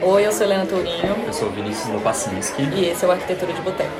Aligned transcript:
Oi, 0.00 0.24
eu 0.24 0.30
sou 0.30 0.46
Helena 0.46 0.64
Tourinho. 0.64 1.24
Eu 1.26 1.32
sou 1.32 1.50
Vinícius 1.50 1.88
Lopacinski. 1.88 2.62
E 2.62 2.84
esse 2.84 3.04
é 3.04 3.08
o 3.08 3.10
Arquitetura 3.10 3.52
de 3.52 3.60
Boteco. 3.60 3.90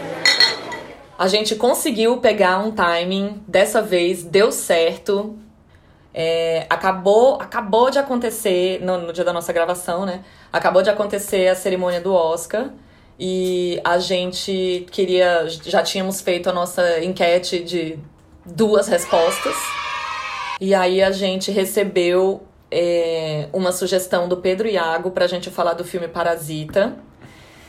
A 1.19 1.27
gente 1.27 1.57
conseguiu 1.57 2.19
pegar 2.19 2.59
um 2.59 2.71
timing, 2.71 3.43
dessa 3.49 3.83
vez 3.83 4.23
deu 4.23 4.53
certo. 4.53 5.37
É, 6.15 6.67
acabou, 6.71 7.35
acabou 7.41 7.91
de 7.91 7.99
acontecer, 7.99 8.81
no, 8.81 8.99
no 8.99 9.13
dia 9.13 9.25
da 9.25 9.33
nossa 9.33 9.53
gravação, 9.53 10.07
né? 10.07 10.23
Acabou 10.53 10.83
de 10.83 10.89
acontecer 10.89 11.49
a 11.49 11.57
cerimônia 11.57 12.01
do 12.01 12.15
Oscar. 12.15 12.71
E 13.19 13.81
a 13.83 13.99
gente 13.99 14.87
queria. 14.93 15.49
Já 15.49 15.83
tínhamos 15.83 16.21
feito 16.21 16.49
a 16.49 16.53
nossa 16.53 17.03
enquete 17.03 17.59
de 17.59 17.99
duas 18.47 18.87
respostas. 18.87 19.57
E 20.61 20.73
aí 20.73 21.03
a 21.03 21.11
gente 21.11 21.51
recebeu 21.51 22.48
é, 22.71 23.49
uma 23.53 23.73
sugestão 23.73 24.29
do 24.29 24.37
Pedro 24.37 24.69
Iago 24.69 25.11
pra 25.11 25.27
gente 25.27 25.51
falar 25.51 25.75
do 25.75 25.85
filme 25.85 26.09
Parasita. 26.09 26.97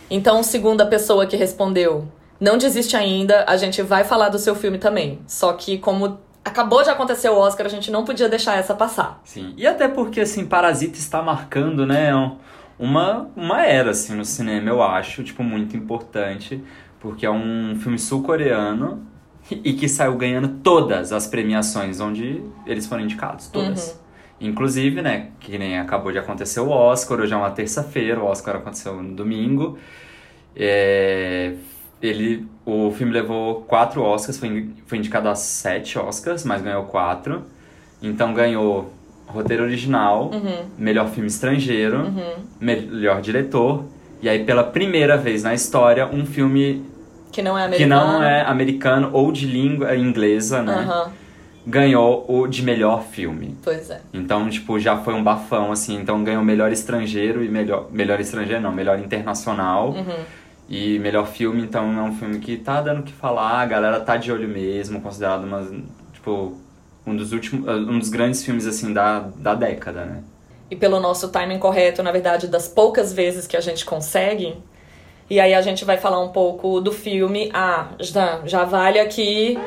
Então, 0.10 0.42
segunda 0.44 0.86
pessoa 0.86 1.26
que 1.26 1.36
respondeu, 1.36 2.08
não 2.40 2.58
desiste 2.58 2.96
ainda, 2.96 3.46
a 3.48 3.58
gente 3.58 3.82
vai 3.82 4.04
falar 4.04 4.30
do 4.30 4.40
seu 4.40 4.56
filme 4.56 4.78
também. 4.78 5.20
Só 5.28 5.54
que 5.54 5.78
como 5.78 6.18
acabou 6.44 6.84
de 6.84 6.90
acontecer 6.90 7.30
o 7.30 7.38
Oscar, 7.38 7.66
a 7.66 7.70
gente 7.70 7.92
não 7.92 8.04
podia 8.04 8.28
deixar 8.28 8.58
essa 8.58 8.74
passar. 8.74 9.22
Sim. 9.24 9.54
E 9.58 9.68
até 9.68 9.88
porque 9.88 10.22
assim, 10.22 10.46
Parasita 10.46 10.98
está 10.98 11.22
marcando, 11.22 11.86
né, 11.86 12.12
uma 12.78 13.30
uma 13.36 13.66
era 13.66 13.92
assim 13.92 14.16
no 14.16 14.26
cinema, 14.26 14.70
eu 14.70 14.82
acho, 14.82 15.24
tipo 15.24 15.44
muito 15.44 15.76
importante, 15.76 16.64
porque 17.00 17.26
é 17.26 17.32
um 17.32 17.78
filme 17.80 18.00
sul-coreano 18.00 19.06
e 19.52 19.74
que 19.74 19.88
saiu 19.88 20.16
ganhando 20.16 20.48
todas 20.64 21.12
as 21.12 21.28
premiações 21.28 22.00
onde 22.00 22.44
eles 22.66 22.86
foram 22.88 23.04
indicados, 23.04 23.48
todas. 23.48 23.92
Uhum. 23.92 24.09
Inclusive, 24.42 25.02
né, 25.02 25.28
que 25.40 25.58
nem 25.58 25.78
acabou 25.78 26.12
de 26.12 26.18
acontecer 26.18 26.62
o 26.62 26.70
Oscar, 26.70 27.20
hoje 27.20 27.34
é 27.34 27.38
uma 27.38 27.52
terça-feira, 27.52 28.22
o 28.22 28.26
Oscar 28.26 28.56
aconteceu 28.56 28.96
no 29.02 29.14
domingo. 29.14 29.78
É, 30.56 31.54
ele, 32.02 32.48
o 32.66 32.90
filme 32.92 33.12
levou 33.12 33.62
quatro 33.64 34.02
Oscars, 34.02 34.38
foi, 34.38 34.70
foi 34.88 34.98
indicado 34.98 35.28
a 35.28 35.36
sete 35.36 36.00
Oscars, 36.00 36.46
mas 36.46 36.62
ganhou 36.62 36.84
quatro. 36.86 37.44
Então 38.02 38.34
ganhou 38.34 38.94
roteiro 39.28 39.64
original, 39.64 40.32
uhum. 40.34 40.70
melhor 40.78 41.10
filme 41.10 41.28
estrangeiro, 41.28 42.06
uhum. 42.06 42.34
melhor 42.62 43.22
diretor. 43.22 43.84
E 44.22 44.30
aí, 44.30 44.44
pela 44.46 44.64
primeira 44.64 45.18
vez 45.18 45.44
na 45.44 45.54
história, 45.54 46.08
um 46.08 46.26
filme 46.26 46.86
que 47.32 47.42
não 47.42 47.58
é 47.58 47.66
americano, 47.66 47.78
que 47.78 47.86
não 47.86 48.24
é 48.24 48.42
americano 48.42 49.10
ou 49.12 49.32
de 49.34 49.46
língua 49.46 49.96
inglesa, 49.96 50.62
né? 50.62 50.88
Uhum 50.88 51.19
ganhou 51.70 52.26
o 52.28 52.48
de 52.48 52.64
melhor 52.64 53.04
filme. 53.04 53.56
Pois 53.64 53.90
é. 53.90 54.02
Então, 54.14 54.50
tipo, 54.50 54.80
já 54.80 54.98
foi 54.98 55.14
um 55.14 55.24
bafão, 55.24 55.72
assim. 55.72 55.96
Então, 55.96 56.24
ganhou 56.24 56.44
melhor 56.44 56.72
estrangeiro 56.72 57.44
e 57.44 57.48
melhor... 57.48 57.88
Melhor 57.92 58.20
estrangeiro, 58.20 58.62
não. 58.62 58.72
Melhor 58.72 59.00
internacional. 59.00 59.92
Uhum. 59.92 60.24
E 60.68 61.00
melhor 61.00 61.28
filme, 61.28 61.62
então, 61.62 61.98
é 61.98 62.02
um 62.02 62.16
filme 62.16 62.40
que 62.40 62.58
tá 62.58 62.82
dando 62.82 63.02
o 63.02 63.04
que 63.04 63.14
falar. 63.14 63.62
A 63.62 63.66
galera 63.66 64.00
tá 64.00 64.18
de 64.18 64.32
olho 64.32 64.48
mesmo. 64.48 65.00
Considerado, 65.00 65.44
uma, 65.44 65.68
tipo, 66.12 66.58
um 67.06 67.16
dos 67.16 67.32
últimos... 67.32 67.68
Um 67.68 68.00
dos 68.00 68.10
grandes 68.10 68.44
filmes, 68.44 68.66
assim, 68.66 68.92
da, 68.92 69.20
da 69.36 69.54
década, 69.56 70.06
né? 70.06 70.24
E 70.70 70.76
pelo 70.76 71.00
nosso 71.00 71.30
timing 71.30 71.60
correto, 71.60 72.04
na 72.04 72.12
verdade, 72.12 72.48
das 72.48 72.68
poucas 72.68 73.14
vezes 73.14 73.48
que 73.48 73.56
a 73.56 73.62
gente 73.62 73.86
consegue... 73.86 74.56
E 75.32 75.40
aí 75.40 75.54
a 75.54 75.62
gente 75.62 75.86
vai 75.86 75.96
falar 75.96 76.20
um 76.20 76.30
pouco 76.30 76.82
do 76.82 76.92
filme. 76.92 77.52
Ah, 77.54 77.90
já, 78.00 78.42
já 78.46 78.64
vale 78.64 79.00
aqui 79.00 79.60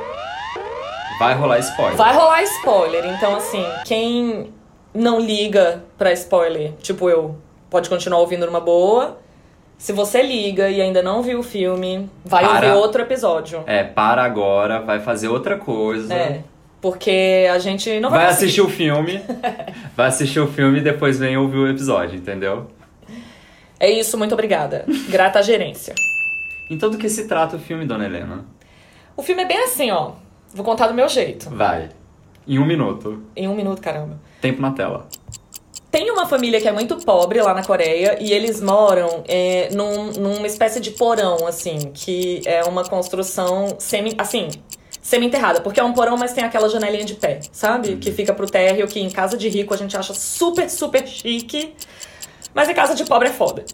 Vai 1.23 1.35
rolar 1.35 1.59
spoiler. 1.61 1.97
Vai 1.97 2.15
rolar 2.15 2.43
spoiler. 2.43 3.05
Então, 3.07 3.37
assim, 3.37 3.65
quem 3.85 4.53
não 4.93 5.21
liga 5.21 5.85
pra 5.97 6.13
spoiler, 6.13 6.73
tipo 6.83 7.09
eu, 7.09 7.37
pode 7.71 7.89
continuar 7.89 8.19
ouvindo 8.21 8.45
numa 8.45 8.61
boa. 8.61 9.19
Se 9.79 9.93
você 9.93 10.23
liga 10.23 10.69
e 10.69 10.81
ainda 10.81 11.03
não 11.03 11.23
viu 11.23 11.41
o 11.41 11.43
filme, 11.43 12.11
vai 12.25 12.45
para, 12.45 12.55
ouvir 12.55 12.79
outro 12.79 13.03
episódio. 13.03 13.63
É, 13.67 13.83
para 13.85 14.23
agora, 14.23 14.81
vai 14.81 15.01
fazer 15.01 15.29
outra 15.29 15.57
coisa. 15.57 16.13
É. 16.13 16.41
Porque 16.81 17.49
a 17.53 17.59
gente 17.61 18.01
não 18.01 18.11
vai. 18.11 18.21
Vai 18.21 18.31
assistir 18.31 18.61
o 18.61 18.69
filme. 18.69 19.23
vai 19.97 20.09
assistir 20.09 20.41
o 20.41 20.49
filme 20.49 20.79
e 20.79 20.83
depois 20.83 21.19
vem 21.19 21.37
ouvir 21.37 21.59
o 21.59 21.69
episódio, 21.69 22.17
entendeu? 22.17 22.67
É 23.79 23.91
isso, 23.91 24.19
muito 24.19 24.33
obrigada. 24.33 24.85
Grata 25.09 25.39
à 25.39 25.43
gerência. 25.43 25.95
Então 26.71 26.91
do 26.91 26.99
que 26.99 27.09
se 27.09 27.29
trata 27.29 27.57
o 27.57 27.59
filme, 27.59 27.85
dona 27.85 28.07
Helena? 28.07 28.45
O 29.17 29.23
filme 29.23 29.43
é 29.43 29.47
bem 29.47 29.63
assim, 29.65 29.91
ó. 29.91 30.13
Vou 30.55 30.65
contar 30.65 30.89
do 30.89 30.95
meu 30.95 31.09
jeito. 31.09 31.51
Vai. 31.51 31.91
Em 32.47 32.59
um 32.59 32.67
minuto. 32.67 33.23
Em 33.35 33.49
um 33.49 33.55
minuto, 33.55 33.81
caramba. 33.81 34.21
Tempo 34.41 34.61
na 34.61 34.73
tela. 34.73 35.07
Tem 35.91 36.11
uma 36.11 36.27
família 36.27 36.61
que 36.61 36.67
é 36.67 36.73
muito 36.73 36.97
pobre 36.97 37.41
lá 37.43 37.53
na 37.53 37.63
Coreia 37.63 38.17
e 38.19 38.33
eles 38.33 38.61
moram 38.61 39.23
é, 39.29 39.69
num, 39.73 40.11
numa 40.13 40.47
espécie 40.47 40.81
de 40.81 40.91
porão, 40.93 41.47
assim, 41.47 41.91
que 41.93 42.41
é 42.47 42.65
uma 42.65 42.85
construção 42.85 43.77
semi. 43.79 44.15
assim. 44.17 44.49
Semi-enterrada, 45.03 45.61
porque 45.61 45.81
é 45.81 45.85
um 45.85 45.93
porão, 45.93 46.17
mas 46.17 46.33
tem 46.33 46.45
aquela 46.45 46.69
janelinha 46.69 47.05
de 47.05 47.15
pé, 47.15 47.41
sabe? 47.51 47.91
Uhum. 47.91 47.99
Que 47.99 48.13
fica 48.13 48.33
pro 48.33 48.47
térreo, 48.47 48.87
que 48.87 49.01
em 49.01 49.11
casa 49.11 49.37
de 49.37 49.49
rico 49.49 49.75
a 49.75 49.77
gente 49.77 49.97
acha 49.97 50.15
super, 50.15 50.71
super 50.71 51.07
chique. 51.07 51.75
Mas 52.55 52.69
em 52.69 52.75
casa 52.75 52.95
de 52.95 53.05
pobre 53.05 53.29
é 53.29 53.33
foda. 53.33 53.65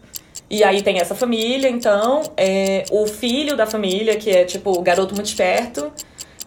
E 0.51 0.65
aí 0.65 0.81
tem 0.81 0.99
essa 0.99 1.15
família, 1.15 1.69
então, 1.69 2.23
é, 2.35 2.85
o 2.91 3.07
filho 3.07 3.57
da 3.57 3.67
família, 3.67 4.17
que 4.17 4.31
é 4.31 4.45
tipo 4.45 4.73
o 4.73 4.81
garoto 4.81 5.15
muito 5.15 5.27
esperto, 5.27 5.93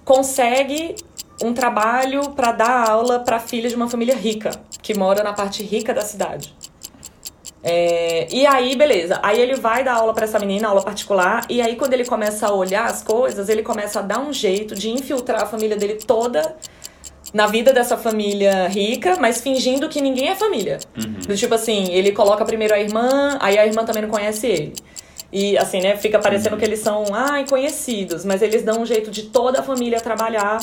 consegue 0.04 0.96
um 1.44 1.54
trabalho 1.54 2.32
para 2.32 2.52
dar 2.52 2.90
aula 2.90 3.20
para 3.20 3.40
filha 3.40 3.70
de 3.70 3.76
uma 3.76 3.90
família 3.90 4.16
rica, 4.16 4.52
que 4.82 4.94
mora 4.94 5.24
na 5.24 5.34
parte 5.34 5.64
rica 5.64 5.94
da 5.94 6.02
cidade. 6.02 6.54
É, 7.64 8.28
e 8.32 8.46
aí, 8.46 8.76
beleza. 8.76 9.20
Aí 9.22 9.40
ele 9.40 9.56
vai 9.56 9.84
dar 9.84 9.94
aula 9.94 10.14
para 10.14 10.26
essa 10.26 10.40
menina, 10.40 10.68
aula 10.68 10.82
particular, 10.82 11.46
e 11.50 11.62
aí 11.62 11.76
quando 11.76 11.94
ele 11.94 12.06
começa 12.06 12.48
a 12.48 12.54
olhar 12.54 12.86
as 12.86 13.04
coisas, 13.04 13.50
ele 13.50 13.62
começa 13.62 14.00
a 14.00 14.02
dar 14.02 14.20
um 14.20 14.34
jeito 14.34 14.76
de 14.76 14.90
infiltrar 14.90 15.44
a 15.44 15.46
família 15.46 15.78
dele 15.78 15.96
toda 15.96 16.56
na 17.34 17.48
vida 17.48 17.72
dessa 17.72 17.98
família 17.98 18.68
rica, 18.68 19.16
mas 19.20 19.42
fingindo 19.42 19.88
que 19.88 20.02
ninguém 20.02 20.30
é 20.30 20.36
família. 20.36 20.80
Uhum. 20.98 21.14
Do 21.28 21.36
tipo 21.36 21.54
assim, 21.54 21.92
ele 21.92 22.12
coloca 22.12 22.44
primeiro 22.44 22.74
a 22.74 22.80
irmã, 22.80 23.38
aí 23.40 23.58
a 23.58 23.66
irmã 23.66 23.86
também 23.86 24.02
não 24.02 24.10
conhece 24.10 24.48
ele. 24.48 24.74
E 25.32 25.58
assim, 25.58 25.80
né, 25.80 25.96
fica 25.96 26.20
parecendo 26.20 26.58
que 26.58 26.66
eles 26.66 26.80
são, 26.80 27.06
ai, 27.14 27.46
conhecidos, 27.48 28.26
mas 28.26 28.42
eles 28.42 28.64
dão 28.64 28.82
um 28.82 28.86
jeito 28.86 29.10
de 29.10 29.24
toda 29.24 29.62
a 29.62 29.64
família 29.64 30.02
trabalhar 30.02 30.60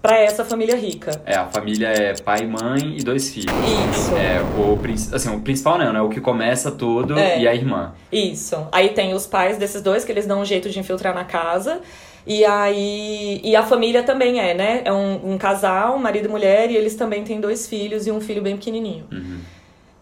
para 0.00 0.18
essa 0.18 0.44
família 0.44 0.76
rica. 0.76 1.20
É, 1.26 1.34
a 1.34 1.46
família 1.46 1.88
é 1.88 2.14
pai, 2.14 2.46
mãe 2.46 2.96
e 2.96 3.02
dois 3.02 3.34
filhos. 3.34 3.52
Isso. 3.90 4.16
É, 4.16 4.40
o, 4.40 4.78
assim, 5.14 5.34
o 5.34 5.40
principal 5.40 5.78
não, 5.78 5.92
né? 5.92 6.00
O 6.00 6.08
que 6.08 6.20
começa 6.20 6.70
tudo 6.70 7.18
é. 7.18 7.40
e 7.40 7.48
a 7.48 7.54
irmã. 7.54 7.92
Isso. 8.10 8.68
Aí 8.70 8.90
tem 8.90 9.14
os 9.14 9.26
pais 9.26 9.58
desses 9.58 9.82
dois 9.82 10.04
que 10.04 10.12
eles 10.12 10.24
dão 10.24 10.40
um 10.40 10.44
jeito 10.44 10.70
de 10.70 10.78
infiltrar 10.78 11.12
na 11.12 11.24
casa. 11.24 11.80
E 12.24 12.44
aí. 12.44 13.40
E 13.42 13.56
a 13.56 13.64
família 13.64 14.02
também 14.04 14.38
é, 14.38 14.54
né? 14.54 14.82
É 14.84 14.92
um, 14.92 15.32
um 15.32 15.38
casal, 15.38 15.98
marido 15.98 16.26
e 16.26 16.28
mulher, 16.28 16.70
e 16.70 16.76
eles 16.76 16.94
também 16.94 17.24
têm 17.24 17.40
dois 17.40 17.66
filhos 17.66 18.06
e 18.06 18.12
um 18.12 18.20
filho 18.20 18.42
bem 18.42 18.56
pequenininho. 18.56 19.06
Uhum. 19.10 19.40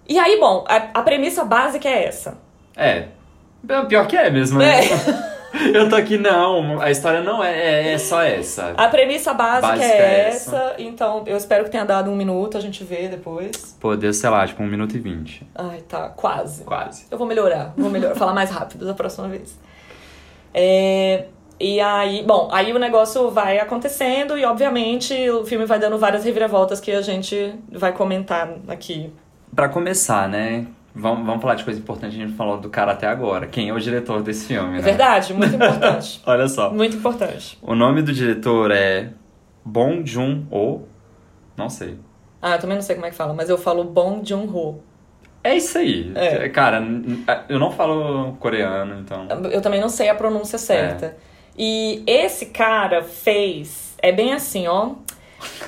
E 0.06 0.18
aí, 0.18 0.38
bom, 0.38 0.64
a, 0.68 1.00
a 1.00 1.02
premissa 1.02 1.44
básica 1.44 1.88
é 1.88 2.04
essa. 2.04 2.36
É, 2.76 3.08
Pior 3.88 4.06
que 4.06 4.16
é 4.16 4.30
mesmo, 4.30 4.58
né? 4.58 4.80
É. 4.84 5.34
Eu 5.72 5.88
tô 5.88 5.94
aqui, 5.94 6.18
não, 6.18 6.80
a 6.80 6.90
história 6.90 7.20
não 7.22 7.42
é, 7.42 7.52
é, 7.52 7.92
é 7.92 7.98
só 7.98 8.20
essa. 8.20 8.74
A 8.76 8.88
premissa 8.88 9.32
básica, 9.32 9.68
básica 9.68 9.86
é, 9.86 9.98
é 9.98 10.28
essa, 10.28 10.56
essa, 10.56 10.74
então 10.78 11.22
eu 11.26 11.36
espero 11.36 11.64
que 11.64 11.70
tenha 11.70 11.84
dado 11.84 12.10
um 12.10 12.16
minuto, 12.16 12.58
a 12.58 12.60
gente 12.60 12.82
vê 12.82 13.06
depois. 13.06 13.76
Pô, 13.80 13.94
deu, 13.94 14.12
sei 14.12 14.28
lá, 14.30 14.44
tipo 14.46 14.62
um 14.62 14.66
minuto 14.66 14.96
e 14.96 14.98
vinte. 14.98 15.46
Ai, 15.54 15.80
tá, 15.88 16.08
quase. 16.08 16.64
Quase. 16.64 17.06
Eu 17.08 17.16
vou 17.16 17.26
melhorar, 17.26 17.72
vou 17.76 17.88
melhorar, 17.88 18.16
falar 18.16 18.34
mais 18.34 18.50
rápido 18.50 18.84
da 18.84 18.94
próxima 18.94 19.28
vez. 19.28 19.56
É, 20.52 21.26
e 21.58 21.80
aí, 21.80 22.24
bom, 22.24 22.48
aí 22.52 22.72
o 22.72 22.78
negócio 22.78 23.30
vai 23.30 23.58
acontecendo 23.58 24.36
e 24.36 24.44
obviamente 24.44 25.14
o 25.30 25.44
filme 25.44 25.64
vai 25.66 25.78
dando 25.78 25.98
várias 25.98 26.24
reviravoltas 26.24 26.80
que 26.80 26.90
a 26.90 27.00
gente 27.00 27.54
vai 27.70 27.92
comentar 27.92 28.54
aqui. 28.66 29.12
Para 29.54 29.68
começar, 29.68 30.28
né? 30.28 30.66
Vamos, 30.94 31.26
vamos 31.26 31.42
falar 31.42 31.56
de 31.56 31.64
coisa 31.64 31.80
importante, 31.80 32.14
a 32.14 32.18
gente 32.18 32.34
falou 32.34 32.56
do 32.58 32.70
cara 32.70 32.92
até 32.92 33.08
agora. 33.08 33.48
Quem 33.48 33.68
é 33.68 33.72
o 33.72 33.80
diretor 33.80 34.22
desse 34.22 34.46
filme, 34.46 34.74
né? 34.76 34.80
Verdade, 34.80 35.34
muito 35.34 35.54
importante. 35.56 36.22
Olha 36.24 36.46
só. 36.46 36.70
Muito 36.70 36.96
importante. 36.96 37.58
O 37.60 37.74
nome 37.74 38.00
do 38.00 38.12
diretor 38.12 38.70
é 38.70 39.10
Bong 39.64 40.08
Joon-ho. 40.08 40.86
Não 41.56 41.68
sei. 41.68 41.98
Ah, 42.40 42.52
eu 42.52 42.58
também 42.60 42.76
não 42.76 42.82
sei 42.82 42.94
como 42.94 43.06
é 43.06 43.10
que 43.10 43.16
fala, 43.16 43.34
mas 43.34 43.48
eu 43.48 43.58
falo 43.58 43.82
Bong 43.82 44.24
Joon-ho. 44.24 44.80
É 45.42 45.56
isso 45.56 45.76
aí. 45.78 46.12
É. 46.14 46.48
Cara, 46.48 46.82
eu 47.48 47.58
não 47.58 47.70
falo 47.72 48.34
coreano, 48.38 49.00
então. 49.00 49.26
Eu 49.50 49.60
também 49.60 49.80
não 49.80 49.88
sei 49.88 50.08
a 50.08 50.14
pronúncia 50.14 50.58
certa. 50.58 51.06
É. 51.06 51.14
E 51.58 52.02
esse 52.06 52.46
cara 52.46 53.02
fez. 53.02 53.94
É 53.98 54.12
bem 54.12 54.32
assim, 54.32 54.66
ó. 54.66 54.92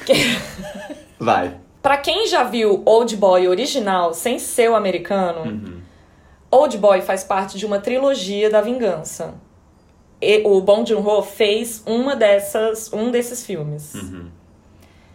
Vai. 1.19 1.55
Para 1.87 1.99
quem 1.99 2.27
já 2.27 2.43
viu 2.43 2.83
Old 2.85 3.15
Boy 3.15 3.47
original 3.47 4.13
sem 4.13 4.41
ser 4.41 4.69
o 4.69 4.75
americano, 4.75 5.43
uhum. 5.43 5.81
Old 6.51 6.77
Boy 6.79 7.01
faz 7.01 7.23
parte 7.23 7.57
de 7.57 7.65
uma 7.65 7.79
trilogia 7.79 8.51
da 8.51 8.61
vingança. 8.61 9.35
E 10.21 10.43
o 10.45 10.61
Bong 10.61 10.85
Joon-ho 10.85 11.23
fez 11.23 11.85
uma 11.87 12.17
dessas, 12.17 12.93
um 12.93 13.13
desses 13.13 13.47
filmes. 13.47 13.95
Uhum. 13.95 14.27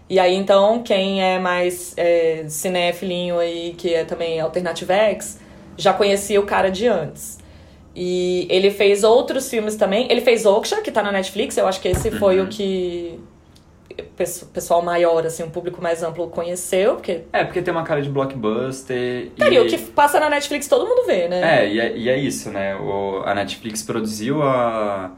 E 0.10 0.18
aí, 0.18 0.34
então, 0.34 0.82
quem 0.82 1.22
é 1.22 1.38
mais 1.40 1.94
é, 1.98 2.46
cinéfilinho 2.48 3.38
aí, 3.38 3.76
que 3.78 3.94
é 3.94 4.06
também 4.06 4.40
Alternative 4.40 4.94
X, 4.94 5.42
já 5.76 5.92
conhecia 5.92 6.40
o 6.40 6.46
cara 6.46 6.72
de 6.72 6.88
antes. 6.88 7.38
E 7.94 8.48
ele 8.50 8.72
fez 8.72 9.04
outros 9.04 9.50
filmes 9.50 9.76
também. 9.76 10.08
Ele 10.10 10.22
fez 10.22 10.46
Oksha, 10.46 10.80
que 10.80 10.90
tá 10.90 11.04
na 11.04 11.12
Netflix. 11.12 11.58
Eu 11.58 11.68
acho 11.68 11.82
que 11.82 11.90
esse 11.90 12.12
foi 12.12 12.40
Uhum. 12.40 12.46
o 12.46 12.48
que 12.48 13.20
pessoal 14.54 14.82
maior, 14.82 15.26
assim, 15.26 15.44
um 15.44 15.50
público 15.50 15.82
mais 15.82 16.04
amplo 16.04 16.28
conheceu. 16.28 16.96
Porque, 16.96 17.22
É, 17.32 17.44
porque 17.44 17.62
tem 17.62 17.74
uma 17.74 17.84
cara 17.84 18.02
de 18.02 18.10
blockbuster. 18.10 19.32
cara, 19.38 19.54
e... 19.54 19.60
o 19.60 19.68
que 19.68 19.78
passa 19.78 20.20
na 20.20 20.30
Netflix 20.30 20.68
todo 20.68 20.88
mundo 20.88 21.06
vê, 21.06 21.28
né? 21.28 21.64
É, 21.64 21.70
e 21.70 21.80
é, 21.80 21.98
e 21.98 22.10
é 22.10 22.18
isso, 22.18 22.50
né? 22.50 22.76
O, 22.76 23.24
a 23.26 23.34
Netflix 23.34 23.84
produziu 23.84 24.42
a, 24.44 25.12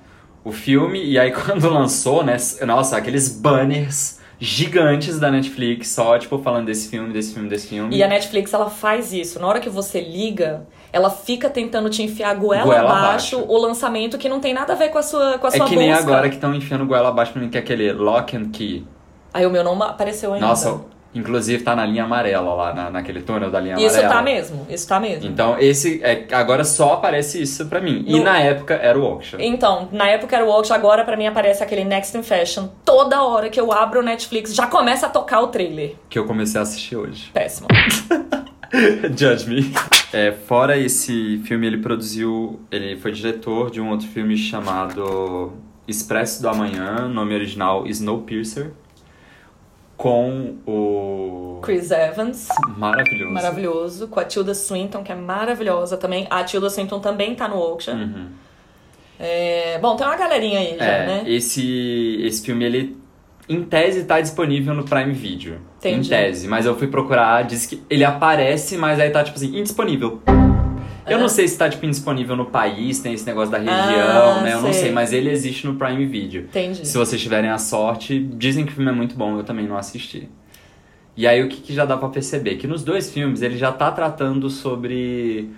o 0.43 0.51
filme 0.51 1.03
e 1.03 1.17
aí 1.17 1.31
quando 1.33 1.69
lançou, 1.69 2.23
né? 2.23 2.37
Nossa, 2.65 2.97
aqueles 2.97 3.29
banners 3.29 4.21
gigantes 4.39 5.19
da 5.19 5.31
Netflix 5.31 5.89
só, 5.89 6.19
tipo, 6.19 6.37
falando 6.39 6.65
desse 6.65 6.89
filme, 6.89 7.13
desse 7.13 7.33
filme, 7.33 7.47
desse 7.47 7.67
filme. 7.67 7.95
E 7.95 8.03
a 8.03 8.07
Netflix, 8.07 8.53
ela 8.53 8.69
faz 8.69 9.13
isso. 9.13 9.39
Na 9.39 9.47
hora 9.47 9.59
que 9.59 9.69
você 9.69 10.01
liga, 10.01 10.67
ela 10.93 11.09
fica 11.09 11.49
tentando 11.49 11.89
te 11.89 12.01
enfiar 12.03 12.33
goela, 12.35 12.63
Goela 12.63 12.89
abaixo, 12.91 13.35
abaixo. 13.37 13.51
o 13.51 13.57
lançamento 13.57 14.17
que 14.17 14.29
não 14.29 14.39
tem 14.39 14.53
nada 14.53 14.71
a 14.73 14.75
ver 14.75 14.89
com 14.89 14.99
a 14.99 15.03
sua, 15.03 15.37
com 15.39 15.47
a 15.47 15.49
É 15.49 15.57
sua 15.57 15.65
que 15.65 15.75
nem 15.75 15.89
busca. 15.91 16.03
agora 16.03 16.29
que 16.29 16.35
estão 16.35 16.53
enfiando 16.53 16.85
goela 16.85 17.09
abaixo 17.09 17.33
pra 17.33 17.41
mim, 17.41 17.49
que 17.49 17.57
é 17.57 17.59
aquele 17.61 17.91
Lock 17.91 18.37
and 18.37 18.51
Key. 18.51 18.85
Aí 19.33 19.45
o 19.45 19.49
meu 19.49 19.63
não 19.63 19.81
apareceu 19.81 20.31
ainda. 20.33 20.45
Nossa, 20.45 20.81
inclusive 21.15 21.63
tá 21.63 21.75
na 21.75 21.83
linha 21.85 22.03
amarela 22.03 22.53
lá, 22.53 22.73
na, 22.73 22.89
naquele 22.91 23.21
túnel 23.23 23.49
da 23.49 23.59
linha 23.59 23.75
Isso 23.75 23.95
amarela. 23.97 24.13
tá 24.13 24.21
mesmo, 24.21 24.67
isso 24.69 24.87
tá 24.87 24.99
mesmo. 24.99 25.27
Então, 25.27 25.57
esse 25.59 25.99
é, 26.03 26.25
agora 26.31 26.63
só 26.63 26.93
aparece 26.93 27.41
isso 27.41 27.65
pra 27.65 27.81
mim. 27.81 28.03
E 28.07 28.11
No- 28.17 28.23
na 28.23 28.37
época 28.39 28.75
era 28.75 28.99
o 28.99 29.03
Auction. 29.05 29.39
Então, 29.39 29.89
na 29.91 30.07
época 30.09 30.35
era 30.35 30.45
o 30.45 30.49
Watch, 30.49 30.71
agora 30.71 31.03
pra 31.03 31.17
mim 31.17 31.25
aparece 31.25 31.63
aquele 31.63 31.83
Next 31.83 32.15
in 32.15 32.21
Fashion. 32.21 32.67
Toda 32.85 33.23
hora 33.23 33.49
que 33.49 33.59
eu 33.59 33.71
abro 33.71 33.99
o 34.01 34.03
Netflix, 34.03 34.53
já 34.53 34.67
começa 34.67 35.07
a 35.07 35.09
tocar 35.09 35.39
o 35.41 35.47
trailer. 35.47 35.95
Que 36.09 36.19
eu 36.19 36.25
comecei 36.25 36.59
a 36.59 36.63
assistir 36.63 36.95
hoje. 36.95 37.31
Péssimo. 37.33 37.67
Judge 39.15 39.47
me. 39.49 39.71
É, 40.11 40.31
fora 40.31 40.77
esse 40.77 41.39
filme, 41.45 41.67
ele 41.67 41.77
produziu. 41.77 42.59
Ele 42.71 42.97
foi 42.97 43.11
diretor 43.11 43.69
de 43.71 43.79
um 43.79 43.89
outro 43.89 44.07
filme 44.07 44.35
chamado 44.35 45.53
Expresso 45.87 46.41
do 46.41 46.49
Amanhã, 46.49 47.07
nome 47.07 47.33
original 47.35 47.85
Snowpiercer, 47.87 48.71
com 49.95 50.55
o. 50.65 51.59
Chris 51.63 51.91
Evans, 51.91 52.47
Maravilhoso. 52.77 53.31
maravilhoso. 53.33 54.07
Com 54.07 54.19
a 54.19 54.25
Tilda 54.25 54.53
Swinton, 54.53 55.03
que 55.03 55.11
é 55.11 55.15
maravilhosa 55.15 55.95
também. 55.95 56.27
A 56.29 56.43
Tilda 56.43 56.69
Swinton 56.69 56.99
também 56.99 57.35
tá 57.35 57.47
no 57.47 57.55
Auction. 57.55 57.93
Uhum. 57.93 58.27
É, 59.19 59.77
bom, 59.79 59.95
tem 59.95 60.05
uma 60.05 60.17
galerinha 60.17 60.59
aí 60.59 60.77
já, 60.77 60.83
É, 60.85 61.05
né? 61.07 61.23
esse, 61.27 62.19
esse 62.23 62.43
filme, 62.45 62.65
ele, 62.65 62.97
em 63.49 63.63
tese, 63.63 64.03
tá 64.05 64.19
disponível 64.21 64.73
no 64.73 64.83
Prime 64.83 65.11
Video. 65.13 65.57
Entendi. 65.79 66.07
Em 66.07 66.09
tese, 66.09 66.47
mas 66.47 66.65
eu 66.65 66.75
fui 66.77 66.87
procurar, 66.87 67.43
diz 67.43 67.65
que 67.65 67.81
ele 67.89 68.03
aparece, 68.05 68.77
mas 68.77 68.99
aí 68.99 69.09
tá, 69.09 69.23
tipo 69.23 69.35
assim, 69.37 69.57
indisponível. 69.57 70.21
Eu 71.05 71.19
não 71.19 71.27
sei 71.27 71.47
se 71.49 71.57
tá, 71.57 71.69
tipo, 71.69 71.85
indisponível 71.85 72.33
no 72.35 72.45
país, 72.45 72.99
tem 72.99 73.13
esse 73.13 73.25
negócio 73.25 73.51
da 73.51 73.57
região, 73.57 73.75
Ah, 74.37 74.41
né? 74.41 74.53
Eu 74.53 74.61
não 74.61 74.71
sei. 74.71 74.83
sei, 74.83 74.91
mas 74.91 75.11
ele 75.11 75.29
existe 75.29 75.67
no 75.67 75.75
Prime 75.75 76.05
Video. 76.05 76.43
Entendi. 76.43 76.87
Se 76.87 76.97
vocês 76.97 77.21
tiverem 77.21 77.49
a 77.49 77.57
sorte, 77.57 78.17
dizem 78.19 78.65
que 78.65 78.71
o 78.71 78.75
filme 78.75 78.89
é 78.89 78.93
muito 78.93 79.13
bom, 79.15 79.37
eu 79.37 79.43
também 79.43 79.67
não 79.67 79.77
assisti. 79.77 80.29
E 81.17 81.27
aí 81.27 81.43
o 81.43 81.49
que, 81.49 81.57
que 81.61 81.73
já 81.73 81.83
dá 81.85 81.97
pra 81.97 82.07
perceber? 82.09 82.55
Que 82.55 82.65
nos 82.67 82.83
dois 82.83 83.11
filmes 83.11 83.41
ele 83.41 83.57
já 83.57 83.71
tá 83.71 83.91
tratando 83.91 84.49
sobre 84.49 85.49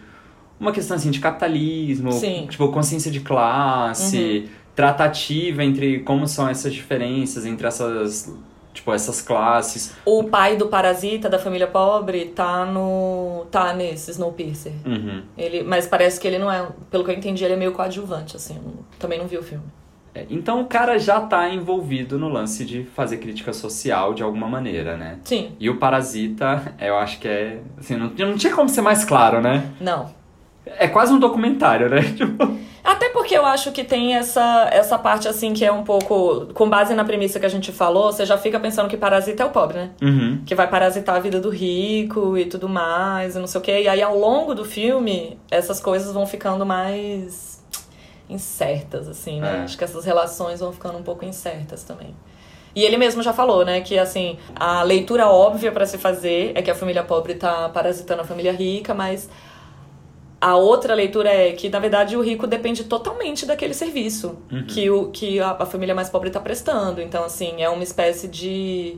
uma 0.59 0.71
questão 0.71 0.97
assim 0.97 1.11
de 1.11 1.19
capitalismo, 1.19 2.11
Sim. 2.11 2.47
tipo 2.49 2.67
consciência 2.69 3.11
de 3.11 3.19
classe, 3.19 4.49
tratativa 4.75 5.63
entre 5.63 5.99
como 6.01 6.27
são 6.27 6.47
essas 6.47 6.73
diferenças 6.73 7.45
entre 7.45 7.65
essas, 7.65 8.31
tipo, 8.73 8.93
essas 8.93 9.21
classes. 9.21 9.95
O 10.05 10.25
pai 10.25 10.57
do 10.57 10.67
parasita 10.67 11.29
da 11.29 11.39
família 11.39 11.67
pobre 11.67 12.25
tá 12.25 12.65
no. 12.65 13.45
tá 13.49 13.73
nesse 13.73 14.11
Snowpiercer. 14.11 14.73
Uhum. 14.85 15.23
Ele, 15.37 15.63
mas 15.63 15.87
parece 15.87 16.19
que 16.19 16.27
ele 16.27 16.37
não 16.37 16.51
é. 16.51 16.67
Pelo 16.91 17.03
que 17.03 17.11
eu 17.11 17.15
entendi, 17.15 17.43
ele 17.43 17.53
é 17.53 17.57
meio 17.57 17.71
coadjuvante, 17.71 18.35
assim. 18.35 18.59
Também 18.99 19.17
não 19.17 19.27
vi 19.27 19.37
o 19.37 19.43
filme. 19.43 19.63
É, 20.13 20.25
Então 20.29 20.61
o 20.61 20.65
cara 20.65 20.97
já 20.97 21.19
tá 21.19 21.49
envolvido 21.49 22.17
no 22.17 22.29
lance 22.29 22.63
de 22.63 22.85
fazer 22.95 23.17
crítica 23.17 23.51
social 23.51 24.13
de 24.13 24.23
alguma 24.23 24.47
maneira, 24.47 24.95
né? 24.95 25.19
Sim, 25.25 25.51
E 25.59 25.69
o 25.69 25.77
Parasita, 25.77 26.73
eu 26.79 26.97
acho 26.97 27.19
que 27.19 27.27
é. 27.27 27.59
Assim, 27.77 27.97
não, 27.97 28.11
não 28.17 28.37
tinha 28.37 28.55
como 28.55 28.69
ser 28.69 28.81
mais 28.81 29.03
claro, 29.03 29.41
né? 29.41 29.71
não. 29.79 30.14
É 30.65 30.87
quase 30.87 31.13
um 31.13 31.19
documentário, 31.19 31.89
né? 31.89 32.01
Tipo, 32.15 32.57
Até 32.83 33.09
porque 33.09 33.35
eu 33.35 33.45
acho 33.45 33.71
que 33.71 33.83
tem 33.83 34.15
essa, 34.15 34.69
essa 34.71 34.97
parte, 34.97 35.27
assim, 35.27 35.53
que 35.53 35.65
é 35.65 35.71
um 35.71 35.83
pouco. 35.83 36.47
Com 36.53 36.69
base 36.69 36.93
na 36.93 37.03
premissa 37.03 37.39
que 37.39 37.45
a 37.45 37.49
gente 37.49 37.71
falou, 37.71 38.11
você 38.11 38.25
já 38.25 38.37
fica 38.37 38.59
pensando 38.59 38.87
que 38.87 38.97
parasita 38.97 39.43
é 39.43 39.45
o 39.45 39.49
pobre, 39.49 39.77
né? 39.77 39.89
uhum. 40.01 40.41
Que 40.45 40.53
vai 40.53 40.67
parasitar 40.67 41.15
a 41.15 41.19
vida 41.19 41.39
do 41.39 41.49
rico 41.49 42.37
e 42.37 42.45
tudo 42.45 42.69
mais, 42.69 43.35
e 43.35 43.39
não 43.39 43.47
sei 43.47 43.59
o 43.59 43.63
quê. 43.63 43.81
E 43.83 43.87
aí, 43.87 44.01
ao 44.01 44.17
longo 44.17 44.53
do 44.53 44.65
filme, 44.65 45.39
essas 45.49 45.79
coisas 45.79 46.13
vão 46.13 46.25
ficando 46.27 46.65
mais 46.65 47.63
incertas, 48.29 49.07
assim, 49.07 49.39
né? 49.39 49.59
É. 49.59 49.63
Acho 49.63 49.77
que 49.77 49.83
essas 49.83 50.05
relações 50.05 50.59
vão 50.59 50.71
ficando 50.71 50.97
um 50.97 51.03
pouco 51.03 51.25
incertas 51.25 51.83
também. 51.83 52.15
E 52.75 52.83
ele 52.83 52.97
mesmo 52.97 53.23
já 53.23 53.31
falou, 53.31 53.63
né, 53.63 53.79
que 53.79 53.97
assim, 53.97 54.37
a 54.53 54.83
leitura 54.83 55.29
óbvia 55.29 55.71
pra 55.71 55.85
se 55.85 55.97
fazer 55.97 56.51
é 56.55 56.61
que 56.61 56.69
a 56.69 56.75
família 56.75 57.03
pobre 57.03 57.35
tá 57.35 57.69
parasitando 57.69 58.21
a 58.21 58.25
família 58.25 58.51
rica, 58.51 58.93
mas 58.93 59.29
a 60.45 60.55
outra 60.55 60.93
leitura 60.93 61.27
é 61.27 61.53
que, 61.53 61.69
na 61.69 61.79
verdade, 61.79 62.15
o 62.15 62.21
rico 62.21 62.45
depende 62.45 62.83
totalmente 62.83 63.47
daquele 63.47 63.73
serviço 63.73 64.37
que, 64.67 64.87
o, 64.91 65.07
que 65.07 65.39
a, 65.39 65.57
a 65.57 65.65
família 65.65 65.95
mais 65.95 66.07
pobre 66.07 66.29
tá 66.29 66.39
prestando. 66.39 67.01
Então, 67.01 67.23
assim, 67.23 67.63
é 67.63 67.67
uma 67.67 67.81
espécie 67.81 68.27
de 68.27 68.95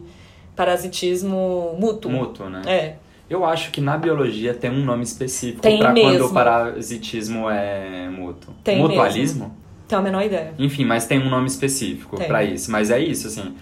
parasitismo 0.58 1.74
mútuo. 1.80 2.12
Mútuo, 2.12 2.50
né? 2.50 2.64
É. 2.68 2.96
Eu 3.30 3.46
acho 3.46 3.72
que 3.72 3.80
na 3.80 3.98
biologia 3.98 4.54
tem 4.54 4.70
um 4.70 4.84
nome 4.84 5.04
específico 5.04 5.62
pra 5.62 5.72
quando 5.78 5.94
mesmo. 5.94 6.26
o 6.26 6.34
parasitismo 6.34 7.50
é 7.50 8.10
mútuo. 8.10 8.54
Tem 8.62 8.80
Mutualismo? 8.80 9.56
Tenho 9.88 10.02
a 10.02 10.04
menor 10.04 10.26
ideia. 10.26 10.54
Enfim, 10.60 10.84
mas 10.84 11.06
tem 11.06 11.18
um 11.18 11.30
nome 11.30 11.48
específico 11.48 12.18
pra 12.28 12.44
isso. 12.44 12.70
Mas 12.70 12.92
é 12.92 13.00
isso, 13.00 13.26
assim. 13.26 13.56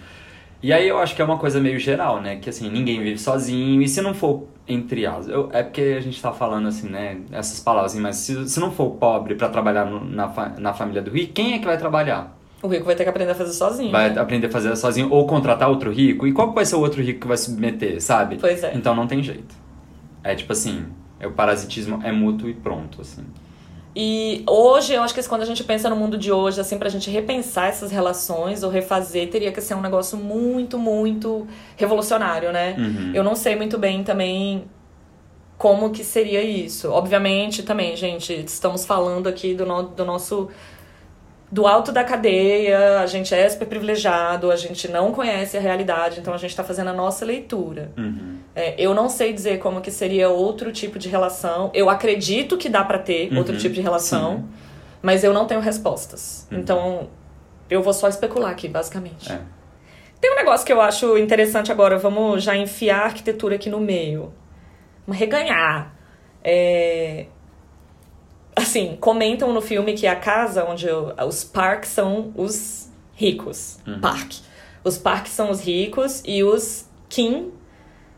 E 0.60 0.72
aí 0.72 0.88
eu 0.88 0.98
acho 0.98 1.14
que 1.14 1.22
é 1.22 1.24
uma 1.24 1.38
coisa 1.38 1.60
meio 1.60 1.78
geral, 1.78 2.20
né? 2.20 2.34
Que 2.34 2.50
assim, 2.50 2.68
ninguém 2.68 3.00
vive 3.00 3.18
sozinho. 3.18 3.80
E 3.80 3.86
se 3.86 4.02
não 4.02 4.12
for, 4.12 4.48
entre 4.68 5.06
aspas, 5.06 5.28
eu- 5.28 5.48
é 5.52 5.62
porque 5.62 5.94
a 5.96 6.00
gente 6.00 6.20
tá 6.20 6.32
falando 6.32 6.66
assim, 6.68 6.88
né? 6.88 7.18
Essas 7.30 7.60
palavras 7.60 7.92
assim, 7.92 8.00
mas 8.00 8.16
se, 8.16 8.48
se 8.48 8.58
não 8.60 8.70
for 8.72 8.90
pobre 8.92 9.34
pra 9.34 9.48
trabalhar 9.48 9.84
no- 9.84 10.04
na, 10.04 10.26
na 10.58 10.74
família 10.74 11.00
do 11.02 11.10
rico, 11.10 11.32
quem 11.32 11.54
é 11.54 11.58
que 11.58 11.64
vai 11.66 11.78
trabalhar? 11.78 12.36
O 12.62 12.68
rico 12.68 12.84
vai 12.84 12.94
ter 12.96 13.04
que 13.04 13.10
aprender 13.10 13.30
a 13.30 13.34
fazer 13.34 13.52
sozinho. 13.52 13.92
Vai 13.92 14.10
né? 14.12 14.20
aprender 14.20 14.46
a 14.48 14.50
fazer 14.50 14.74
sozinho 14.76 15.08
ou 15.10 15.26
contratar 15.26 15.68
outro 15.68 15.92
rico? 15.92 16.26
E 16.26 16.32
qual 16.32 16.48
que 16.48 16.54
vai 16.54 16.64
ser 16.64 16.76
o 16.76 16.80
outro 16.80 17.00
rico 17.02 17.20
que 17.20 17.26
vai 17.28 17.36
submeter, 17.36 18.00
sabe? 18.02 18.38
Pois 18.40 18.62
é. 18.64 18.72
Então 18.74 18.94
não 18.94 19.06
tem 19.06 19.22
jeito. 19.22 19.54
É 20.24 20.34
tipo 20.34 20.52
assim, 20.52 20.86
é 21.20 21.26
o 21.26 21.32
parasitismo 21.32 22.00
é 22.02 22.10
mútuo 22.10 22.48
e 22.48 22.54
pronto, 22.54 23.00
assim. 23.00 23.24
E 23.98 24.44
hoje, 24.46 24.92
eu 24.92 25.02
acho 25.02 25.14
que 25.14 25.22
quando 25.26 25.40
a 25.40 25.46
gente 25.46 25.64
pensa 25.64 25.88
no 25.88 25.96
mundo 25.96 26.18
de 26.18 26.30
hoje, 26.30 26.60
assim, 26.60 26.76
pra 26.78 26.90
gente 26.90 27.08
repensar 27.10 27.68
essas 27.70 27.90
relações 27.90 28.62
ou 28.62 28.70
refazer, 28.70 29.30
teria 29.30 29.50
que 29.50 29.60
ser 29.62 29.74
um 29.74 29.80
negócio 29.80 30.18
muito, 30.18 30.78
muito 30.78 31.46
revolucionário, 31.78 32.52
né? 32.52 32.74
Uhum. 32.76 33.12
Eu 33.14 33.24
não 33.24 33.34
sei 33.34 33.56
muito 33.56 33.78
bem 33.78 34.04
também 34.04 34.64
como 35.56 35.88
que 35.88 36.04
seria 36.04 36.42
isso. 36.42 36.90
Obviamente, 36.90 37.62
também, 37.62 37.96
gente, 37.96 38.34
estamos 38.34 38.84
falando 38.84 39.28
aqui 39.28 39.54
do, 39.54 39.64
no- 39.64 39.84
do 39.84 40.04
nosso. 40.04 40.50
Do 41.50 41.66
alto 41.66 41.92
da 41.92 42.02
cadeia, 42.02 43.00
a 43.00 43.06
gente 43.06 43.32
é 43.34 43.48
super 43.48 43.66
privilegiado, 43.66 44.50
a 44.50 44.56
gente 44.56 44.88
não 44.88 45.12
conhece 45.12 45.56
a 45.56 45.60
realidade, 45.60 46.18
então 46.20 46.34
a 46.34 46.36
gente 46.36 46.54
tá 46.56 46.64
fazendo 46.64 46.90
a 46.90 46.92
nossa 46.92 47.24
leitura. 47.24 47.92
Uhum. 47.96 48.38
É, 48.54 48.74
eu 48.78 48.92
não 48.94 49.08
sei 49.08 49.32
dizer 49.32 49.58
como 49.58 49.80
que 49.80 49.90
seria 49.90 50.28
outro 50.28 50.72
tipo 50.72 50.98
de 50.98 51.08
relação. 51.08 51.70
Eu 51.72 51.88
acredito 51.88 52.56
que 52.56 52.68
dá 52.68 52.82
pra 52.84 52.98
ter 52.98 53.30
Uhum, 53.30 53.38
outro 53.38 53.56
tipo 53.56 53.74
de 53.74 53.80
relação, 53.80 54.44
mas 55.00 55.22
eu 55.22 55.32
não 55.32 55.46
tenho 55.46 55.60
respostas. 55.60 56.48
Uhum. 56.50 56.58
Então, 56.58 57.08
eu 57.70 57.82
vou 57.82 57.92
só 57.92 58.08
especular 58.08 58.50
aqui, 58.50 58.66
basicamente. 58.66 59.30
É. 59.30 59.40
Tem 60.20 60.32
um 60.32 60.36
negócio 60.36 60.66
que 60.66 60.72
eu 60.72 60.80
acho 60.80 61.16
interessante 61.16 61.70
agora, 61.70 61.98
vamos 61.98 62.42
já 62.42 62.56
enfiar 62.56 63.02
a 63.02 63.04
arquitetura 63.04 63.54
aqui 63.54 63.70
no 63.70 63.78
meio. 63.78 64.32
Vamos 65.06 65.20
reganhar. 65.20 65.94
É, 66.42 67.26
Assim, 68.56 68.96
comentam 68.98 69.52
no 69.52 69.60
filme 69.60 69.92
que 69.92 70.06
a 70.06 70.16
casa 70.16 70.64
onde 70.64 70.86
eu- 70.88 71.12
os 71.28 71.44
parques 71.44 71.90
são 71.90 72.32
os 72.34 72.88
ricos. 73.14 73.78
Uhum. 73.86 74.00
Parque. 74.00 74.40
Os 74.82 74.96
parques 74.96 75.32
são 75.32 75.50
os 75.50 75.60
ricos 75.60 76.22
e 76.24 76.42
os 76.42 76.86
Kim 77.08 77.52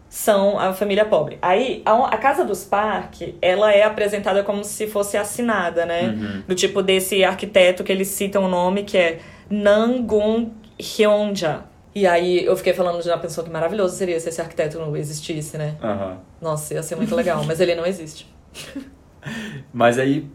são 0.09 0.59
a 0.59 0.73
família 0.73 1.05
pobre. 1.05 1.39
Aí, 1.43 1.83
a, 1.85 1.93
a 2.07 2.17
casa 2.17 2.45
dos 2.45 2.65
parques, 2.65 3.35
ela 3.43 3.73
é 3.73 3.83
apresentada 3.83 4.43
como 4.43 4.65
se 4.65 4.87
fosse 4.87 5.17
assinada, 5.17 5.85
né? 5.85 6.03
Uhum. 6.09 6.43
Do 6.47 6.55
tipo 6.55 6.83
desse 6.83 7.23
arquiteto 7.25 7.83
que 7.85 7.93
eles 7.93 8.09
citam 8.09 8.45
o 8.45 8.49
nome, 8.49 8.85
que 8.85 8.97
é 8.97 9.19
Nangung 9.51 10.53
Hyonja. 10.81 11.65
E 11.95 12.07
aí 12.07 12.45
eu 12.45 12.57
fiquei 12.57 12.73
falando 12.73 13.03
de 13.03 13.09
uma 13.09 13.19
pessoa 13.19 13.45
que 13.45 13.51
maravilhoso 13.51 13.97
seria 13.97 14.19
se 14.21 14.29
esse 14.29 14.41
arquiteto 14.41 14.79
não 14.79 14.97
existisse, 14.97 15.59
né? 15.59 15.75
Aham. 15.83 16.19
Nossa, 16.41 16.75
ia 16.75 16.83
ser 16.83 16.95
muito 16.97 17.15
legal, 17.15 17.43
mas 17.45 17.61
ele 17.61 17.75
não 17.75 17.85
existe. 17.85 18.27
Mas 19.73 19.99
aí, 19.99 20.27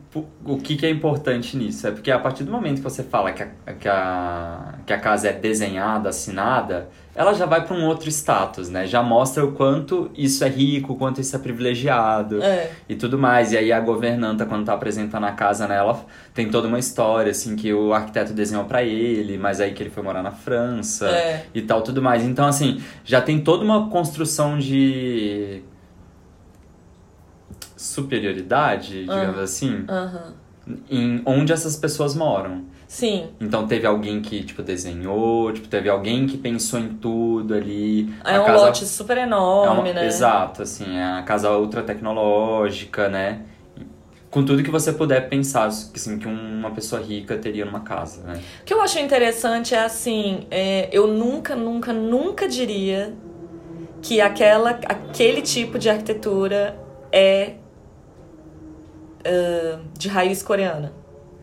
o 0.46 0.58
que, 0.58 0.76
que 0.76 0.86
é 0.86 0.90
importante 0.90 1.58
nisso? 1.58 1.88
É 1.88 1.92
porque 1.92 2.12
a 2.12 2.20
partir 2.20 2.44
do 2.44 2.52
momento 2.52 2.78
que 2.78 2.84
você 2.84 3.04
fala 3.04 3.32
que 3.32 3.44
a, 3.44 3.48
que 3.80 3.88
a, 3.90 4.76
que 4.86 4.94
a 4.94 5.00
casa 5.00 5.30
é 5.30 5.34
desenhada, 5.34 6.10
assinada, 6.10 6.90
ela 7.16 7.34
já 7.34 7.46
vai 7.46 7.66
para 7.66 7.76
um 7.76 7.86
outro 7.86 8.10
status, 8.10 8.70
né? 8.70 8.86
Já 8.88 9.02
mostra 9.04 9.46
o 9.46 9.52
quanto 9.54 10.10
isso 10.16 10.44
é 10.44 10.50
rico, 10.50 10.94
o 10.94 10.96
quanto 10.96 11.22
isso 11.22 11.36
é 11.36 11.40
privilegiado 11.40 12.42
É. 12.42 12.72
e 12.90 12.96
tudo 12.96 13.18
mais. 13.18 13.52
E 13.52 13.58
aí 13.58 13.72
a 13.72 13.80
governanta, 13.80 14.46
quando 14.46 14.66
tá 14.66 14.74
apresentando 14.74 15.26
a 15.26 15.32
casa 15.32 15.68
nela, 15.68 16.06
tem 16.34 16.50
toda 16.50 16.68
uma 16.68 16.80
história, 16.80 17.32
assim, 17.32 17.56
que 17.56 17.74
o 17.74 17.94
arquiteto 17.94 18.34
desenhou 18.34 18.66
para 18.66 18.84
ele, 18.84 19.38
mas 19.38 19.60
aí 19.62 19.74
que 19.74 19.82
ele 19.84 19.90
foi 19.90 20.04
morar 20.04 20.24
na 20.24 20.32
França 20.32 21.08
É. 21.08 21.46
e 21.54 21.62
tal, 21.62 21.82
tudo 21.82 22.02
mais. 22.02 22.24
Então, 22.24 22.46
assim, 22.48 22.82
já 23.04 23.22
tem 23.22 23.40
toda 23.40 23.64
uma 23.64 23.90
construção 23.90 24.58
de 24.58 25.62
superioridade, 27.84 29.02
digamos 29.04 29.40
assim, 29.40 29.86
Aham. 29.88 30.34
em 30.90 31.22
onde 31.26 31.52
essas 31.52 31.76
pessoas 31.76 32.16
moram. 32.16 32.64
Sim. 32.88 33.30
Então 33.42 33.66
teve 33.68 33.88
alguém 33.88 34.22
que, 34.22 34.44
tipo, 34.44 34.62
desenhou, 34.62 35.52
tipo, 35.52 35.68
teve 35.68 35.90
alguém 35.90 36.28
que 36.28 36.38
pensou 36.38 36.80
em 36.80 36.90
tudo 36.90 37.54
ali. 37.56 38.14
É 38.24 38.36
A 38.36 38.42
um 38.42 38.46
casa- 38.46 38.66
lote 38.66 38.86
super 38.86 39.18
é 39.18 39.24
enorme, 39.24 39.90
uma- 39.90 39.94
né? 39.94 40.06
Exato, 40.06 40.62
assim, 40.62 40.98
é 40.98 41.04
a 41.04 41.24
casa 41.24 41.50
ultra 41.58 41.82
tecnológica, 41.82 43.10
né? 43.10 43.42
Com 44.30 44.44
tudo 44.44 44.64
que 44.64 44.72
você 44.72 44.92
puder 44.94 45.28
pensar, 45.30 45.66
assim, 45.68 46.18
que 46.18 46.28
uma 46.28 46.72
pessoa 46.72 47.02
rica 47.02 47.38
teria 47.38 47.66
numa 47.66 47.82
casa, 47.82 48.24
né? 48.24 48.40
O 48.62 48.64
que 48.64 48.74
eu 48.74 48.82
acho 48.82 49.00
interessante 49.00 49.76
é 49.76 49.84
assim, 49.84 50.46
é, 50.50 50.90
eu 50.92 51.08
nunca, 51.08 51.56
nunca, 51.56 51.92
nunca 51.94 52.48
diria 52.48 53.14
que 54.02 54.20
aquela, 54.22 54.72
aquele 54.72 55.42
tipo 55.42 55.78
de 55.80 55.90
arquitetura 55.90 56.76
é 57.12 57.54
ah, 59.26 59.80
de 59.98 60.08
raiz 60.08 60.42
coreana. 60.44 60.94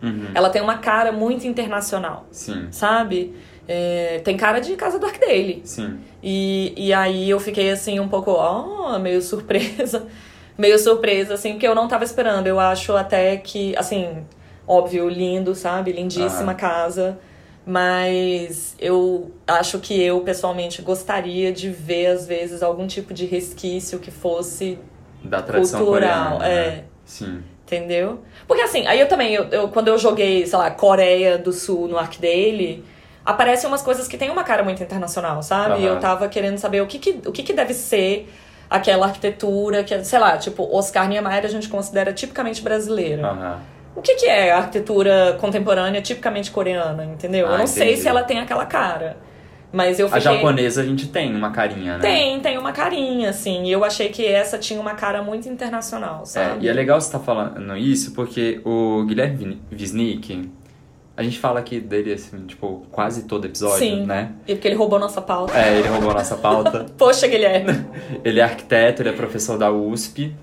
Uhum. 0.03 0.29
Ela 0.35 0.49
tem 0.51 0.63
uma 0.63 0.79
cara 0.79 1.13
muito 1.13 1.47
internacional, 1.47 2.27
Sim, 2.31 2.69
sabe? 2.71 3.35
É, 3.69 4.21
tem 4.25 4.37
cara 4.37 4.59
de 4.59 4.75
casa 4.75 4.99
do 4.99 5.07
Arcdale. 5.07 5.61
sim. 5.65 5.99
E, 6.23 6.73
e 6.77 6.93
aí 6.93 7.29
eu 7.31 7.39
fiquei 7.39 7.71
assim 7.71 8.01
um 8.01 8.09
pouco, 8.09 8.31
ó, 8.33 8.99
meio 8.99 9.21
surpresa. 9.23 10.07
meio 10.59 10.79
surpresa, 10.79 11.35
assim, 11.35 11.53
porque 11.53 11.69
eu 11.69 11.75
não 11.75 11.87
tava 11.87 12.03
esperando. 12.05 12.47
Eu 12.47 12.59
acho 12.59 12.97
até 12.97 13.37
que, 13.37 13.75
assim, 13.77 14.25
óbvio, 14.67 15.09
lindo, 15.09 15.55
sabe? 15.55 15.93
Lindíssima 15.93 16.53
Ah. 16.53 16.55
casa. 16.55 17.19
Mas 17.65 18.75
eu 18.79 19.31
acho 19.47 19.79
que 19.79 20.01
eu, 20.03 20.21
pessoalmente, 20.23 20.83
gostaria 20.83 21.53
de 21.53 21.71
ver, 21.71 22.07
às 22.07 22.27
vezes, 22.27 22.63
algum 22.63 22.87
tipo 22.87 23.15
de 23.15 23.25
resquício 23.27 23.99
que 23.99 24.11
fosse 24.11 24.79
Da 25.23 25.41
tradição 25.41 25.81
cultural. 25.85 26.39
coreana. 26.39 26.47
É. 26.47 26.67
né? 26.77 26.85
Sim. 27.05 27.43
Entendeu? 27.71 28.19
Porque 28.49 28.63
assim, 28.63 28.85
aí 28.89 28.99
eu 28.99 29.07
também, 29.07 29.33
eu, 29.33 29.45
eu- 29.45 29.69
quando 29.69 29.87
eu 29.87 29.97
joguei, 29.97 30.45
sei 30.45 30.59
lá, 30.59 30.69
Coreia 30.73 31.39
do 31.39 31.53
Sul 31.53 31.87
no 31.87 31.97
Arcdale, 31.97 32.85
aparecem 33.25 33.69
umas 33.69 33.81
coisas 33.81 34.09
que 34.09 34.19
tem 34.19 34.29
uma 34.29 34.43
cara 34.43 34.65
muito 34.65 34.83
internacional, 34.83 35.41
sabe? 35.41 35.83
E 35.83 35.87
Aham. 35.87 35.95
eu 35.95 36.01
tava 36.01 36.29
querendo 36.29 36.59
saber 36.59 36.81
o 36.81 36.87
que 36.87 36.99
que, 36.99 37.21
o 37.29 37.31
que 37.31 37.45
que 37.45 37.53
deve 37.53 37.73
ser 37.73 38.29
aquela 38.69 39.07
arquitetura 39.07 39.85
que, 39.85 40.03
sei 40.05 40.19
lá, 40.19 40.37
tipo, 40.37 40.69
Oscar 40.77 41.09
Niemeyer 41.09 41.45
a 41.45 41.49
gente 41.49 41.69
considera 41.69 42.13
tipicamente 42.13 42.61
brasileira. 42.61 43.25
Aham. 43.29 43.61
O 43.95 44.03
que 44.03 44.15
que 44.17 44.27
é 44.27 44.51
a 44.53 44.59
arquitetura 44.59 45.37
contemporânea 45.41 46.01
tipicamente 46.01 46.51
coreana, 46.51 47.05
entendeu? 47.05 47.47
Ah, 47.49 47.53
eu 47.53 47.59
não 47.59 47.67
sei 47.69 47.89
entendi. 47.89 48.03
se 48.03 48.09
ela 48.09 48.23
tem 48.25 48.41
aquela 48.41 48.65
cara. 48.67 49.17
Mas 49.73 50.01
eu 50.01 50.07
A 50.07 50.11
fiquei... 50.11 50.23
japonesa 50.23 50.83
a 50.83 50.85
gente 50.85 51.09
tem 51.09 51.35
uma 51.35 51.51
carinha, 51.51 51.95
né? 51.97 52.01
Tem, 52.01 52.41
tem 52.41 52.59
uma 52.59 52.73
carinha, 52.73 53.31
assim. 53.31 53.65
E 53.65 53.73
eu 53.73 53.85
achei 53.85 54.09
que 54.09 54.27
essa 54.27 54.59
tinha 54.59 54.81
uma 54.81 54.95
cara 54.95 55.23
muito 55.23 55.49
internacional, 55.49 56.23
É, 56.23 56.27
sabe? 56.27 56.65
e 56.65 56.69
é 56.69 56.73
legal 56.73 57.01
você 57.01 57.07
estar 57.07 57.21
falando 57.21 57.77
isso 57.77 58.13
porque 58.13 58.61
o 58.65 59.05
Guilherme 59.07 59.61
Wisnik, 59.71 60.51
a 61.17 61.23
gente 61.23 61.39
fala 61.39 61.61
aqui 61.61 61.79
dele, 61.79 62.13
assim, 62.15 62.47
tipo, 62.47 62.87
quase 62.91 63.25
todo 63.25 63.45
episódio, 63.45 63.79
Sim. 63.79 64.07
né? 64.07 64.33
E 64.49 64.55
porque 64.55 64.67
ele 64.69 64.75
roubou 64.75 64.99
nossa 64.99 65.21
pauta. 65.21 65.57
É, 65.57 65.79
ele 65.79 65.89
roubou 65.89 66.11
a 66.11 66.15
nossa 66.15 66.37
pauta. 66.37 66.87
Poxa, 66.99 67.29
Guilherme. 67.29 67.85
Ele 68.25 68.41
é 68.41 68.43
arquiteto, 68.43 69.03
ele 69.03 69.11
é 69.11 69.13
professor 69.13 69.57
da 69.59 69.71
USP. 69.71 70.35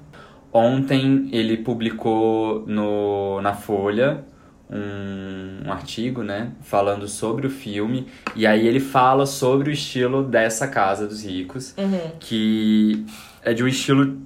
Ontem 0.53 1.29
ele 1.31 1.57
publicou 1.57 2.63
no, 2.65 3.41
na 3.41 3.53
Folha 3.53 4.23
um, 4.69 5.67
um 5.67 5.71
artigo, 5.71 6.23
né, 6.23 6.51
falando 6.61 7.07
sobre 7.07 7.47
o 7.47 7.49
filme. 7.49 8.07
E 8.35 8.45
aí 8.45 8.67
ele 8.67 8.79
fala 8.79 9.25
sobre 9.25 9.69
o 9.69 9.73
estilo 9.73 10.23
dessa 10.23 10.67
casa 10.67 11.07
dos 11.07 11.23
ricos, 11.23 11.73
Uhum. 11.77 12.11
que 12.19 13.05
é 13.43 13.53
de 13.53 13.63
um 13.63 13.67
estilo 13.67 14.17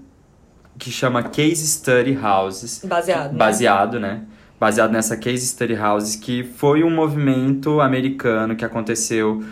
que 0.79 0.89
chama 0.91 1.21
Case 1.23 1.67
Study 1.67 2.17
Houses. 2.17 2.83
Baseado. 2.85 3.31
né? 3.33 3.37
Baseado, 3.37 3.99
né? 3.99 4.21
Baseado 4.59 4.91
nessa 4.91 5.15
Case 5.17 5.45
Study 5.47 5.75
Houses, 5.75 6.15
que 6.15 6.43
foi 6.43 6.83
um 6.83 6.89
movimento 6.89 7.79
americano 7.81 8.55
que 8.55 8.65
aconteceu 8.65 9.43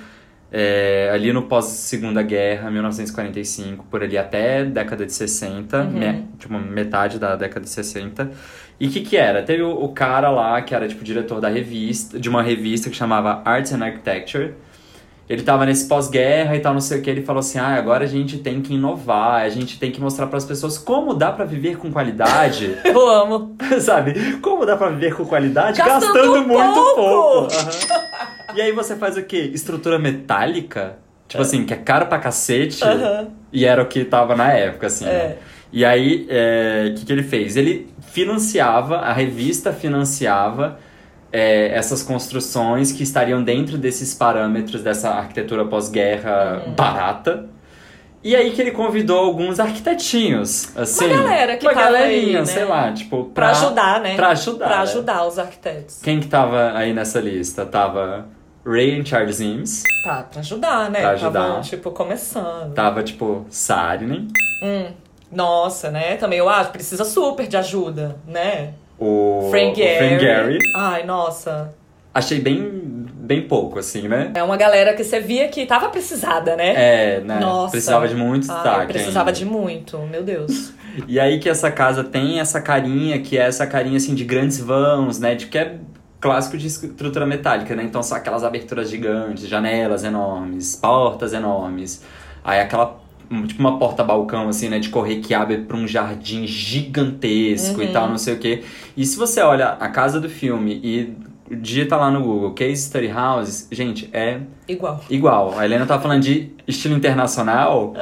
é, 0.52 1.12
ali 1.14 1.32
no 1.32 1.44
pós-segunda 1.44 2.22
guerra, 2.24 2.72
1945, 2.72 3.86
por 3.90 4.02
ali 4.04 4.18
até 4.18 4.64
década 4.66 5.06
de 5.06 5.14
60, 5.14 5.82
Uhum. 5.82 5.90
me- 5.92 6.26
tipo, 6.40 6.54
metade 6.58 7.20
da 7.20 7.36
década 7.36 7.62
de 7.66 7.70
60. 7.70 8.32
E 8.80 8.88
o 8.88 8.90
que 8.92 9.02
que 9.02 9.18
era? 9.18 9.44
Teve 9.44 9.62
o, 9.62 9.72
o 9.72 9.90
cara 9.90 10.30
lá, 10.30 10.62
que 10.62 10.74
era, 10.74 10.88
tipo, 10.88 11.04
diretor 11.04 11.40
da 11.42 11.50
revista, 11.50 12.20
de 12.20 12.30
uma 12.30 12.42
revista 12.42 12.90
que 12.90 12.96
chamava 12.96 13.42
Arts 13.46 13.74
and 13.74 13.84
Architecture, 13.84 14.54
ele 15.30 15.44
tava 15.44 15.64
nesse 15.68 15.88
pós-guerra 15.88 16.56
e 16.56 16.60
tal, 16.60 16.74
não 16.74 16.82
sei 16.82 16.98
o 17.00 17.02
que, 17.04 17.10
ele 17.12 17.22
falou 17.22 17.42
assim, 17.42 17.60
ah, 17.60 17.76
agora 17.76 18.04
a 18.06 18.08
gente 18.08 18.40
tem 18.40 18.62
que 18.62 18.74
inovar, 18.74 19.42
a 19.44 19.50
gente 19.50 19.78
tem 19.78 19.92
que 19.92 20.02
mostrar 20.02 20.26
para 20.26 20.38
as 20.38 20.46
pessoas 20.46 20.76
como 20.80 21.14
dá 21.14 21.32
para 21.32 21.46
viver 21.46 21.78
com 21.78 21.92
qualidade, 21.92 22.76
Eu 22.84 23.08
amo. 23.08 23.56
sabe? 23.80 24.38
Como 24.42 24.66
dá 24.66 24.76
pra 24.76 24.90
viver 24.90 25.14
com 25.16 25.26
qualidade 25.26 25.78
Gastando 25.78 26.14
gastando, 26.16 26.48
muito 26.48 26.74
pouco! 26.74 26.96
pouco. 26.96 27.54
Aham. 27.54 28.09
E 28.60 28.62
aí 28.62 28.74
você 28.74 28.98
faz 28.98 29.16
o 29.16 29.24
quê? 29.24 29.50
Estrutura 29.54 29.98
metálica? 29.98 30.98
Tipo 31.30 31.42
assim, 31.42 31.64
que 31.64 31.74
é 31.74 31.78
caro 31.78 32.08
pra 32.08 32.20
cacete. 32.20 32.82
E 33.54 33.64
era 33.66 33.82
o 33.82 33.86
que 33.86 34.04
tava 34.04 34.36
na 34.36 34.52
época, 34.52 34.88
assim. 34.88 35.06
É. 35.06 35.08
né? 35.08 35.36
E 35.72 35.86
aí, 35.86 36.28
o 36.92 36.96
que, 36.96 37.06
que 37.06 37.14
ele 37.14 37.24
fez? 37.24 37.56
Ele 37.56 37.88
financiava, 38.02 38.98
a 38.98 39.14
revista 39.14 39.72
financiava 39.72 40.78
é, 41.32 41.70
essas 41.74 42.04
construções 42.04 42.92
que 42.92 43.02
estariam 43.02 43.42
dentro 43.42 43.78
desses 43.78 44.14
parâmetros 44.14 44.84
dessa 44.84 45.10
arquitetura 45.12 45.64
pós-guerra 45.64 46.64
Uhum. 46.68 46.74
barata. 46.74 47.46
E 48.22 48.36
aí 48.36 48.52
que 48.52 48.62
ele 48.62 48.72
convidou 48.72 49.20
alguns 49.20 49.58
arquitetinhos, 49.62 50.76
assim. 50.76 51.08
galera 51.08 51.56
que 51.56 51.66
uma 51.66 51.74
tava 51.74 51.86
galerinha, 51.94 52.40
aí, 52.40 52.46
né? 52.46 52.46
sei 52.46 52.66
lá, 52.66 52.92
tipo, 52.92 53.26
Pra, 53.34 53.52
ajudar, 53.52 54.02
né? 54.02 54.18
Pra 54.18 54.30
ajudar. 54.32 54.66
Pra 54.68 54.76
né? 54.76 54.82
ajudar 54.82 55.26
os 55.26 55.40
arquitetos. 55.40 56.02
Quem 56.04 56.20
que 56.20 56.28
tava 56.28 56.74
aí 56.76 56.92
nessa 56.92 57.22
lista? 57.22 57.66
Tava 57.66 58.26
Ray 58.66 59.00
and 59.00 59.06
Charles 59.06 59.40
Eames, 59.42 59.84
Tá, 60.04 60.24
pra 60.24 60.40
ajudar, 60.42 60.90
né? 60.92 61.00
Pra 61.02 61.12
ajudar. 61.12 61.42
Tavam, 61.48 61.62
tipo, 61.62 61.92
começando. 61.92 62.74
tava, 62.74 63.04
tipo, 63.04 63.46
Saarinen, 63.50 64.28
Hum. 64.64 64.88
Nossa, 65.32 65.92
né? 65.92 66.16
Também 66.18 66.40
eu 66.40 66.50
acho, 66.50 66.72
precisa 66.72 67.06
super 67.06 67.48
de 67.48 67.56
ajuda, 67.56 68.16
né? 68.28 68.74
o 69.02 69.48
Frank 69.50 69.72
o 69.72 69.76
Gehry. 69.76 69.98
Frank 70.08 70.20
Gehry. 70.20 70.58
Ai, 70.76 71.04
nossa. 71.06 71.74
Achei 72.14 72.40
bem, 72.42 73.06
bem 73.14 73.48
pouco, 73.48 73.80
assim, 73.80 74.08
né? 74.10 74.32
É 74.36 74.44
uma 74.44 74.58
galera 74.58 74.94
que 74.94 75.04
você 75.04 75.20
via 75.22 75.48
que 75.48 75.66
tava 75.66 75.88
precisada, 75.90 76.56
né? 76.58 76.74
É, 76.76 77.20
né? 77.22 77.40
Nossa. 77.40 77.72
Precisava 77.72 78.08
de 78.10 78.16
muito 78.16 78.52
Ai, 78.52 78.56
destaque 78.58 78.88
precisava 78.94 79.30
ainda. 79.30 79.40
de 79.40 79.46
muito, 79.46 79.98
meu 80.00 80.24
Deus. 80.24 80.74
E 81.08 81.18
aí 81.20 81.40
que 81.40 81.48
essa 81.48 81.72
casa 81.72 82.04
tem 82.04 82.40
essa 82.42 82.60
carinha, 82.60 83.20
que 83.22 83.38
é 83.38 83.44
essa 83.44 83.66
carinha, 83.68 83.96
assim, 83.96 84.16
de 84.16 84.26
grandes 84.26 84.60
vãos, 84.60 85.18
né? 85.20 85.36
De 85.36 85.46
que 85.46 85.58
é 85.58 85.76
clássico 86.20 86.58
de 86.58 86.68
estrutura 86.68 87.26
metálica, 87.26 87.76
né? 87.76 87.84
Então 87.84 88.04
são 88.04 88.18
aquelas 88.18 88.44
aberturas 88.44 88.90
gigantes, 88.90 89.48
janelas 89.48 90.04
enormes, 90.04 90.76
portas 90.76 91.34
enormes. 91.34 92.04
Aí 92.44 92.60
aquela, 92.60 93.00
tipo 93.48 93.60
uma 93.60 93.78
porta-balcão, 93.80 94.50
assim, 94.50 94.70
né? 94.70 94.80
De 94.80 94.90
correr 94.90 95.18
que 95.18 95.34
abre 95.34 95.58
pra 95.60 95.78
um 95.78 95.88
jardim 95.88 96.46
gigantesco 96.46 97.78
Uhum. 97.80 97.84
e 97.84 97.92
tal, 97.92 98.10
não 98.10 98.18
sei 98.18 98.34
o 98.34 98.38
quê. 98.38 98.64
E 98.98 99.06
se 99.06 99.18
você 99.18 99.42
olha 99.42 99.70
a 99.80 99.88
casa 99.90 100.20
do 100.20 100.30
filme 100.30 100.80
e 100.84 101.14
digita 101.52 101.96
lá 101.96 102.12
no 102.12 102.22
Google 102.22 102.52
Case 102.54 102.84
Study 102.84 103.12
Houses, 103.12 103.68
gente, 103.72 104.08
é 104.14 104.40
Igual. 104.68 105.04
Igual, 105.10 105.58
a 105.58 105.66
Helena 105.66 105.84
tava 105.86 106.00
falando 106.02 106.22
de 106.22 106.52
estilo 106.68 106.96
internacional. 106.96 107.94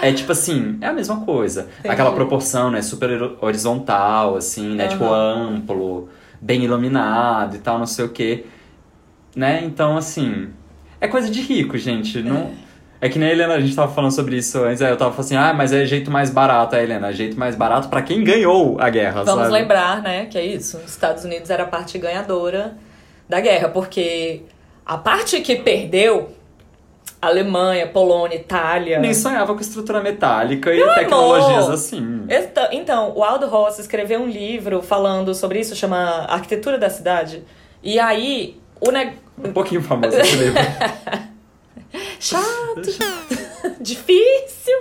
É 0.00 0.12
tipo 0.12 0.30
assim, 0.30 0.78
é 0.80 0.86
a 0.86 0.92
mesma 0.92 1.20
coisa. 1.20 1.62
Entendi. 1.80 1.88
Aquela 1.88 2.12
proporção, 2.12 2.70
né? 2.70 2.80
Super 2.82 3.10
horizontal, 3.40 4.36
assim, 4.36 4.74
né? 4.76 4.84
Aham. 4.86 4.92
Tipo 4.92 5.12
amplo, 5.12 6.08
bem 6.42 6.64
iluminado 6.64 7.54
e 7.54 7.60
tal, 7.60 7.78
não 7.78 7.86
sei 7.86 8.04
o 8.04 8.08
quê. 8.08 8.44
Né? 9.34 9.62
Então, 9.64 9.96
assim. 9.96 10.50
É 11.00 11.06
coisa 11.06 11.30
de 11.30 11.40
rico, 11.40 11.78
gente. 11.78 12.20
Não. 12.20 12.50
É 13.00 13.08
que 13.08 13.18
nem 13.18 13.30
a 13.30 13.32
Helena, 13.32 13.54
a 13.54 13.60
gente 13.60 13.74
tava 13.74 13.92
falando 13.92 14.12
sobre 14.12 14.36
isso 14.36 14.62
antes, 14.62 14.80
aí 14.80 14.90
eu 14.90 14.96
tava 14.96 15.10
falando 15.10 15.24
assim, 15.24 15.36
ah, 15.36 15.52
mas 15.52 15.72
é 15.72 15.84
jeito 15.84 16.08
mais 16.08 16.30
barato, 16.30 16.76
a 16.76 16.82
Helena, 16.82 17.08
é 17.08 17.12
jeito 17.12 17.36
mais 17.36 17.56
barato 17.56 17.88
pra 17.88 18.00
quem 18.00 18.22
ganhou 18.22 18.80
a 18.80 18.88
guerra, 18.88 19.24
Vamos 19.24 19.46
sabe? 19.46 19.54
lembrar, 19.54 20.00
né, 20.00 20.26
que 20.26 20.38
é 20.38 20.46
isso. 20.46 20.76
Os 20.76 20.92
Estados 20.92 21.24
Unidos 21.24 21.50
era 21.50 21.64
a 21.64 21.66
parte 21.66 21.98
ganhadora 21.98 22.76
da 23.28 23.40
guerra, 23.40 23.68
porque 23.70 24.42
a 24.86 24.96
parte 24.96 25.40
que 25.40 25.56
perdeu 25.56 26.30
Alemanha, 27.20 27.86
Polônia, 27.86 28.34
Itália. 28.36 28.98
Nem 28.98 29.14
sonhava 29.14 29.54
com 29.54 29.60
estrutura 29.60 30.00
metálica 30.00 30.72
e 30.74 30.76
Meu 30.76 30.92
tecnologias 30.94 31.64
amor! 31.64 31.74
assim. 31.74 32.24
Esta- 32.28 32.70
Então, 32.72 33.12
o 33.14 33.22
Aldo 33.22 33.46
Ross 33.46 33.78
escreveu 33.78 34.20
um 34.20 34.26
livro 34.26 34.82
falando 34.82 35.32
sobre 35.34 35.60
isso, 35.60 35.76
chama 35.76 36.26
Arquitetura 36.28 36.78
da 36.78 36.90
Cidade. 36.90 37.44
E 37.82 37.98
aí, 38.00 38.60
o 38.80 38.90
negócio. 38.90 39.20
Um 39.44 39.52
pouquinho 39.52 39.82
famoso 39.82 40.16
esse 40.16 40.36
livro. 40.36 40.60
Chato, 42.18 42.82
difícil. 43.80 44.76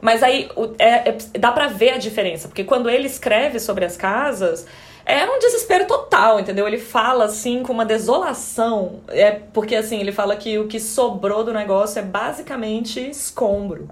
Mas 0.00 0.22
aí 0.22 0.48
o- 0.54 0.74
é- 0.78 1.08
é- 1.10 1.38
dá 1.38 1.50
pra 1.50 1.66
ver 1.68 1.90
a 1.94 1.98
diferença, 1.98 2.46
porque 2.48 2.62
quando 2.64 2.90
ele 2.90 3.06
escreve 3.06 3.58
sobre 3.58 3.84
as 3.84 3.96
casas, 3.96 4.66
é 5.06 5.24
um 5.26 5.38
desespero 5.38 5.86
total, 5.86 6.40
entendeu? 6.40 6.66
Ele 6.66 6.78
fala 6.78 7.24
assim 7.26 7.62
com 7.62 7.72
uma 7.72 7.84
desolação. 7.84 9.00
É 9.08 9.32
porque 9.32 9.76
assim, 9.76 10.00
ele 10.00 10.12
fala 10.12 10.36
que 10.36 10.58
o 10.58 10.66
que 10.68 10.80
sobrou 10.80 11.44
do 11.44 11.52
negócio 11.52 11.98
é 11.98 12.02
basicamente 12.02 13.00
escombro. 13.10 13.88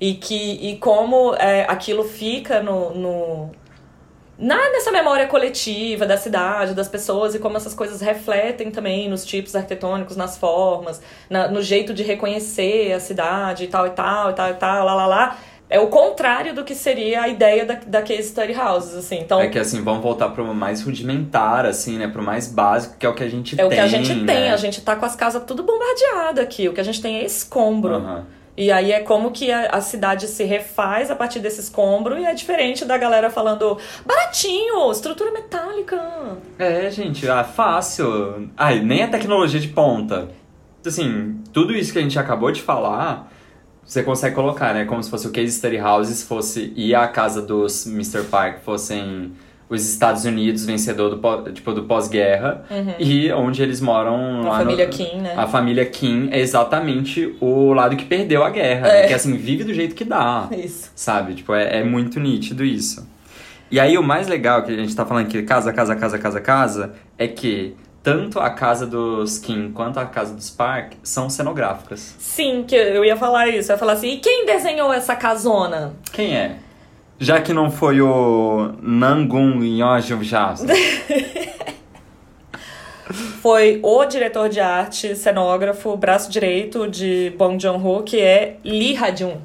E 0.00 0.14
que 0.14 0.52
e 0.70 0.76
como 0.78 1.34
é, 1.34 1.64
aquilo 1.68 2.04
fica 2.04 2.62
no, 2.62 2.94
no 2.94 3.50
na, 4.38 4.56
nessa 4.70 4.92
memória 4.92 5.26
coletiva 5.26 6.06
da 6.06 6.16
cidade, 6.16 6.72
das 6.72 6.88
pessoas, 6.88 7.34
e 7.34 7.40
como 7.40 7.56
essas 7.56 7.74
coisas 7.74 8.00
refletem 8.00 8.70
também 8.70 9.08
nos 9.08 9.24
tipos 9.26 9.56
arquitetônicos, 9.56 10.16
nas 10.16 10.38
formas, 10.38 11.02
na- 11.28 11.48
no 11.48 11.60
jeito 11.60 11.92
de 11.92 12.04
reconhecer 12.04 12.92
a 12.92 13.00
cidade 13.00 13.64
e 13.64 13.66
tal 13.68 13.86
e 13.88 13.90
tal 13.90 14.30
e 14.30 14.34
tal 14.34 14.50
e 14.50 14.54
tal, 14.54 14.84
lá 14.84 14.94
lá 14.94 15.06
lá. 15.06 15.38
É 15.70 15.78
o 15.78 15.88
contrário 15.88 16.54
do 16.54 16.64
que 16.64 16.74
seria 16.74 17.22
a 17.22 17.28
ideia 17.28 17.64
da, 17.64 17.74
da 17.74 18.02
case 18.02 18.30
study 18.30 18.54
houses, 18.54 18.94
assim. 18.94 19.18
Então, 19.18 19.40
É 19.40 19.48
que 19.48 19.58
assim, 19.58 19.82
vamos 19.82 20.02
voltar 20.02 20.30
pro 20.30 20.44
mais 20.54 20.82
rudimentar, 20.82 21.66
assim, 21.66 21.98
né? 21.98 22.08
Pro 22.08 22.22
mais 22.22 22.48
básico, 22.48 22.96
que 22.98 23.04
é 23.04 23.08
o 23.08 23.14
que 23.14 23.22
a 23.22 23.28
gente 23.28 23.54
é 23.54 23.58
tem. 23.58 23.66
o 23.66 23.70
que 23.70 23.78
a 23.78 23.86
gente 23.86 24.14
né? 24.14 24.32
tem. 24.32 24.50
A 24.50 24.56
gente 24.56 24.80
tá 24.80 24.96
com 24.96 25.04
as 25.04 25.14
casas 25.14 25.42
tudo 25.44 25.62
bombardeadas 25.62 26.42
aqui. 26.42 26.68
O 26.68 26.72
que 26.72 26.80
a 26.80 26.84
gente 26.84 27.02
tem 27.02 27.18
é 27.18 27.24
escombro. 27.24 27.94
Aham. 27.96 28.24
E 28.56 28.72
aí 28.72 28.90
é 28.90 28.98
como 28.98 29.30
que 29.30 29.52
a, 29.52 29.66
a 29.66 29.80
cidade 29.80 30.26
se 30.26 30.42
refaz 30.42 31.12
a 31.12 31.14
partir 31.14 31.38
desse 31.38 31.60
escombro 31.60 32.18
e 32.18 32.24
é 32.24 32.34
diferente 32.34 32.84
da 32.84 32.98
galera 32.98 33.30
falando 33.30 33.78
baratinho, 34.04 34.90
estrutura 34.90 35.30
metálica. 35.30 35.96
É, 36.58 36.90
gente, 36.90 37.28
ah, 37.28 37.44
fácil. 37.44 38.50
Ai, 38.56 38.80
nem 38.80 39.04
a 39.04 39.08
tecnologia 39.08 39.60
de 39.60 39.68
ponta. 39.68 40.28
Assim, 40.84 41.40
tudo 41.52 41.72
isso 41.72 41.92
que 41.92 42.00
a 42.00 42.02
gente 42.02 42.18
acabou 42.18 42.50
de 42.50 42.60
falar, 42.60 43.30
você 43.88 44.02
consegue 44.02 44.34
colocar, 44.34 44.74
né? 44.74 44.84
Como 44.84 45.02
se 45.02 45.08
fosse 45.08 45.26
o 45.26 45.30
Case 45.30 45.52
Study 45.52 45.78
Houses 45.78 46.22
fosse 46.22 46.74
e 46.76 46.94
a 46.94 47.08
casa 47.08 47.40
dos 47.40 47.86
Mr. 47.86 48.22
Park 48.24 48.58
fossem 48.62 49.32
os 49.66 49.88
Estados 49.88 50.24
Unidos, 50.24 50.64
vencedor 50.64 51.14
do, 51.14 51.52
tipo, 51.52 51.72
do 51.72 51.84
pós-guerra, 51.84 52.64
e 52.98 53.30
onde 53.32 53.62
eles 53.62 53.80
moram 53.80 54.18
Uhum. 54.42 54.52
A 54.52 54.58
família 54.58 54.86
no, 54.86 54.92
Kim, 54.92 55.16
né? 55.20 55.34
A 55.36 55.46
família 55.46 55.86
Kim 55.86 56.28
é 56.30 56.38
exatamente 56.38 57.36
o 57.40 57.72
lado 57.72 57.96
que 57.96 58.04
perdeu 58.04 58.44
a 58.44 58.50
guerra, 58.50 58.88
né? 58.88 59.04
É. 59.04 59.06
Que 59.08 59.14
assim, 59.14 59.36
vive 59.36 59.64
do 59.64 59.72
jeito 59.72 59.94
que 59.94 60.04
dá. 60.04 60.48
Isso. 60.52 60.90
Sabe? 60.94 61.34
Tipo, 61.34 61.54
é, 61.54 61.80
é 61.80 61.84
muito 61.84 62.20
nítido 62.20 62.64
isso. 62.64 63.06
E 63.70 63.78
aí 63.78 63.98
o 63.98 64.02
mais 64.02 64.28
legal 64.28 64.62
que 64.62 64.72
a 64.72 64.76
gente 64.76 64.94
tá 64.94 65.04
falando 65.04 65.26
aqui, 65.26 65.42
casa, 65.42 65.72
casa, 65.72 65.96
casa, 65.96 66.18
casa, 66.18 66.40
casa, 66.40 66.92
é 67.18 67.26
que 67.26 67.74
tanto 68.08 68.40
a 68.40 68.48
casa 68.48 68.86
dos 68.86 69.36
Kim 69.36 69.70
quanto 69.70 70.00
a 70.00 70.06
casa 70.06 70.34
dos 70.34 70.48
Park 70.48 70.94
são 71.02 71.28
cenográficas. 71.28 72.14
Sim, 72.18 72.64
que 72.66 72.74
eu 72.74 73.04
ia 73.04 73.18
falar 73.18 73.48
isso. 73.48 73.70
Eu 73.70 73.74
ia 73.74 73.78
falar 73.78 73.92
assim, 73.92 74.12
e 74.12 74.16
quem 74.16 74.46
desenhou 74.46 74.90
essa 74.90 75.14
casona? 75.14 75.92
Quem 76.10 76.34
é? 76.34 76.56
Já 77.18 77.38
que 77.42 77.52
não 77.52 77.70
foi 77.70 78.00
o 78.00 78.72
Nangun 78.80 79.62
Yonjum 79.62 80.20
Foi 83.42 83.78
o 83.82 84.04
diretor 84.06 84.48
de 84.48 84.60
arte, 84.60 85.14
cenógrafo, 85.14 85.94
braço 85.94 86.30
direito 86.30 86.88
de 86.88 87.34
Bong 87.36 87.62
Joon-ho, 87.62 88.02
que 88.04 88.20
é 88.20 88.56
Lee 88.64 88.96
Ha-jun. 88.96 89.36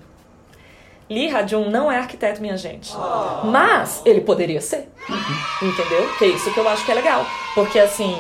Lee 1.09 1.29
Ha-jun 1.29 1.69
não 1.69 1.91
é 1.91 1.97
arquiteto, 1.97 2.41
minha 2.41 2.55
gente. 2.55 2.93
Mas 3.43 4.01
ele 4.05 4.21
poderia 4.21 4.61
ser. 4.61 4.89
Entendeu? 5.61 6.07
Que 6.17 6.25
é 6.25 6.27
isso 6.29 6.53
que 6.53 6.59
eu 6.59 6.67
acho 6.67 6.85
que 6.85 6.91
é 6.91 6.95
legal. 6.95 7.25
Porque 7.55 7.79
assim, 7.79 8.15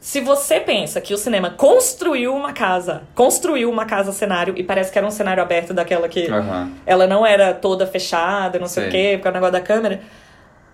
se 0.00 0.18
você 0.20 0.58
pensa 0.58 0.98
que 0.98 1.12
o 1.12 1.18
cinema 1.18 1.50
construiu 1.50 2.34
uma 2.34 2.54
casa, 2.54 3.02
construiu 3.14 3.70
uma 3.70 3.84
casa 3.84 4.12
cenário 4.12 4.54
e 4.56 4.62
parece 4.64 4.90
que 4.90 4.96
era 4.96 5.06
um 5.06 5.10
cenário 5.10 5.42
aberto 5.42 5.74
daquela 5.74 6.08
que 6.08 6.26
Aham. 6.26 6.72
ela 6.86 7.06
não 7.06 7.26
era 7.26 7.52
toda 7.52 7.86
fechada, 7.86 8.58
não 8.58 8.66
sei 8.66 8.88
o 8.88 8.90
Sei. 8.90 8.92
quê, 8.92 9.16
porque 9.18 9.28
é 9.28 9.30
o 9.30 9.34
negócio 9.34 9.52
da 9.52 9.60
câmera. 9.60 10.00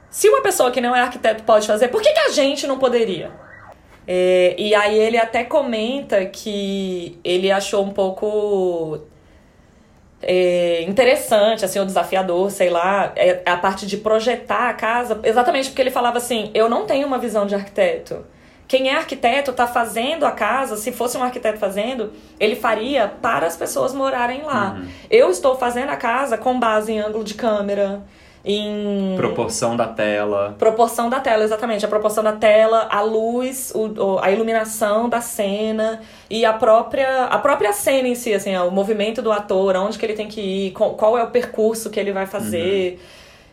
Se 0.09 0.28
uma 0.28 0.42
pessoa 0.42 0.71
que 0.71 0.80
não 0.80 0.95
é 0.95 1.00
arquiteto 1.00 1.42
pode 1.42 1.66
fazer, 1.66 1.88
por 1.88 2.00
que, 2.00 2.12
que 2.12 2.21
a 2.21 2.30
gente 2.30 2.68
não 2.68 2.78
poderia? 2.78 3.33
É, 4.06 4.54
e 4.56 4.73
aí 4.76 4.97
ele 4.97 5.19
até 5.19 5.43
comenta 5.43 6.25
que 6.26 7.19
ele 7.25 7.50
achou 7.50 7.82
um 7.82 7.91
pouco 7.91 9.00
é, 10.23 10.82
interessante, 10.82 11.65
assim, 11.65 11.80
ou 11.80 11.84
desafiador, 11.84 12.49
sei 12.52 12.71
lá, 12.71 13.12
é, 13.17 13.43
a 13.45 13.56
parte 13.56 13.86
de 13.86 13.97
projetar 13.97 14.69
a 14.71 14.75
casa, 14.75 15.19
exatamente 15.25 15.69
porque 15.71 15.82
ele 15.82 15.91
falava 15.91 16.19
assim, 16.19 16.52
eu 16.54 16.69
não 16.69 16.86
tenho 16.86 17.08
uma 17.08 17.19
visão 17.19 17.45
de 17.45 17.56
arquiteto. 17.56 18.25
Quem 18.69 18.89
é 18.89 18.97
arquiteto 18.97 19.52
tá 19.52 19.67
fazendo 19.67 20.26
a 20.26 20.33
casa, 20.33 20.76
se 20.76 20.91
fosse 20.91 21.17
um 21.17 21.23
arquiteto 21.23 21.59
fazendo, 21.59 22.13
ele 22.39 22.57
faria 22.57 23.07
para 23.07 23.47
as 23.47 23.57
pessoas 23.57 23.95
morarem 23.95 24.43
lá. 24.43 24.81
Eu 25.09 25.31
estou 25.31 25.57
fazendo 25.57 25.91
a 25.91 25.97
casa 25.97 26.37
com 26.37 26.59
base 26.59 26.93
em 26.93 26.99
ângulo 26.99 27.23
de 27.23 27.35
câmera, 27.35 28.02
em 28.49 29.15
Proporção 29.17 29.76
da 29.76 29.89
tela. 29.89 30.55
Proporção 30.57 31.11
da 31.11 31.19
tela, 31.19 31.43
exatamente. 31.43 31.85
A 31.85 31.89
proporção 31.89 32.23
da 32.23 32.33
tela, 32.33 32.87
a 32.89 33.00
luz, 33.00 33.73
o, 33.75 34.21
a 34.21 34.31
iluminação 34.31 35.09
da 35.09 35.21
cena 35.21 36.00
e 36.31 36.45
a 36.45 36.52
própria, 36.52 37.25
a 37.25 37.39
própria 37.39 37.73
cena 37.73 38.07
em 38.07 38.15
si, 38.15 38.33
assim, 38.33 38.55
ó, 38.57 38.69
o 38.69 38.71
movimento 38.71 39.21
do 39.21 39.33
ator, 39.33 39.75
aonde 39.75 39.99
que 39.99 40.07
ele 40.07 40.15
tem 40.15 40.29
que 40.29 40.41
ir, 40.41 40.71
qual, 40.71 40.95
qual 40.95 41.19
é 41.19 41.25
o 41.25 41.31
percurso 41.31 41.91
que 41.91 41.99
ele 41.99 42.13
vai 42.13 42.26
fazer. 42.26 43.00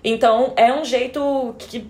Então, 0.04 0.54
é 0.56 0.72
um 0.72 0.86
jeito 0.86 1.56
que, 1.58 1.90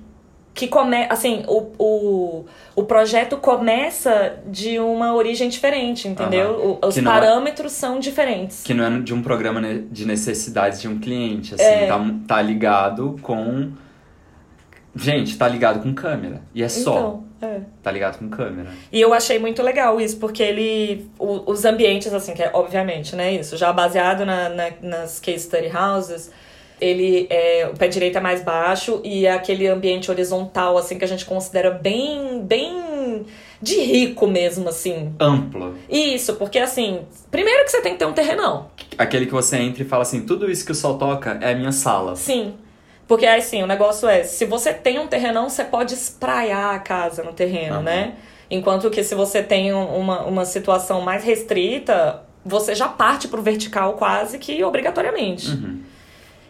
que 0.54 0.68
come, 0.68 1.08
assim, 1.10 1.44
o, 1.48 1.72
o, 1.80 2.46
o 2.76 2.84
projeto 2.84 3.38
começa 3.38 4.38
de 4.46 4.78
uma 4.80 5.16
origem 5.16 5.50
diferente, 5.50 6.08
entendeu? 6.08 6.80
O- 6.82 6.88
os 6.88 6.98
é- 6.98 7.02
parâmetros 7.02 7.72
são 7.72 8.00
diferentes. 8.00 8.62
Que 8.64 8.74
não 8.74 8.86
é 8.86 9.00
de 9.00 9.14
um 9.14 9.22
programa 9.24 9.62
de 9.90 10.06
necessidades 10.06 10.80
de 10.80 10.88
um 10.88 11.00
cliente, 11.00 11.56
assim. 11.56 11.64
É. 11.64 11.88
Tá, 11.88 12.00
tá 12.28 12.42
ligado 12.42 13.18
com... 13.22 13.72
Gente, 14.96 15.36
tá 15.38 15.48
ligado 15.48 15.82
com 15.82 15.92
câmera. 15.94 16.42
E 16.54 16.62
é 16.62 16.70
só. 16.70 16.92
Então, 16.92 17.24
é. 17.42 17.62
Tá 17.82 17.92
ligado 17.92 18.20
com 18.20 18.30
câmera. 18.30 18.70
E 18.92 19.02
eu 19.02 19.12
achei 19.12 19.40
muito 19.40 19.64
legal 19.64 20.00
isso, 20.00 20.18
porque 20.18 20.44
ele. 20.44 21.10
o- 21.18 21.50
os 21.52 21.66
ambientes, 21.66 22.14
assim, 22.14 22.36
que 22.36 22.44
é 22.44 22.52
obviamente, 22.54 23.16
né? 23.16 23.34
Isso, 23.34 23.58
já 23.58 23.74
baseado 23.74 24.24
na, 24.24 24.50
na- 24.50 24.70
nas 24.84 25.20
case 25.20 25.46
study 25.46 25.72
houses, 25.76 26.32
ele 26.82 27.28
é. 27.30 27.70
O 27.74 27.78
pé 27.78 27.88
direito 27.88 28.18
é 28.18 28.22
mais 28.22 28.42
baixo 28.44 29.00
e 29.04 29.26
é 29.26 29.32
aquele 29.32 29.68
ambiente 29.68 30.10
horizontal, 30.12 30.78
assim, 30.78 30.98
que 30.98 31.06
a 31.06 31.08
gente 31.08 31.26
considera 31.26 31.72
bem. 31.72 32.42
bem. 32.44 33.26
de 33.62 33.80
rico 33.80 34.28
mesmo, 34.28 34.68
assim. 34.68 35.14
Amplo. 35.20 35.76
Isso, 35.90 36.36
porque 36.36 36.60
assim, 36.60 37.02
primeiro 37.32 37.64
que 37.64 37.72
você 37.72 37.82
tem 37.82 37.94
que 37.94 38.00
ter 38.00 38.06
um 38.06 38.12
terrenão. 38.12 38.68
Aquele 38.98 39.26
que 39.26 39.32
você 39.32 39.58
entra 39.58 39.84
e 39.84 39.86
fala 39.86 40.02
assim, 40.02 40.26
tudo 40.26 40.52
isso 40.52 40.66
que 40.66 40.72
o 40.74 40.76
sol 40.76 40.98
toca 40.98 41.38
é 41.42 41.52
a 41.54 41.56
minha 41.56 41.72
sala. 41.72 42.16
Sim. 42.16 42.56
Porque 43.08 43.26
aí 43.26 43.42
sim, 43.42 43.64
o 43.64 43.68
negócio 43.68 44.08
é, 44.10 44.24
se 44.24 44.46
você 44.46 44.74
tem 44.74 45.00
um 45.00 45.08
terrenão, 45.08 45.50
você 45.50 45.64
pode 45.64 45.94
espraiar 45.94 46.74
a 46.76 46.80
casa 46.80 47.24
no 47.24 47.32
terreno, 47.34 47.76
Aham. 47.76 47.84
né? 47.84 48.14
Enquanto 48.52 48.90
que 48.90 49.04
se 49.04 49.16
você 49.16 49.42
tem 49.42 49.74
um- 49.74 49.96
uma, 49.98 50.22
uma 50.26 50.46
situação 50.46 51.00
mais 51.02 51.24
restrita, 51.24 52.22
você 52.46 52.76
já 52.76 52.88
parte 52.90 53.28
pro 53.30 53.42
vertical 53.42 53.94
quase 53.94 54.38
que 54.40 54.62
obrigatoriamente. 54.64 55.50
Uhum. 55.52 55.80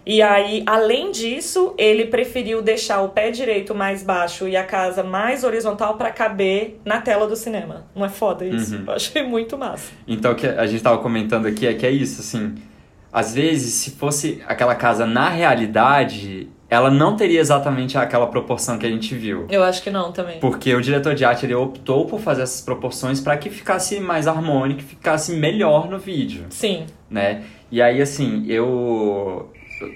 E 0.05 0.21
aí, 0.21 0.63
além 0.65 1.11
disso, 1.11 1.73
ele 1.77 2.05
preferiu 2.05 2.61
deixar 2.61 3.01
o 3.01 3.09
pé 3.09 3.31
direito 3.31 3.73
mais 3.73 4.03
baixo 4.03 4.47
e 4.47 4.57
a 4.57 4.63
casa 4.63 5.03
mais 5.03 5.43
horizontal 5.43 5.95
pra 5.95 6.11
caber 6.11 6.79
na 6.83 6.99
tela 6.99 7.27
do 7.27 7.35
cinema. 7.35 7.85
Não 7.95 8.05
é 8.05 8.09
foda 8.09 8.45
isso? 8.45 8.75
Uhum. 8.75 8.83
Eu 8.87 8.93
achei 8.93 9.23
muito 9.23 9.57
massa. 9.57 9.91
Então, 10.07 10.33
o 10.33 10.35
que 10.35 10.45
a 10.45 10.65
gente 10.65 10.83
tava 10.83 10.97
comentando 10.97 11.45
aqui 11.45 11.65
é 11.65 11.73
que 11.73 11.85
é 11.85 11.91
isso, 11.91 12.21
assim. 12.21 12.55
Às 13.11 13.33
vezes, 13.33 13.75
se 13.75 13.91
fosse 13.91 14.43
aquela 14.47 14.75
casa 14.75 15.05
na 15.05 15.29
realidade, 15.29 16.49
ela 16.73 16.89
não 16.89 17.15
teria 17.15 17.39
exatamente 17.39 17.95
aquela 17.95 18.25
proporção 18.25 18.79
que 18.79 18.85
a 18.87 18.89
gente 18.89 19.13
viu. 19.13 19.45
Eu 19.49 19.63
acho 19.63 19.83
que 19.83 19.91
não 19.91 20.11
também. 20.11 20.39
Porque 20.39 20.73
o 20.73 20.81
diretor 20.81 21.13
de 21.13 21.23
arte 21.23 21.45
ele 21.45 21.53
optou 21.53 22.07
por 22.07 22.19
fazer 22.19 22.41
essas 22.41 22.61
proporções 22.61 23.21
para 23.21 23.37
que 23.37 23.51
ficasse 23.51 23.99
mais 23.99 24.27
harmônico, 24.27 24.81
ficasse 24.81 25.33
melhor 25.33 25.87
no 25.87 25.99
vídeo, 25.99 26.47
Sim. 26.49 26.87
né? 27.09 27.43
E 27.71 27.81
aí, 27.81 28.01
assim, 28.01 28.45
eu. 28.47 29.51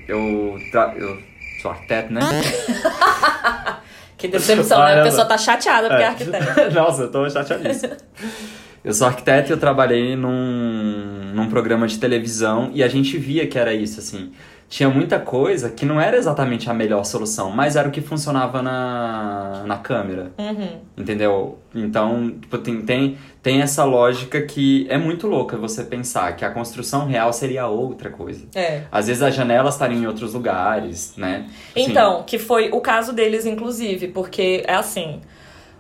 Eu. 0.08 0.58
tra- 0.72 0.94
eu 0.98 1.18
sou 1.62 1.72
arquiteto, 1.72 2.14
né? 2.14 2.22
Que 4.18 4.28
decepção, 4.28 4.80
né? 4.80 5.00
A 5.00 5.04
pessoa 5.04 5.26
tá 5.26 5.38
chateada 5.38 5.88
porque 5.90 6.02
é, 6.02 6.06
É. 6.06 6.10
arquiteto. 6.10 6.74
Nossa, 6.74 7.04
eu 7.04 7.12
tô 7.12 7.30
chateadíssimo. 7.30 7.94
Eu 8.84 8.92
sou 8.94 9.06
arquiteto 9.06 9.52
e 9.52 9.54
eu 9.54 9.58
trabalhei 9.60 10.16
num, 10.16 11.34
num 11.36 11.48
programa 11.50 11.88
de 11.88 12.00
televisão 12.00 12.72
e 12.74 12.82
a 12.82 12.88
gente 12.88 13.16
via 13.18 13.46
que 13.46 13.60
era 13.60 13.74
isso, 13.76 14.00
assim. 14.00 14.32
Tinha 14.70 14.90
muita 14.90 15.18
coisa 15.18 15.70
que 15.70 15.86
não 15.86 16.00
era 16.00 16.18
exatamente 16.18 16.70
a 16.70 16.74
melhor 16.74 17.06
solução, 17.06 17.50
mas 17.50 17.78
era 17.78 17.88
o 17.88 17.92
que 17.92 18.02
funcionava 18.02 18.62
na, 18.62 19.64
na 19.66 19.78
câmera. 19.78 20.34
Uhum. 20.38 20.80
Entendeu? 20.98 21.58
Então, 21.74 22.32
tipo, 22.32 22.58
tem, 22.58 22.82
tem, 22.82 23.18
tem 23.42 23.62
essa 23.62 23.86
lógica 23.86 24.42
que 24.42 24.86
é 24.90 24.98
muito 24.98 25.26
louca 25.26 25.56
você 25.56 25.86
pensar 25.86 26.36
que 26.36 26.44
a 26.44 26.52
construção 26.52 27.06
real 27.06 27.32
seria 27.32 27.68
outra 27.68 28.10
coisa. 28.10 28.46
É. 28.54 28.84
Às 28.92 29.08
vezes 29.08 29.24
as 29.24 29.34
janelas 29.34 29.76
estariam 29.76 30.02
em 30.02 30.08
outros 30.08 30.34
lugares, 30.34 31.14
né? 31.16 31.46
Assim, 31.74 31.90
Então, 31.90 32.24
que 32.24 32.38
foi 32.38 32.70
o 32.72 32.82
caso 32.82 33.14
deles, 33.14 33.46
inclusive, 33.46 34.10
porque 34.10 34.64
é 34.68 34.76
assim. 34.76 35.22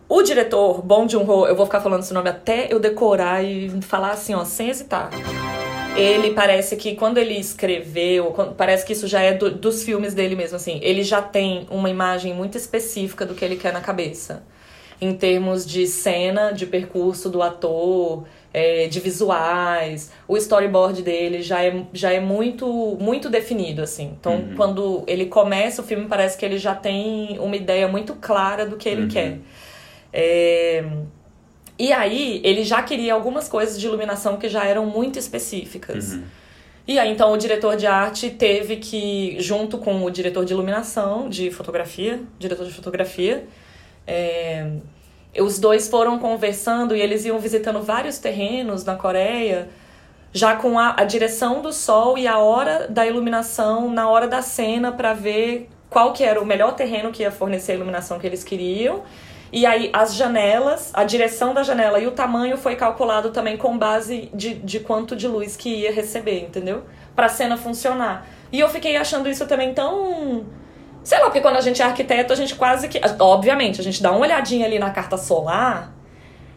O 0.08 0.22
diretor, 0.22 0.82
Bong 0.82 1.12
Joon-ho, 1.12 1.46
eu 1.46 1.56
vou 1.58 1.66
ficar 1.66 1.82
falando 1.82 2.04
esse 2.04 2.14
nome 2.14 2.30
até 2.30 2.72
eu 2.72 2.80
decorar 2.80 3.44
e 3.44 3.70
falar 3.82 4.12
assim, 4.12 4.34
ó, 4.34 4.46
sem 4.46 4.70
hesitar. 4.70 5.10
Ele 6.00 6.32
parece 6.32 6.76
que 6.76 6.96
quando 6.96 7.18
ele 7.18 7.34
escreveu, 7.38 8.26
quando- 8.28 8.54
parece 8.56 8.86
que 8.86 8.94
isso 8.94 9.08
já 9.08 9.22
é 9.22 9.34
do- 9.34 9.52
dos 9.52 9.84
filmes 9.84 10.14
dele 10.14 10.36
mesmo, 10.36 10.56
assim. 10.56 10.80
Ele 10.84 11.04
já 11.04 11.22
tem 11.22 11.66
uma 11.70 11.90
imagem 11.90 12.34
muito 12.34 12.58
específica 12.58 13.26
do 13.26 13.34
que 13.34 13.44
ele 13.44 13.56
quer 13.56 13.74
na 13.74 13.82
cabeça. 13.82 14.44
Em 15.00 15.14
termos 15.14 15.66
de 15.66 15.86
cena, 15.88 16.52
de 16.52 16.66
percurso 16.66 17.30
do 17.30 17.42
ator, 17.44 18.24
é, 18.54 18.88
de 18.88 19.00
visuais. 19.00 20.12
O 20.28 20.36
storyboard 20.38 21.04
dele 21.04 21.42
já 21.44 21.64
é, 21.64 21.84
já 21.94 22.12
é 22.12 22.20
muito, 22.20 22.66
muito 23.00 23.30
definido, 23.30 23.82
assim. 23.84 24.16
Então, 24.20 24.34
Uhum. 24.34 24.54
quando 24.56 25.04
ele 25.06 25.28
começa 25.28 25.82
o 25.82 25.86
filme, 25.86 26.08
parece 26.08 26.36
que 26.38 26.44
ele 26.46 26.58
já 26.58 26.74
tem 26.74 27.38
uma 27.40 27.56
ideia 27.56 27.88
muito 27.88 28.16
clara 28.16 28.66
do 28.66 28.76
que 28.78 28.90
ele 28.90 29.04
Uhum. 29.04 29.08
quer. 29.08 29.38
É, 30.12 30.84
E 31.80 31.94
aí, 31.94 32.42
ele 32.44 32.64
já 32.64 32.82
queria 32.82 33.14
algumas 33.14 33.48
coisas 33.48 33.80
de 33.80 33.86
iluminação 33.86 34.38
que 34.38 34.50
já 34.50 34.66
eram 34.66 34.86
muito 34.86 35.20
específicas. 35.20 36.14
Uhum. 36.14 36.24
E 36.88 36.98
aí, 36.98 37.12
então, 37.12 37.32
o 37.34 37.38
diretor 37.38 37.76
de 37.76 37.86
arte 37.86 38.30
teve 38.30 38.78
que, 38.78 39.36
junto 39.40 39.78
com 39.78 40.04
o 40.04 40.10
diretor 40.10 40.46
de 40.46 40.54
iluminação, 40.54 41.30
de 41.30 41.52
fotografia, 41.52 42.22
diretor 42.40 42.66
de 42.66 42.74
fotografia, 42.74 43.46
é, 44.08 44.72
os 45.38 45.60
dois 45.60 45.88
foram 45.90 46.18
conversando 46.18 46.96
e 46.96 47.02
eles 47.02 47.26
iam 47.26 47.38
visitando 47.40 47.82
vários 47.82 48.18
terrenos 48.18 48.86
na 48.86 48.96
Coreia, 48.96 49.68
já 50.32 50.56
com 50.56 50.80
a, 50.80 50.96
a 50.98 51.04
direção 51.04 51.62
do 51.62 51.74
sol 51.74 52.18
e 52.18 52.28
a 52.28 52.38
hora 52.40 52.88
da 52.88 53.06
iluminação 53.06 53.92
na 53.92 54.10
hora 54.10 54.28
da 54.28 54.42
cena 54.42 54.92
para 54.92 55.14
ver 55.14 55.70
qual 55.90 56.14
que 56.14 56.24
era 56.24 56.42
o 56.42 56.46
melhor 56.46 56.74
terreno 56.76 57.12
que 57.12 57.24
ia 57.24 57.32
fornecer 57.32 57.74
a 57.74 57.76
iluminação 57.76 58.20
que 58.20 58.28
eles 58.28 58.44
queriam. 58.44 59.04
E 59.52 59.66
aí 59.66 59.90
as 59.94 60.16
janelas, 60.16 60.92
a 60.94 61.04
direção 61.04 61.54
da 61.54 61.64
janela 61.64 62.00
e 62.00 62.08
o 62.08 62.12
tamanho 62.12 62.58
foi 62.58 62.76
calculado 62.76 63.32
também 63.32 63.58
com 63.58 63.78
base 63.78 64.30
de, 64.34 64.56
de 64.56 64.80
quanto 64.80 65.16
de 65.16 65.28
luz 65.28 65.56
que 65.56 65.70
ia 65.70 65.92
receber, 65.92 66.42
entendeu? 66.42 66.84
Pra 67.16 67.30
cena 67.30 67.58
funcionar. 67.58 68.28
E 68.52 68.60
eu 68.60 68.70
fiquei 68.70 68.96
achando 68.98 69.30
isso 69.30 69.46
também 69.46 69.74
tão. 69.74 70.46
Sei 71.04 71.18
lá, 71.20 71.26
porque 71.26 71.42
quando 71.42 71.56
a 71.58 71.62
gente 71.62 71.82
é 71.82 71.86
arquiteto, 71.86 72.34
a 72.34 72.36
gente 72.36 72.56
quase 72.56 72.88
que. 72.90 73.00
Obviamente, 73.20 73.80
a 73.80 73.84
gente 73.84 74.02
dá 74.04 74.12
uma 74.12 74.20
olhadinha 74.20 74.66
ali 74.66 74.78
na 74.80 74.90
carta 74.90 75.18
solar. 75.18 75.94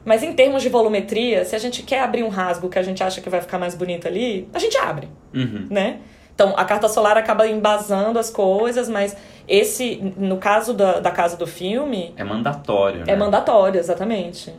Mas 0.04 0.22
em 0.22 0.32
termos 0.32 0.62
de 0.62 0.68
volumetria, 0.68 1.44
se 1.44 1.54
a 1.54 1.58
gente 1.58 1.82
quer 1.82 2.00
abrir 2.00 2.22
um 2.22 2.28
rasgo 2.28 2.68
que 2.68 2.78
a 2.78 2.82
gente 2.82 3.02
acha 3.02 3.20
que 3.20 3.28
vai 3.28 3.40
ficar 3.40 3.58
mais 3.58 3.74
bonito 3.74 4.08
ali, 4.08 4.48
a 4.52 4.58
gente 4.58 4.76
abre 4.78 5.08
Uhum. 5.32 5.66
né? 5.70 5.98
Então, 6.34 6.54
a 6.56 6.64
carta 6.64 6.88
solar 6.88 7.18
acaba 7.18 7.46
embasando 7.46 8.18
as 8.18 8.30
coisas, 8.30 8.88
mas 8.88 9.14
esse, 9.48 9.96
no 10.16 10.36
caso 10.36 10.74
da, 10.74 11.00
da 11.00 11.10
casa 11.10 11.36
do 11.36 11.46
filme, 11.46 12.12
É 12.16 12.24
mandatório, 12.24 13.00
né? 13.00 13.12
é 13.12 13.16
mandatório, 13.16 13.78
exatamente. 13.78 14.54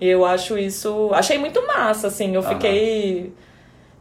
E 0.00 0.08
eu 0.08 0.24
acho 0.24 0.58
isso. 0.58 1.10
Achei 1.12 1.38
muito 1.38 1.64
massa, 1.66 2.08
assim. 2.08 2.34
Eu 2.34 2.42
fiquei. 2.42 3.32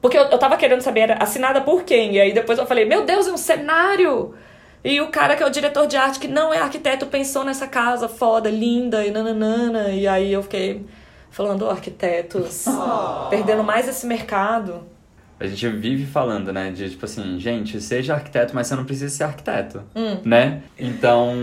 Porque 0.02 0.17
eu, 0.17 0.24
eu 0.24 0.38
tava 0.39 0.58
querendo 0.58 0.82
saber, 0.82 1.02
era 1.02 1.13
assinada 1.21 1.62
por 1.62 1.84
quem? 1.84 2.13
E 2.15 2.19
aí 2.19 2.34
depois 2.34 2.58
eu 2.58 2.65
falei, 2.65 2.86
meu 2.86 3.06
Deus, 3.06 3.28
é 3.28 3.32
um 3.32 3.38
cenário! 3.38 4.34
E 4.84 5.00
o 5.00 5.10
cara 5.10 5.36
que 5.36 5.43
é 5.43 5.45
o 5.45 5.50
diretor 5.52 5.86
de 5.86 5.95
arte, 5.95 6.19
que 6.19 6.28
não 6.28 6.52
é 6.52 6.58
arquiteto, 6.58 7.06
pensou 7.06 7.43
nessa 7.43 7.67
casa 7.67 8.10
foda, 8.10 8.50
linda 8.50 9.06
e 9.06 9.12
nananana. 9.12 9.89
E 9.89 10.08
aí 10.08 10.34
eu 10.34 10.41
fiquei 10.41 10.84
falando, 11.30 11.65
oh, 11.67 11.69
arquitetos, 11.69 12.65
perdendo 13.30 13.63
mais 13.63 13.88
esse 13.88 14.08
mercado. 14.08 14.84
A 15.41 15.47
gente 15.47 15.67
vive 15.69 16.06
falando, 16.06 16.54
né? 16.54 16.71
De 16.71 16.89
tipo 16.89 17.04
assim, 17.06 17.39
gente, 17.39 17.82
seja 17.82 18.13
arquiteto, 18.13 18.54
mas 18.54 18.67
você 18.67 18.75
não 18.75 18.86
precisa 18.86 19.10
ser 19.10 19.23
arquiteto, 19.23 19.82
Hum. 19.95 20.17
né? 20.23 20.62
Então, 20.77 21.34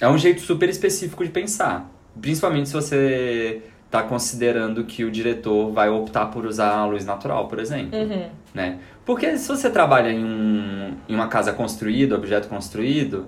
é 0.00 0.08
um 0.08 0.16
jeito 0.16 0.40
super 0.40 0.68
específico 0.68 1.24
de 1.24 1.30
pensar. 1.30 1.90
Principalmente 2.20 2.68
se 2.68 2.74
você 2.74 3.62
tá 3.90 4.02
considerando 4.02 4.84
que 4.84 5.04
o 5.04 5.10
diretor 5.10 5.72
vai 5.72 5.88
optar 5.88 6.26
por 6.26 6.46
usar 6.46 6.70
a 6.76 6.86
luz 6.86 7.04
natural, 7.04 7.48
por 7.48 7.58
exemplo, 7.58 7.98
Uhum. 7.98 8.26
né? 8.54 8.78
Porque 9.04 9.36
se 9.36 9.48
você 9.48 9.70
trabalha 9.70 10.10
em, 10.10 10.24
um, 10.24 10.94
em 11.08 11.14
uma 11.14 11.28
casa 11.28 11.52
construída, 11.52 12.14
objeto 12.14 12.48
construído, 12.48 13.26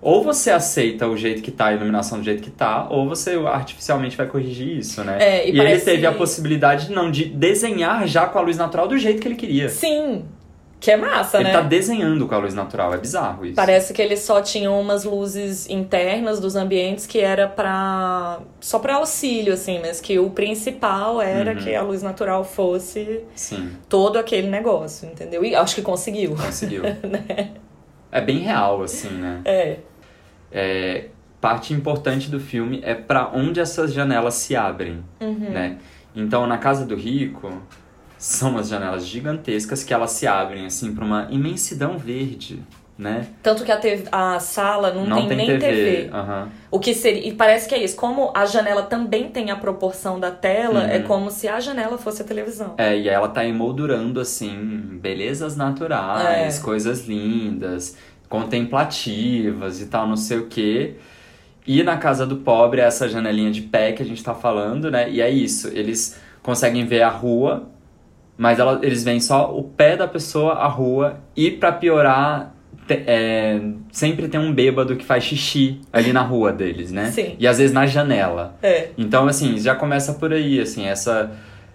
ou 0.00 0.22
você 0.22 0.50
aceita 0.50 1.06
o 1.08 1.16
jeito 1.16 1.42
que 1.42 1.50
tá, 1.50 1.66
a 1.66 1.72
iluminação 1.72 2.18
do 2.18 2.24
jeito 2.24 2.42
que 2.42 2.50
tá, 2.50 2.86
ou 2.90 3.08
você 3.08 3.34
artificialmente 3.46 4.16
vai 4.16 4.26
corrigir 4.26 4.78
isso, 4.78 5.02
né? 5.04 5.16
É, 5.20 5.48
e 5.48 5.52
e 5.52 5.56
parece- 5.56 5.74
ele 5.74 5.96
teve 5.96 6.06
a 6.06 6.12
possibilidade, 6.12 6.92
não, 6.92 7.10
de 7.10 7.24
desenhar 7.24 8.06
já 8.06 8.26
com 8.26 8.38
a 8.38 8.42
luz 8.42 8.56
natural 8.56 8.86
do 8.86 8.96
jeito 8.98 9.20
que 9.20 9.28
ele 9.28 9.34
queria. 9.36 9.68
Sim, 9.68 10.24
que 10.78 10.90
é 10.90 10.96
massa, 10.96 11.38
Ele 11.38 11.44
né? 11.44 11.52
tá 11.52 11.62
desenhando 11.62 12.28
com 12.28 12.34
a 12.34 12.38
luz 12.38 12.52
natural, 12.54 12.92
é 12.92 12.98
bizarro 12.98 13.46
isso. 13.46 13.54
Parece 13.56 13.94
que 13.94 14.00
eles 14.02 14.20
só 14.20 14.42
tinham 14.42 14.78
umas 14.78 15.04
luzes 15.04 15.68
internas 15.70 16.38
dos 16.38 16.54
ambientes 16.54 17.06
que 17.06 17.18
era 17.18 17.48
pra. 17.48 18.40
só 18.60 18.78
pra 18.78 18.96
auxílio, 18.96 19.54
assim, 19.54 19.80
mas 19.80 20.00
que 20.02 20.18
o 20.18 20.28
principal 20.30 21.20
era 21.22 21.52
Uhum. 21.52 21.56
que 21.56 21.74
a 21.74 21.80
luz 21.82 22.02
natural 22.02 22.44
fosse 22.44 23.20
Sim, 23.34 23.70
todo 23.88 24.18
aquele 24.18 24.48
negócio, 24.48 25.08
entendeu? 25.08 25.42
E 25.44 25.54
acho 25.54 25.74
que 25.74 25.82
conseguiu. 25.82 26.36
conseguiu. 26.36 26.82
É 28.16 28.20
bem 28.22 28.38
real, 28.38 28.82
assim, 28.82 29.10
né? 29.10 29.40
É. 29.44 29.76
É, 30.50 31.08
parte 31.38 31.74
importante 31.74 32.30
do 32.30 32.40
filme 32.40 32.80
é 32.82 32.94
pra 32.94 33.30
onde 33.34 33.60
essas 33.60 33.92
janelas 33.92 34.34
se 34.34 34.56
abrem, 34.56 35.04
Uhum. 35.20 35.50
né? 35.50 35.76
Então, 36.14 36.46
na 36.46 36.56
casa 36.56 36.86
do 36.86 36.96
rico, 36.96 37.60
são 38.16 38.50
umas 38.52 38.68
janelas 38.68 39.06
gigantescas 39.06 39.84
que 39.84 39.92
elas 39.92 40.12
se 40.12 40.26
abrem, 40.26 40.64
assim, 40.64 40.94
pra 40.94 41.04
uma 41.04 41.28
imensidão 41.30 41.98
verde, 41.98 42.62
né? 42.98 43.26
Tanto 43.42 43.62
que 43.62 43.70
a, 43.70 43.76
TV 43.76 44.04
a 44.10 44.38
sala 44.40 44.90
não, 44.92 45.04
Não 45.04 45.28
tem, 45.28 45.36
nem 45.36 45.58
TV. 45.58 46.08
aham. 46.12 46.48
O 46.70 46.78
que 46.80 46.94
seria. 46.94 47.28
E 47.28 47.32
parece 47.34 47.68
que 47.68 47.74
é 47.74 47.82
isso. 47.84 47.94
Como 47.96 48.30
a 48.34 48.46
janela 48.46 48.82
também 48.84 49.28
tem 49.28 49.50
a 49.50 49.56
proporção 49.56 50.18
da 50.18 50.30
tela, 50.30 50.80
Uhum. 50.84 50.86
é 50.90 50.98
como 51.00 51.30
se 51.30 51.46
a 51.46 51.60
janela 51.60 51.98
fosse 51.98 52.22
a 52.22 52.24
televisão. 52.24 52.74
É, 52.78 52.96
e 52.96 53.08
ela 53.08 53.28
tá 53.28 53.44
emoldurando, 53.44 54.18
assim, 54.18 54.80
belezas 55.00 55.56
naturais, 55.56 56.58
É. 56.58 56.62
coisas 56.62 57.06
lindas, 57.06 57.96
contemplativas 58.76 59.80
e 59.80 59.86
tal, 59.86 60.06
não 60.06 60.16
sei 60.16 60.38
o 60.38 60.46
quê. 60.46 60.94
E 61.66 61.82
na 61.82 61.96
casa 61.96 62.24
do 62.26 62.36
pobre, 62.36 62.80
essa 62.80 63.08
janelinha 63.08 63.50
de 63.50 63.60
pé 63.62 63.92
que 63.92 64.02
a 64.02 64.06
gente 64.06 64.22
tá 64.22 64.34
falando, 64.34 64.90
né? 64.90 65.10
E 65.10 65.20
é 65.20 65.28
isso, 65.28 65.68
eles 65.68 66.18
conseguem 66.42 66.84
ver 66.86 67.02
a 67.02 67.08
rua, 67.08 67.68
mas 68.38 68.58
ela- 68.58 68.78
eles 68.82 69.02
veem 69.02 69.18
só 69.20 69.52
o 69.56 69.64
pé 69.64 69.96
da 69.96 70.06
pessoa, 70.06 70.52
a 70.54 70.68
rua, 70.68 71.18
e 71.34 71.50
pra 71.50 71.72
piorar, 71.72 72.54
te- 72.86 73.02
é, 73.06 73.60
sempre 73.92 74.28
tem 74.28 74.40
um 74.40 74.52
bêbado 74.52 74.96
que 74.96 75.04
faz 75.04 75.24
xixi 75.24 75.80
ali 75.92 76.12
na 76.12 76.22
rua 76.22 76.52
deles, 76.52 76.90
né? 76.92 77.10
Sim. 77.10 77.36
E 77.38 77.46
às 77.46 77.58
vezes 77.58 77.72
na 77.72 77.86
janela. 77.86 78.56
É. 78.62 78.88
Então, 78.98 79.26
assim, 79.26 79.58
já 79.58 79.74
começa 79.74 80.14
por 80.14 80.32
aí, 80.32 80.60
assim, 80.60 80.86
essa, 80.86 81.30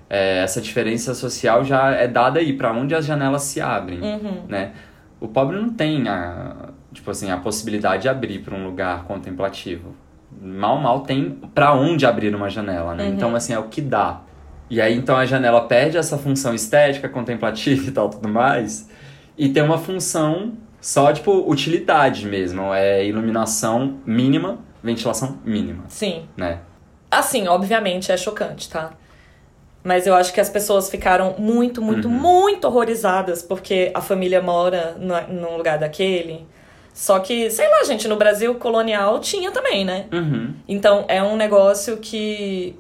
é, 0.10 0.40
essa 0.44 0.60
diferença 0.62 1.14
social 1.14 1.64
já 1.64 1.92
é 1.92 2.08
dada 2.08 2.40
aí, 2.40 2.54
pra 2.54 2.72
onde 2.72 2.94
as 2.96 3.06
janelas 3.06 3.44
se 3.44 3.60
abrem, 3.62 4.02
Uhum. 4.02 4.44
né? 4.48 4.72
O 5.20 5.28
pobre 5.28 5.56
não 5.58 5.70
tem 5.70 6.08
a, 6.08 6.70
tipo 6.94 7.12
assim, 7.12 7.30
a 7.32 7.38
possibilidade 7.38 8.04
de 8.04 8.10
abrir 8.10 8.40
para 8.40 8.56
um 8.56 8.66
lugar 8.66 9.04
contemplativo. 9.06 9.96
Mal, 10.42 10.78
mal 10.80 11.02
tem 11.02 11.38
pra 11.54 11.74
onde 11.74 12.06
abrir 12.06 12.34
uma 12.34 12.50
janela, 12.50 12.96
né? 12.96 13.04
Uhum. 13.06 13.14
Então, 13.14 13.36
assim, 13.36 13.54
é 13.54 13.60
o 13.60 13.64
que 13.64 13.82
dá. 13.82 14.22
E 14.70 14.80
aí, 14.82 14.96
então, 14.96 15.16
a 15.18 15.26
janela 15.26 15.62
perde 15.68 15.98
essa 15.98 16.18
função 16.18 16.56
estética, 16.56 17.08
contemplativa 17.10 17.86
e 17.88 17.92
tal, 17.92 18.10
tudo 18.10 18.30
mais, 18.30 18.90
e 19.38 19.50
tem 19.50 19.62
uma 19.62 19.78
função 19.78 20.54
só, 20.82 21.14
tipo, 21.14 21.32
utilidade 21.50 22.26
mesmo. 22.28 22.74
É 22.74 23.06
iluminação 23.06 24.00
mínima, 24.06 24.60
ventilação 24.84 25.38
mínima, 25.46 25.86
Sim. 25.88 26.26
né? 26.36 26.60
Assim, 27.10 27.48
obviamente 27.48 28.12
é 28.12 28.18
chocante, 28.18 28.70
tá? 28.70 28.92
Mas 29.84 30.06
eu 30.06 30.14
acho 30.14 30.32
que 30.34 30.40
as 30.40 30.50
pessoas 30.50 30.90
ficaram 30.90 31.36
muito, 31.40 31.82
muito, 31.82 32.08
Uhum. 32.08 32.14
muito 32.14 32.66
horrorizadas 32.68 33.42
porque 33.42 33.92
a 33.94 34.02
família 34.02 34.42
mora 34.42 34.96
no- 35.00 35.28
num 35.42 35.58
lugar 35.58 35.78
daquele. 35.80 36.46
Só 36.94 37.20
que, 37.20 37.50
sei 37.50 37.68
lá, 37.70 37.84
gente, 37.84 38.08
no 38.08 38.16
Brasil 38.16 38.54
colonial 38.56 39.20
tinha 39.20 39.50
também, 39.52 39.84
né? 39.86 40.06
Uhum. 40.12 40.54
Então 40.68 41.06
é 41.08 41.22
um 41.24 41.36
negócio 41.36 41.98
que. 41.98 42.76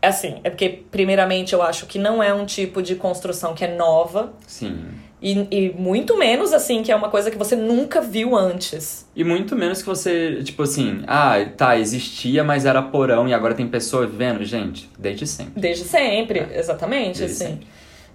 Assim, 0.00 0.40
é 0.44 0.50
porque, 0.50 0.84
primeiramente, 0.90 1.52
eu 1.52 1.62
acho 1.62 1.86
que 1.86 1.98
não 1.98 2.22
é 2.22 2.32
um 2.32 2.46
tipo 2.46 2.80
de 2.80 2.94
construção 2.94 3.54
que 3.54 3.64
é 3.64 3.74
nova. 3.74 4.32
Sim. 4.46 4.86
E, 5.20 5.46
e 5.50 5.72
muito 5.72 6.16
menos, 6.18 6.52
assim, 6.52 6.82
que 6.82 6.92
é 6.92 6.96
uma 6.96 7.08
coisa 7.08 7.30
que 7.30 7.38
você 7.38 7.56
nunca 7.56 8.00
viu 8.00 8.36
antes. 8.36 9.08
E 9.16 9.24
muito 9.24 9.56
menos 9.56 9.80
que 9.80 9.88
você, 9.88 10.42
tipo 10.42 10.62
assim, 10.62 11.02
ah, 11.06 11.36
tá, 11.56 11.78
existia, 11.78 12.44
mas 12.44 12.66
era 12.66 12.82
porão 12.82 13.26
e 13.26 13.32
agora 13.32 13.54
tem 13.54 13.66
pessoa 13.66 14.06
vivendo. 14.06 14.44
Gente, 14.44 14.90
desde 14.98 15.26
sempre. 15.26 15.60
Desde 15.60 15.84
sempre, 15.84 16.46
exatamente, 16.52 17.20
Desde 17.20 17.24
assim. 17.24 17.52
sempre. 17.52 17.66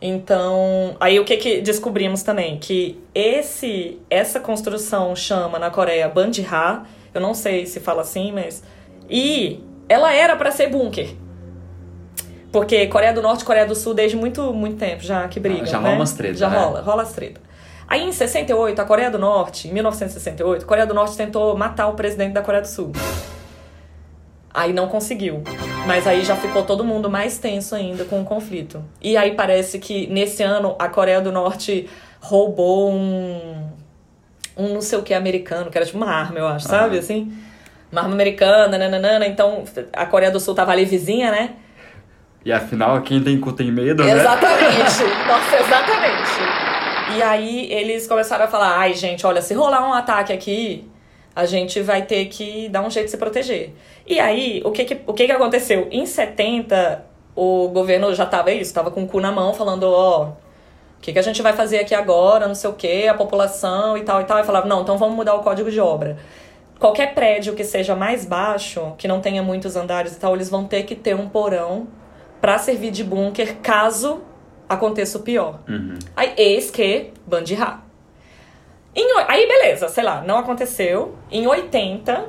Então, 0.02 0.96
aí 1.00 1.20
o 1.20 1.26
que 1.26 1.38
que 1.38 1.62
descobrimos 1.62 2.24
também? 2.24 2.58
Que 2.58 3.00
esse 3.14 4.00
essa 4.10 4.40
construção 4.40 5.16
chama 5.16 5.60
na 5.60 5.70
Coreia 5.70 6.10
Bandha, 6.10 6.84
eu 7.14 7.22
não 7.22 7.36
sei 7.36 7.68
se 7.68 7.80
fala 7.80 8.02
assim, 8.02 8.32
mas 8.32 8.64
e 9.08 9.60
ela 9.88 10.12
era 10.12 10.36
para 10.36 10.50
ser 10.50 10.70
bunker. 10.70 11.10
Porque 12.52 12.88
Coreia 12.88 13.14
do 13.14 13.22
Norte 13.22 13.42
e 13.42 13.46
Coreia 13.46 13.66
do 13.66 13.76
Sul 13.76 13.94
desde 13.94 14.18
muito 14.18 14.54
muito 14.54 14.78
tempo 14.78 15.02
já 15.02 15.28
que 15.28 15.40
brigam, 15.40 15.66
já 15.66 15.80
né? 15.80 15.86
rola 15.86 15.96
umas 15.96 16.14
tretas, 16.14 16.40
Já 16.40 16.50
né? 16.50 16.58
rola, 16.58 16.82
rola 16.82 17.04
as 17.04 17.14
tretas. 17.14 17.42
Aí 17.88 18.04
em 18.04 18.12
68, 18.12 18.82
a 18.82 18.86
Coreia 18.86 19.12
do 19.12 19.20
Norte, 19.20 19.68
em 19.68 19.74
1968, 19.74 20.64
a 20.64 20.66
Coreia 20.66 20.88
do 20.88 20.94
Norte 20.94 21.16
tentou 21.18 21.58
matar 21.58 21.88
o 21.88 21.94
presidente 21.94 22.34
da 22.34 22.42
Coreia 22.42 22.62
do 22.62 22.68
Sul. 22.68 22.94
Aí 24.54 24.74
não 24.74 24.88
conseguiu. 24.88 25.44
Mas 25.86 26.06
aí 26.06 26.24
já 26.24 26.36
ficou 26.36 26.64
todo 26.64 26.84
mundo 26.84 27.10
mais 27.10 27.38
tenso 27.38 27.76
ainda 27.76 28.06
com 28.06 28.22
o 28.22 28.26
conflito. 28.26 28.84
E 29.02 29.16
aí 29.18 29.34
parece 29.34 29.80
que 29.80 30.08
nesse 30.08 30.44
ano 30.44 30.76
a 30.78 30.88
Coreia 30.88 31.22
do 31.22 31.32
Norte 31.32 31.90
roubou 32.22 32.92
um. 32.92 33.70
Um 34.56 34.74
não 34.74 34.82
sei 34.82 35.00
o 35.00 35.02
que 35.02 35.14
americano, 35.14 35.72
que 35.72 35.78
era 35.78 35.86
tipo 35.86 35.98
uma 35.98 36.12
arma, 36.12 36.38
eu 36.38 36.48
acho, 36.48 36.68
sabe? 36.68 36.96
Aham. 36.96 37.00
Assim. 37.00 37.34
Uma 37.92 38.02
arma 38.02 38.14
americana, 38.14 38.78
nananana. 38.78 39.26
Então 39.26 39.64
a 39.94 40.06
Coreia 40.06 40.32
do 40.32 40.40
Sul 40.40 40.54
tava 40.54 40.72
ali 40.72 40.86
vizinha, 40.86 41.32
né? 41.32 41.56
E 42.44 42.52
afinal, 42.52 43.02
quem 43.02 43.22
tem 43.22 43.40
cu 43.40 43.54
tem 43.54 43.72
medo, 43.72 44.04
né? 44.04 44.12
Exatamente. 44.14 45.04
Nossa, 45.28 45.56
exatamente. 45.60 47.16
E 47.16 47.22
aí 47.22 47.72
eles 47.72 48.08
começaram 48.08 48.46
a 48.46 48.48
falar: 48.48 48.78
ai, 48.78 48.94
gente, 48.96 49.26
olha, 49.26 49.42
se 49.42 49.54
rolar 49.54 49.88
um 49.88 49.94
ataque 49.94 50.34
aqui, 50.34 50.90
a 51.36 51.46
gente 51.46 51.82
vai 51.82 52.02
ter 52.02 52.26
que 52.26 52.68
dar 52.70 52.82
um 52.82 52.90
jeito 52.90 53.06
de 53.06 53.12
se 53.12 53.18
proteger. 53.18 53.74
E 54.08 54.20
aí, 54.20 54.62
o 54.66 54.72
que 54.72 54.86
que, 54.86 55.02
o 55.06 55.14
que, 55.14 55.26
que 55.28 55.32
aconteceu? 55.32 55.88
Em 55.92 56.06
70, 56.06 57.06
o 57.36 57.68
governo 57.70 58.14
já 58.16 58.26
tava 58.26 58.52
isso, 58.52 58.74
tava 58.74 58.90
com 58.90 59.04
o 59.04 59.08
cu 59.08 59.20
na 59.20 59.32
mão, 59.32 59.54
falando: 59.54 59.84
ó, 59.84 60.24
o 60.24 60.36
que, 61.00 61.14
que 61.14 61.20
a 61.20 61.24
gente 61.24 61.44
vai 61.44 61.54
fazer 61.54 61.78
aqui 61.78 61.94
agora, 61.94 62.48
não 62.48 62.56
sei 62.56 62.70
o 62.72 62.74
que, 62.74 63.08
a 63.08 63.14
população 63.14 63.96
e 63.96 64.02
tal 64.02 64.20
e 64.20 64.24
tal. 64.24 64.40
E 64.40 64.44
falava: 64.44 64.68
não, 64.68 64.82
então 64.82 64.98
vamos 64.98 65.16
mudar 65.16 65.36
o 65.36 65.40
código 65.42 65.70
de 65.70 65.80
obra. 65.80 66.18
Qualquer 66.80 67.14
prédio 67.14 67.54
que 67.54 67.64
seja 67.64 67.96
mais 67.96 68.26
baixo, 68.26 68.96
que 68.98 69.08
não 69.08 69.22
tenha 69.22 69.44
muitos 69.44 69.76
andares 69.76 70.16
e 70.16 70.20
tal, 70.20 70.34
eles 70.34 70.50
vão 70.50 70.66
ter 70.66 70.82
que 70.84 70.96
ter 70.96 71.16
um 71.16 71.30
porão 71.30 71.88
para 72.42 72.58
servir 72.58 72.92
de 72.92 73.04
bunker 73.04 73.58
caso 73.62 74.22
aconteça 74.68 75.18
o 75.18 75.22
pior. 75.22 75.60
Uhum. 75.70 75.98
Aí, 76.16 76.34
eis 76.38 76.72
que 76.72 77.12
Bandirá. 77.28 77.82
Em 78.96 79.06
Aí, 79.28 79.48
beleza, 79.48 79.88
sei 79.88 80.04
lá, 80.04 80.22
não 80.22 80.38
aconteceu. 80.38 81.16
Em 81.32 81.48
80, 81.48 82.26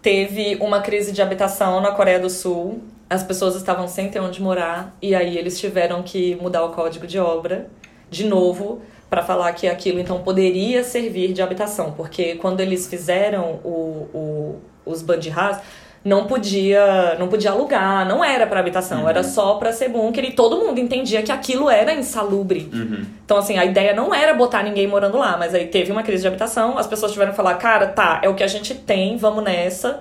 teve 0.00 0.56
uma 0.60 0.80
crise 0.80 1.12
de 1.12 1.20
habitação 1.20 1.80
na 1.80 1.92
Coreia 1.92 2.18
do 2.18 2.30
Sul. 2.30 2.82
As 3.10 3.22
pessoas 3.22 3.54
estavam 3.56 3.86
sem 3.88 4.08
ter 4.08 4.20
onde 4.20 4.40
morar. 4.40 4.96
E 5.02 5.14
aí, 5.14 5.36
eles 5.36 5.58
tiveram 5.60 6.02
que 6.02 6.34
mudar 6.36 6.64
o 6.64 6.70
código 6.70 7.06
de 7.06 7.18
obra 7.18 7.68
de 8.08 8.24
novo 8.26 8.80
para 9.10 9.22
falar 9.22 9.52
que 9.52 9.68
aquilo 9.68 10.00
então 10.00 10.22
poderia 10.22 10.82
servir 10.82 11.32
de 11.34 11.42
habitação. 11.42 11.92
Porque 11.92 12.36
quando 12.36 12.60
eles 12.60 12.86
fizeram 12.86 13.60
o, 13.64 14.08
o- 14.14 14.60
os 14.86 15.02
bandirás, 15.02 15.58
não 16.04 16.26
podia, 16.26 17.16
não 17.18 17.28
podia 17.28 17.50
alugar, 17.52 18.06
não 18.08 18.24
era 18.24 18.46
para 18.46 18.58
habitação, 18.58 19.02
Uhum. 19.02 19.08
era 19.08 19.22
só 19.22 19.54
para 19.54 19.72
ser 19.72 19.88
bunker 19.88 20.24
e 20.24 20.32
todo 20.32 20.56
mundo 20.58 20.78
entendia 20.80 21.22
que 21.22 21.30
aquilo 21.30 21.70
era 21.70 21.94
insalubre. 21.94 22.68
Uhum. 22.72 23.04
Então, 23.24 23.36
assim, 23.36 23.56
a 23.56 23.64
ideia 23.64 23.94
não 23.94 24.12
era 24.12 24.34
botar 24.34 24.62
ninguém 24.64 24.86
morando 24.86 25.16
lá, 25.18 25.36
mas 25.36 25.54
aí 25.54 25.66
teve 25.68 25.92
uma 25.92 26.02
crise 26.02 26.22
de 26.22 26.28
habitação, 26.28 26.76
as 26.76 26.86
pessoas 26.88 27.12
tiveram 27.12 27.30
que 27.30 27.36
falar, 27.36 27.54
cara, 27.54 27.86
tá, 27.86 28.20
é 28.22 28.28
o 28.28 28.34
que 28.34 28.42
a 28.42 28.48
gente 28.48 28.74
tem, 28.74 29.16
vamos 29.16 29.44
nessa. 29.44 30.00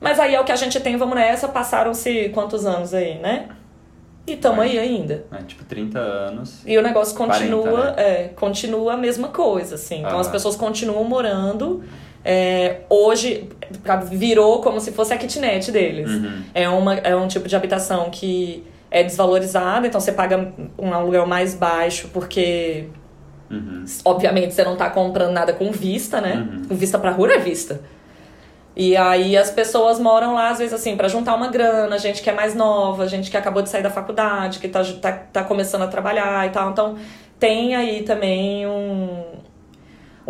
Mas 0.00 0.18
aí 0.18 0.34
é 0.34 0.40
o 0.40 0.44
que 0.44 0.52
a 0.52 0.56
gente 0.56 0.80
tem, 0.80 0.96
vamos 0.96 1.14
nessa, 1.14 1.46
passaram-se 1.46 2.30
quantos 2.30 2.66
anos 2.66 2.92
aí, 2.94 3.18
né? 3.18 3.48
E 4.26 4.36
tamo 4.36 4.60
aí 4.60 4.78
ainda. 4.78 5.24
É, 5.32 5.42
tipo, 5.42 5.64
30 5.64 5.98
anos. 5.98 6.62
E 6.66 6.76
o 6.78 6.82
negócio 6.82 7.16
40, 7.16 7.38
continua, 7.38 7.84
né? 7.84 7.94
é, 7.96 8.24
continua 8.34 8.92
a 8.94 8.96
mesma 8.96 9.28
coisa, 9.28 9.74
assim. 9.76 9.98
Então 10.00 10.18
Ah. 10.18 10.20
as 10.20 10.28
pessoas 10.28 10.56
continuam 10.56 11.04
morando. 11.04 11.82
É, 12.24 12.80
hoje 12.88 13.48
virou 14.10 14.60
como 14.60 14.80
se 14.80 14.92
fosse 14.92 15.12
a 15.12 15.18
kitnet 15.18 15.70
deles. 15.70 16.10
Uhum. 16.10 16.42
É, 16.54 16.68
uma, 16.68 16.94
é 16.94 17.14
um 17.16 17.28
tipo 17.28 17.48
de 17.48 17.56
habitação 17.56 18.10
que 18.10 18.64
é 18.90 19.02
desvalorizada, 19.02 19.86
então 19.86 20.00
você 20.00 20.12
paga 20.12 20.52
um 20.78 20.92
aluguel 20.92 21.26
mais 21.26 21.54
baixo 21.54 22.08
porque 22.12 22.86
Uhum. 23.50 23.84
obviamente 24.04 24.54
você 24.54 24.62
não 24.62 24.76
tá 24.76 24.88
comprando 24.88 25.32
nada 25.32 25.52
com 25.52 25.72
vista, 25.72 26.20
né? 26.20 26.46
Uhum. 26.70 26.76
Vista 26.76 26.98
pra 26.98 27.10
rua 27.10 27.32
é 27.32 27.38
vista. 27.38 27.80
E 28.76 28.96
aí 28.96 29.36
as 29.36 29.50
pessoas 29.50 29.98
moram 29.98 30.34
lá, 30.34 30.50
às 30.50 30.58
vezes, 30.58 30.72
assim, 30.72 30.96
pra 30.96 31.08
juntar 31.08 31.34
uma 31.34 31.48
grana, 31.48 31.98
gente 31.98 32.22
que 32.22 32.30
é 32.30 32.32
mais 32.32 32.54
nova, 32.54 33.08
gente 33.08 33.30
que 33.30 33.36
acabou 33.36 33.62
de 33.62 33.68
sair 33.68 33.82
da 33.82 33.90
faculdade, 33.90 34.60
que 34.60 34.68
tá, 34.68 34.82
tá, 35.02 35.12
tá 35.12 35.44
começando 35.44 35.82
a 35.82 35.88
trabalhar 35.88 36.46
e 36.46 36.50
tal. 36.50 36.70
Então 36.70 36.96
tem 37.38 37.74
aí 37.74 38.02
também 38.02 38.66
um, 38.66 39.24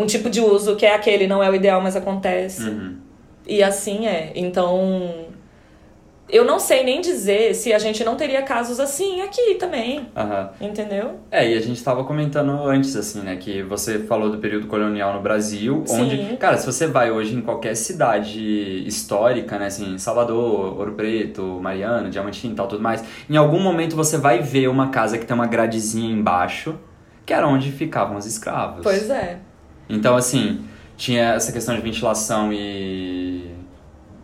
um 0.00 0.06
tipo 0.06 0.30
de 0.30 0.40
uso 0.40 0.76
que 0.76 0.86
é 0.86 0.94
aquele, 0.94 1.26
não 1.26 1.42
é 1.42 1.50
o 1.50 1.54
ideal, 1.54 1.80
mas 1.80 1.94
acontece. 1.94 2.62
Uhum. 2.62 2.96
E 3.46 3.62
assim 3.62 4.06
é. 4.06 4.32
Então. 4.34 5.28
Eu 6.32 6.44
não 6.44 6.60
sei 6.60 6.84
nem 6.84 7.00
dizer 7.00 7.56
se 7.56 7.72
a 7.72 7.78
gente 7.80 8.04
não 8.04 8.14
teria 8.14 8.40
casos 8.42 8.78
assim 8.78 9.20
aqui 9.20 9.56
também. 9.56 10.06
Aham. 10.16 10.50
Entendeu? 10.60 11.18
É, 11.28 11.50
e 11.50 11.56
a 11.56 11.60
gente 11.60 11.82
tava 11.82 12.04
comentando 12.04 12.52
antes, 12.68 12.94
assim, 12.94 13.18
né, 13.22 13.34
que 13.34 13.64
você 13.64 13.98
falou 13.98 14.30
do 14.30 14.38
período 14.38 14.68
colonial 14.68 15.12
no 15.12 15.20
Brasil, 15.20 15.82
Sim. 15.84 16.02
onde, 16.02 16.36
cara, 16.36 16.56
se 16.56 16.64
você 16.64 16.86
vai 16.86 17.10
hoje 17.10 17.34
em 17.34 17.40
qualquer 17.40 17.74
cidade 17.74 18.86
histórica, 18.86 19.58
né, 19.58 19.66
assim, 19.66 19.98
Salvador, 19.98 20.78
Ouro 20.78 20.92
Preto, 20.92 21.42
Mariana, 21.60 22.08
Diamantina 22.08 22.52
e 22.52 22.56
tal, 22.56 22.68
tudo 22.68 22.80
mais, 22.80 23.02
em 23.28 23.36
algum 23.36 23.58
momento 23.58 23.96
você 23.96 24.16
vai 24.16 24.38
ver 24.38 24.68
uma 24.68 24.90
casa 24.90 25.18
que 25.18 25.26
tem 25.26 25.34
uma 25.34 25.48
gradezinha 25.48 26.12
embaixo, 26.12 26.78
que 27.26 27.34
era 27.34 27.48
onde 27.48 27.72
ficavam 27.72 28.16
os 28.16 28.24
escravos. 28.24 28.82
Pois 28.84 29.10
é. 29.10 29.40
Então, 29.90 30.16
assim, 30.16 30.60
tinha 30.96 31.34
essa 31.34 31.52
questão 31.52 31.74
de 31.74 31.80
ventilação 31.80 32.52
e 32.52 33.50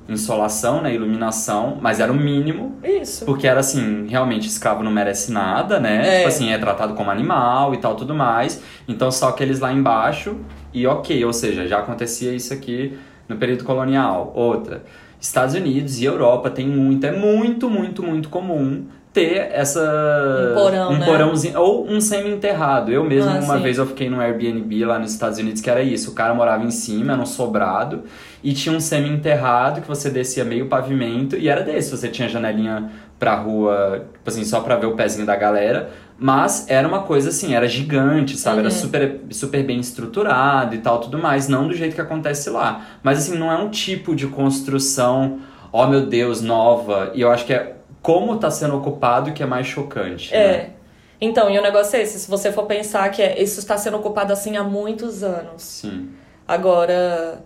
insolação, 0.08 0.80
né, 0.80 0.94
iluminação, 0.94 1.78
mas 1.80 1.98
era 1.98 2.12
o 2.12 2.14
mínimo, 2.14 2.76
Isso. 2.82 3.24
porque 3.24 3.46
era 3.46 3.60
assim, 3.60 4.06
realmente 4.06 4.46
escravo 4.46 4.82
não 4.82 4.90
merece 4.90 5.32
nada, 5.32 5.80
né? 5.80 6.06
É. 6.06 6.16
Tipo 6.18 6.28
assim, 6.28 6.50
é 6.52 6.58
tratado 6.58 6.94
como 6.94 7.10
animal 7.10 7.74
e 7.74 7.78
tal, 7.78 7.96
tudo 7.96 8.14
mais. 8.14 8.62
Então 8.86 9.10
só 9.10 9.28
aqueles 9.28 9.58
lá 9.58 9.72
embaixo 9.72 10.36
e 10.72 10.86
ok, 10.86 11.24
ou 11.24 11.32
seja, 11.32 11.66
já 11.66 11.78
acontecia 11.78 12.32
isso 12.32 12.54
aqui 12.54 12.96
no 13.28 13.36
período 13.36 13.64
colonial. 13.64 14.32
Outra, 14.34 14.84
Estados 15.20 15.54
Unidos 15.54 15.98
e 15.98 16.04
Europa 16.04 16.50
tem 16.50 16.68
muito, 16.68 17.04
é 17.04 17.12
muito, 17.12 17.68
muito, 17.68 18.02
muito 18.02 18.28
comum 18.28 18.86
ter 19.16 19.48
essa 19.50 19.80
Um 19.80 20.54
porão, 20.54 20.90
um 20.92 20.98
né? 20.98 21.06
porãozinho 21.06 21.58
ou 21.58 21.88
um 21.90 22.00
semi-enterrado. 22.02 22.92
Eu 22.92 23.02
mesmo 23.02 23.30
Ah, 23.30 23.40
uma 23.42 23.56
sim. 23.56 23.62
vez 23.62 23.78
eu 23.78 23.86
fiquei 23.86 24.10
num 24.10 24.20
Airbnb 24.20 24.84
lá 24.84 24.98
nos 24.98 25.12
Estados 25.12 25.38
Unidos 25.38 25.62
que 25.62 25.70
era 25.70 25.82
isso, 25.82 26.10
o 26.10 26.14
cara 26.14 26.34
morava 26.34 26.62
em 26.64 26.70
cima, 26.70 27.12
era 27.14 27.22
um 27.22 27.26
sobrado 27.26 28.02
e 28.44 28.52
tinha 28.52 28.74
um 28.76 28.80
semi-enterrado 28.80 29.80
que 29.80 29.88
você 29.88 30.10
descia 30.10 30.44
meio 30.44 30.66
pavimento 30.66 31.34
e 31.36 31.48
era 31.48 31.62
desse, 31.62 31.90
você 31.96 32.08
tinha 32.08 32.28
janelinha 32.28 32.90
pra 33.18 33.34
rua, 33.34 34.04
tipo 34.12 34.28
assim, 34.28 34.44
só 34.44 34.60
pra 34.60 34.76
ver 34.76 34.86
o 34.86 34.92
pezinho 34.94 35.24
da 35.24 35.34
galera, 35.34 35.88
mas 36.18 36.66
era 36.68 36.86
uma 36.86 37.00
coisa 37.02 37.30
assim, 37.30 37.54
era 37.54 37.66
gigante, 37.66 38.36
sabe? 38.36 38.58
Era 38.58 38.68
Uhum. 38.68 38.74
super, 38.74 39.20
super 39.30 39.64
bem 39.64 39.80
estruturado 39.80 40.74
e 40.74 40.78
tal, 40.78 40.98
tudo 41.00 41.18
mais, 41.18 41.48
não 41.48 41.66
do 41.66 41.72
jeito 41.74 41.94
que 41.94 42.00
acontece 42.00 42.50
lá. 42.50 42.82
Mas 43.02 43.18
assim, 43.18 43.38
não 43.38 43.50
é 43.50 43.56
um 43.56 43.70
tipo 43.70 44.14
de 44.14 44.26
construção, 44.26 45.38
ó 45.72 45.86
meu 45.86 46.02
Deus, 46.04 46.42
nova, 46.42 47.10
e 47.14 47.22
eu 47.22 47.30
acho 47.30 47.46
que 47.46 47.54
é 47.54 47.75
como 48.06 48.36
tá 48.38 48.50
sendo 48.52 48.76
ocupado 48.76 49.32
que 49.32 49.42
é 49.42 49.46
mais 49.46 49.66
chocante. 49.66 50.32
né? 50.32 50.38
É. 50.38 50.70
Então, 51.20 51.50
e 51.50 51.58
o 51.58 51.62
negócio 51.62 51.96
é 51.96 52.02
esse, 52.02 52.20
se 52.20 52.30
você 52.30 52.52
for 52.52 52.64
pensar 52.66 53.10
que 53.10 53.20
é- 53.20 53.42
isso 53.42 53.58
está 53.58 53.76
sendo 53.76 53.96
ocupado 53.96 54.32
assim 54.32 54.56
há 54.56 54.62
muitos 54.62 55.24
anos. 55.24 55.62
Sim. 55.62 56.10
Agora. 56.46 57.40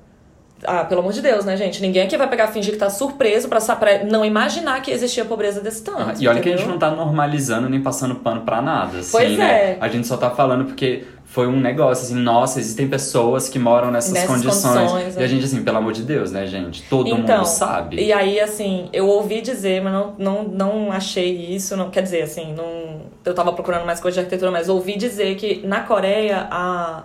Ah, 0.62 0.84
pelo 0.84 1.00
amor 1.00 1.12
de 1.14 1.22
Deus, 1.22 1.46
né, 1.46 1.56
gente? 1.56 1.80
Ninguém 1.80 2.02
aqui 2.02 2.18
vai 2.18 2.28
pegar 2.28 2.48
fingir 2.48 2.74
que 2.74 2.78
tá 2.78 2.90
surpreso 2.90 3.48
pra, 3.48 3.58
pra 3.76 4.04
não 4.04 4.22
imaginar 4.22 4.82
que 4.82 4.90
existia 4.90 5.24
pobreza 5.24 5.58
desse 5.62 5.82
tanto. 5.82 6.02
Ah, 6.02 6.14
E 6.20 6.28
olha 6.28 6.42
que 6.42 6.48
a 6.50 6.52
gente 6.52 6.60
entendeu? 6.66 6.72
não 6.72 6.78
tá 6.78 6.90
normalizando 6.90 7.66
nem 7.70 7.80
passando 7.80 8.16
pano 8.16 8.42
pra 8.42 8.60
nada, 8.60 8.98
assim, 8.98 9.10
Pois 9.12 9.38
né? 9.38 9.50
é. 9.72 9.78
A 9.80 9.88
gente 9.88 10.06
só 10.06 10.18
tá 10.18 10.28
falando 10.30 10.66
porque 10.66 11.04
foi 11.30 11.46
um 11.46 11.60
negócio, 11.60 12.06
assim, 12.06 12.16
nossa, 12.16 12.58
existem 12.58 12.88
pessoas 12.88 13.48
que 13.48 13.56
moram 13.56 13.92
nessas, 13.92 14.12
Nessas 14.12 14.28
condições. 14.28 14.90
condições, 14.90 15.14
e 15.16 15.20
a 15.20 15.22
é. 15.22 15.28
gente, 15.28 15.44
assim, 15.44 15.62
pelo 15.62 15.78
amor 15.78 15.92
de 15.92 16.02
Deus, 16.02 16.32
né, 16.32 16.44
gente? 16.44 16.82
Todo 16.90 17.08
Então, 17.08 17.36
mundo 17.38 17.46
sabe. 17.46 18.02
E 18.02 18.12
aí, 18.12 18.40
assim, 18.40 18.88
eu 18.92 19.06
ouvi 19.06 19.40
dizer, 19.40 19.80
mas 19.80 19.92
não, 19.92 20.14
não, 20.18 20.42
não 20.42 20.92
achei 20.92 21.54
isso, 21.54 21.76
não 21.76 21.88
quer 21.88 22.02
dizer, 22.02 22.22
assim, 22.22 22.52
não, 22.52 23.02
eu 23.24 23.32
tava 23.32 23.52
procurando 23.52 23.86
mais 23.86 24.00
coisa 24.00 24.16
de 24.16 24.20
arquitetura, 24.22 24.50
mas 24.50 24.68
ouvi 24.68 24.96
dizer 24.96 25.36
que 25.36 25.64
na 25.64 25.82
Coreia 25.82 26.48
a, 26.50 27.04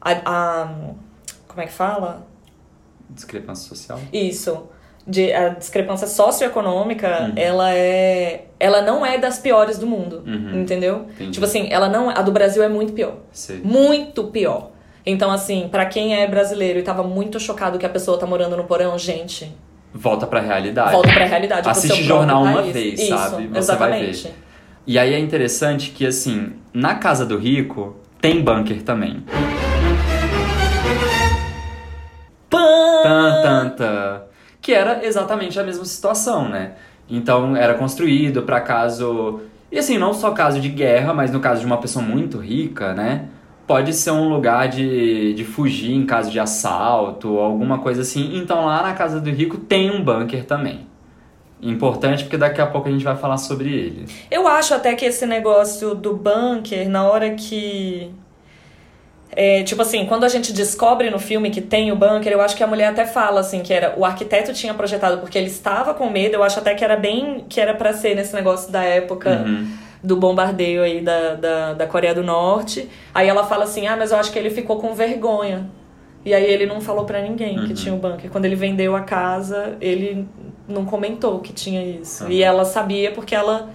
a, 0.00 0.12
a 0.24 0.68
como 1.48 1.60
é 1.62 1.66
que 1.66 1.72
fala? 1.72 2.24
Discrepância 3.10 3.68
social. 3.68 3.98
Isso. 4.12 4.68
De, 5.04 5.32
a 5.32 5.48
discrepância 5.48 6.06
socioeconômica, 6.06 7.22
Uhum. 7.22 7.32
ela 7.36 7.74
é. 7.74 8.44
Ela 8.60 8.82
não 8.82 9.04
é 9.04 9.18
das 9.18 9.38
piores 9.38 9.76
do 9.78 9.86
mundo. 9.86 10.22
Uhum. 10.26 10.60
Entendeu? 10.62 11.06
Entendi. 11.14 11.32
Tipo 11.32 11.44
assim, 11.46 11.66
ela 11.72 11.88
não. 11.88 12.08
A 12.08 12.22
do 12.22 12.30
Brasil 12.30 12.62
é 12.62 12.68
muito 12.68 12.92
pior. 12.92 13.14
Sei. 13.32 13.60
Muito 13.64 14.24
pior. 14.24 14.70
Então, 15.04 15.32
assim, 15.32 15.68
pra 15.68 15.84
quem 15.86 16.14
é 16.14 16.26
brasileiro 16.28 16.78
e 16.78 16.82
tava 16.82 17.02
muito 17.02 17.40
chocado 17.40 17.76
que 17.78 17.84
a 17.84 17.88
pessoa 17.88 18.16
tá 18.18 18.24
morando 18.26 18.56
no 18.56 18.62
porão, 18.64 18.96
gente, 18.96 19.52
Volta 19.92 20.26
pra 20.28 20.38
realidade. 20.40 20.92
volta 20.92 21.12
pra 21.12 21.24
realidade. 21.24 21.68
Assiste 21.68 22.04
jornal 22.04 22.44
uma 22.44 22.62
país. 22.62 22.72
vez, 22.72 23.00
Isso, 23.00 23.08
sabe? 23.08 23.42
Você 23.48 23.48
vai 23.48 23.58
exatamente. 23.58 24.22
ver. 24.28 24.34
E 24.86 24.98
aí 25.00 25.12
é 25.14 25.18
interessante 25.18 25.90
que, 25.90 26.06
assim, 26.06 26.52
na 26.72 26.94
casa 26.94 27.26
do 27.26 27.36
rico 27.36 27.96
tem 28.20 28.40
bunker 28.40 28.80
também. 28.82 29.24
Tan, 32.48 33.42
tan, 33.42 33.68
tan. 33.70 34.22
Que 34.62 34.72
era 34.72 35.04
exatamente 35.04 35.60
a 35.60 35.62
mesma 35.62 35.84
situação, 35.84 36.48
né? 36.48 36.72
Então 37.10 37.54
era 37.54 37.74
construído 37.74 38.42
para 38.42 38.60
caso. 38.60 39.40
E 39.70 39.78
assim, 39.78 39.98
não 39.98 40.14
só 40.14 40.30
caso 40.30 40.60
de 40.60 40.70
guerra, 40.70 41.12
mas 41.12 41.30
no 41.30 41.40
caso 41.40 41.60
de 41.60 41.66
uma 41.66 41.76
pessoa 41.76 42.02
muito 42.02 42.38
rica, 42.38 42.94
né? 42.94 43.26
Pode 43.66 43.92
ser 43.92 44.12
um 44.12 44.28
lugar 44.28 44.68
de, 44.68 45.34
de 45.34 45.44
fugir 45.44 45.94
em 45.94 46.06
caso 46.06 46.30
de 46.30 46.40
assalto, 46.40 47.38
alguma 47.38 47.78
coisa 47.78 48.00
assim. 48.00 48.38
Então 48.38 48.64
lá 48.64 48.82
na 48.82 48.94
casa 48.94 49.20
do 49.20 49.30
rico 49.30 49.58
tem 49.58 49.90
um 49.90 50.02
bunker 50.02 50.44
também. 50.44 50.86
Importante 51.60 52.24
porque 52.24 52.36
daqui 52.36 52.60
a 52.60 52.66
pouco 52.66 52.88
a 52.88 52.90
gente 52.92 53.04
vai 53.04 53.16
falar 53.16 53.36
sobre 53.36 53.68
ele. 53.68 54.06
Eu 54.30 54.48
acho 54.48 54.74
até 54.74 54.94
que 54.94 55.04
esse 55.04 55.26
negócio 55.26 55.94
do 55.94 56.14
bunker, 56.14 56.88
na 56.88 57.04
hora 57.04 57.30
que 57.34 58.10
é, 59.34 59.62
tipo 59.62 59.80
assim, 59.82 60.04
quando 60.06 60.24
a 60.24 60.28
gente 60.28 60.52
descobre 60.52 61.08
no 61.10 61.18
filme 61.18 61.50
que 61.50 61.60
tem 61.60 61.90
o 61.90 61.96
bunker, 61.96 62.32
eu 62.32 62.40
acho 62.40 62.54
que 62.56 62.62
a 62.62 62.66
mulher 62.66 62.88
até 62.88 63.06
fala 63.06 63.40
assim 63.40 63.60
que 63.62 63.72
era 63.72 63.94
o 63.96 64.04
arquiteto 64.04 64.52
tinha 64.52 64.74
projetado 64.74 65.18
porque 65.18 65.38
ele 65.38 65.46
estava 65.46 65.94
com 65.94 66.08
medo. 66.10 66.34
Eu 66.34 66.42
acho 66.42 66.58
até 66.58 66.74
que 66.74 66.84
era 66.84 66.96
bem 66.96 67.44
que 67.48 67.60
era 67.60 67.74
para 67.74 67.92
ser 67.94 68.14
nesse 68.14 68.34
negócio 68.34 68.70
da 68.70 68.82
época 68.84 69.42
Uhum. 69.46 69.66
do 70.02 70.16
bombardeio 70.16 70.82
aí 70.82 71.00
da, 71.00 71.34
da, 71.34 71.72
da 71.74 71.86
Coreia 71.86 72.14
do 72.14 72.22
Norte. 72.22 72.88
Aí 73.14 73.26
ela 73.28 73.44
fala 73.44 73.64
assim: 73.64 73.86
"Ah, 73.86 73.96
mas 73.96 74.10
eu 74.12 74.18
acho 74.18 74.30
que 74.32 74.38
ele 74.38 74.50
ficou 74.50 74.76
com 74.78 74.92
vergonha". 74.94 75.66
E 76.24 76.32
aí 76.34 76.44
ele 76.44 76.66
não 76.66 76.80
falou 76.80 77.04
pra 77.04 77.20
ninguém 77.20 77.54
que 77.54 77.68
Uhum. 77.68 77.74
tinha 77.74 77.94
o 77.94 77.96
bunker. 77.98 78.30
Quando 78.30 78.44
ele 78.44 78.54
vendeu 78.54 78.94
a 78.94 79.00
casa, 79.00 79.76
ele 79.80 80.28
não 80.68 80.84
comentou 80.84 81.40
que 81.40 81.52
tinha 81.52 81.82
isso. 81.82 82.24
Uhum. 82.24 82.30
E 82.30 82.42
ela 82.42 82.64
sabia 82.64 83.10
porque 83.12 83.34
ela 83.34 83.70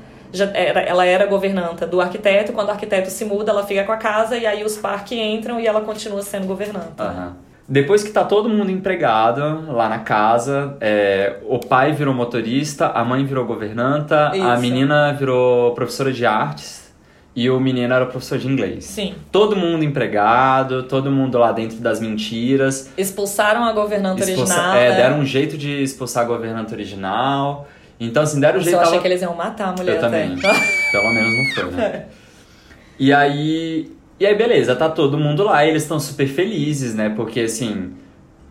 era, 0.54 0.82
ela 0.82 1.06
era 1.06 1.26
governanta 1.26 1.86
do 1.88 2.00
arquiteto. 2.02 2.54
Quando 2.54 2.68
o 2.68 2.72
arquiteto 2.72 3.10
se 3.10 3.26
muda, 3.26 3.52
ela 3.52 3.64
fica 3.66 3.84
com 3.84 3.92
a 3.92 3.98
casa 3.98 4.38
e 4.38 4.46
aí 4.46 4.64
os 4.64 4.78
Park 4.78 5.12
entram 5.12 5.60
e 5.60 5.68
ela 5.68 5.82
continua 5.82 6.22
sendo 6.22 6.48
governanta. 6.48 7.04
Aham. 7.04 7.34
Depois 7.70 8.02
que 8.02 8.12
tá 8.12 8.24
todo 8.24 8.48
mundo 8.48 8.72
empregado 8.72 9.70
lá 9.74 9.90
na 9.90 10.00
casa, 10.00 10.78
é, 10.80 11.36
o 11.50 11.60
pai 11.60 11.92
virou 11.92 12.14
motorista, 12.14 12.88
a 12.88 13.04
mãe 13.04 13.26
virou 13.26 13.46
governanta, 13.46 14.30
a 14.32 14.38
Isso. 14.38 14.62
menina 14.62 15.12
virou 15.12 15.74
professora 15.74 16.14
de 16.14 16.26
artes 16.26 16.88
e 17.36 17.50
o 17.50 17.60
menino 17.60 17.94
era 17.94 18.06
professor 18.06 18.38
de 18.38 18.48
inglês. 18.48 18.86
Sim. 18.86 19.16
Todo 19.34 19.54
mundo 19.56 19.84
empregado, 19.84 20.84
todo 20.84 21.12
mundo 21.12 21.38
lá 21.38 21.52
dentro 21.52 21.78
das 21.80 22.00
mentiras. 22.00 22.90
Expulsaram 22.98 23.66
a 23.66 23.74
governanta 23.74 24.22
Expulsa- 24.24 24.54
original. 24.54 24.76
é, 24.78 24.90
né? 24.90 24.96
deram 24.96 25.20
um 25.20 25.26
jeito 25.26 25.58
de 25.58 25.84
expulsar 25.84 26.24
a 26.24 26.28
governanta 26.28 26.74
original. 26.74 27.68
Então, 28.00 28.24
assim, 28.24 28.40
deram 28.40 28.56
Nossa, 28.60 28.64
jeito. 28.66 28.76
eu 28.76 28.80
achei 28.82 28.92
tava- 28.94 29.02
que 29.02 29.08
eles 29.08 29.22
iam 29.22 29.36
matar 29.36 29.70
a 29.70 29.72
mulher 29.74 29.94
Eu 29.94 30.06
até. 30.06 30.24
também. 30.28 30.38
Pelo 30.92 31.10
menos 31.14 31.34
não 31.36 31.46
foi, 31.56 31.72
né? 31.72 32.06
E 33.00 33.14
aí. 33.14 33.92
E 34.20 34.26
aí, 34.26 34.34
beleza, 34.36 34.76
tá 34.76 34.90
todo 34.90 35.18
mundo 35.20 35.44
lá 35.44 35.64
e 35.66 35.70
eles 35.70 35.84
estão 35.84 36.00
super 36.00 36.28
felizes, 36.28 36.96
né? 36.96 37.10
Porque 37.16 37.42
assim. 37.42 37.94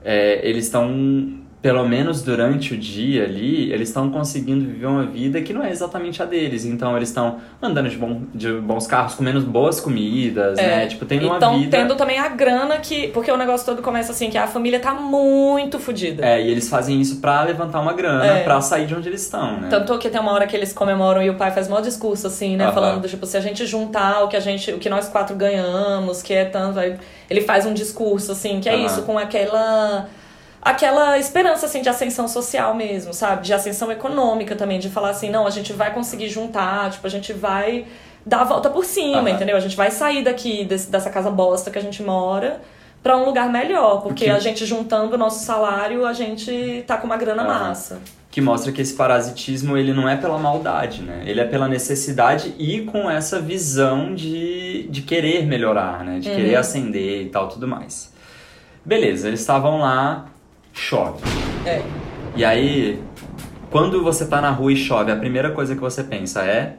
é, 0.04 0.40
eles 0.48 0.66
estão. 0.66 1.44
Pelo 1.62 1.88
menos 1.88 2.22
durante 2.22 2.74
o 2.74 2.76
dia 2.76 3.24
ali, 3.24 3.72
eles 3.72 3.88
estão 3.88 4.08
conseguindo 4.10 4.64
viver 4.64 4.86
uma 4.86 5.04
vida 5.04 5.40
que 5.40 5.52
não 5.52 5.64
é 5.64 5.70
exatamente 5.70 6.22
a 6.22 6.24
deles. 6.26 6.64
Então 6.64 6.94
eles 6.96 7.08
estão 7.08 7.38
andando 7.60 7.88
de, 7.88 7.96
bom, 7.96 8.22
de 8.32 8.52
bons 8.52 8.86
carros, 8.86 9.14
comendo 9.14 9.40
boas 9.40 9.80
comidas, 9.80 10.58
É. 10.58 10.62
né? 10.66 10.86
Tipo, 10.86 11.04
tendo 11.06 11.26
uma 11.26 11.38
Então, 11.38 11.58
vida. 11.58 11.76
tendo 11.76 11.96
também 11.96 12.18
a 12.18 12.28
grana 12.28 12.76
que. 12.76 13.08
Porque 13.08 13.32
o 13.32 13.36
negócio 13.36 13.66
todo 13.66 13.82
começa 13.82 14.12
assim, 14.12 14.30
que 14.30 14.38
a 14.38 14.46
família 14.46 14.78
tá 14.78 14.94
muito 14.94 15.78
fodida. 15.80 16.24
É, 16.24 16.40
e 16.40 16.48
eles 16.50 16.68
fazem 16.68 17.00
isso 17.00 17.20
pra 17.20 17.42
levantar 17.42 17.80
uma 17.80 17.94
grana, 17.94 18.24
É. 18.24 18.42
pra 18.44 18.60
sair 18.60 18.86
de 18.86 18.94
onde 18.94 19.08
eles 19.08 19.22
estão, 19.22 19.58
né? 19.60 19.68
Tanto 19.68 19.98
que 19.98 20.08
tem 20.08 20.20
uma 20.20 20.32
hora 20.32 20.46
que 20.46 20.54
eles 20.54 20.72
comemoram 20.72 21.22
e 21.22 21.30
o 21.30 21.34
pai 21.34 21.50
faz 21.50 21.66
maior 21.68 21.80
discurso, 21.82 22.26
assim, 22.28 22.54
né? 22.56 22.64
Aham. 22.66 22.74
Falando 22.74 23.00
do 23.02 23.08
tipo, 23.08 23.26
se 23.26 23.36
a 23.36 23.40
gente 23.40 23.66
juntar 23.66 24.22
o 24.22 24.28
que 24.28 24.36
a 24.36 24.40
gente, 24.40 24.70
o 24.72 24.78
que 24.78 24.88
nós 24.90 25.08
quatro 25.08 25.34
ganhamos, 25.34 26.22
que 26.22 26.32
é 26.34 26.44
tanto. 26.44 26.78
Aí 26.78 26.96
ele 27.28 27.40
faz 27.40 27.66
um 27.66 27.74
discurso, 27.74 28.30
assim, 28.30 28.60
que 28.60 28.68
é 28.68 28.74
Aham. 28.74 28.86
isso, 28.86 29.02
com 29.02 29.18
aquela. 29.18 30.06
Aquela 30.68 31.16
esperança, 31.18 31.66
assim, 31.66 31.80
de 31.80 31.88
ascensão 31.88 32.26
social 32.26 32.74
mesmo, 32.74 33.14
sabe? 33.14 33.42
De 33.46 33.52
ascensão 33.54 33.90
econômica 33.92 34.56
também, 34.56 34.78
de 34.80 34.90
falar 34.90 35.10
assim, 35.10 35.30
não, 35.30 35.46
a 35.46 35.50
gente 35.50 35.72
vai 35.72 35.94
conseguir 35.94 36.28
juntar, 36.28 36.90
tipo, 36.90 37.06
a 37.06 37.10
gente 37.10 37.32
vai 37.32 37.86
dar 38.24 38.40
a 38.40 38.44
volta 38.44 38.68
por 38.68 38.84
cima, 38.84 39.18
Aham. 39.20 39.30
entendeu? 39.30 39.56
A 39.56 39.60
gente 39.60 39.76
vai 39.76 39.90
sair 39.92 40.24
daqui, 40.24 40.64
desse- 40.64 40.90
dessa 40.90 41.08
casa 41.08 41.30
bosta 41.30 41.70
que 41.70 41.78
a 41.78 41.80
gente 41.82 42.02
mora, 42.02 42.60
pra 43.00 43.16
um 43.16 43.24
lugar 43.24 43.48
melhor. 43.48 44.02
Porque 44.02 44.24
Que- 44.24 44.30
a 44.30 44.40
gente 44.40 44.66
juntando 44.66 45.14
o 45.14 45.18
nosso 45.18 45.44
salário, 45.44 46.04
a 46.04 46.12
gente 46.12 46.82
tá 46.84 46.96
com 46.96 47.06
uma 47.06 47.16
grana 47.16 47.42
Aham. 47.44 47.68
massa. 47.68 48.00
que 48.28 48.40
mostra 48.42 48.70
que 48.70 48.82
esse 48.82 48.92
parasitismo 48.92 49.78
ele 49.78 49.94
não 49.94 50.06
é 50.06 50.14
pela 50.14 50.36
maldade, 50.36 51.00
né? 51.00 51.22
Ele 51.24 51.40
é 51.40 51.44
pela 51.46 51.66
necessidade 51.66 52.54
e 52.58 52.82
com 52.82 53.10
essa 53.10 53.40
visão 53.40 54.14
de, 54.14 54.86
de 54.90 55.00
querer 55.00 55.46
melhorar, 55.46 56.04
né? 56.04 56.18
De 56.18 56.28
querer 56.28 56.54
ascender 56.56 57.22
e 57.22 57.28
tal, 57.30 57.48
tudo 57.48 57.66
mais. 57.66 58.12
Beleza, 58.84 59.28
eles 59.28 59.40
estavam 59.40 59.78
lá, 59.80 60.26
chove. 60.76 61.20
É. 61.64 61.82
E 62.36 62.44
aí, 62.44 63.02
quando 63.70 64.02
você 64.02 64.26
tá 64.26 64.40
na 64.40 64.50
rua 64.50 64.72
e 64.72 64.76
chove, 64.76 65.10
a 65.10 65.16
primeira 65.16 65.50
coisa 65.50 65.74
que 65.74 65.80
você 65.80 66.04
pensa 66.04 66.42
é 66.44 66.76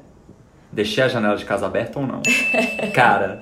deixei 0.72 1.04
a 1.04 1.08
janela 1.08 1.36
de 1.36 1.46
casa 1.46 1.66
aberta 1.66 2.00
ou 2.00 2.06
não? 2.06 2.22
Cara, 2.94 3.42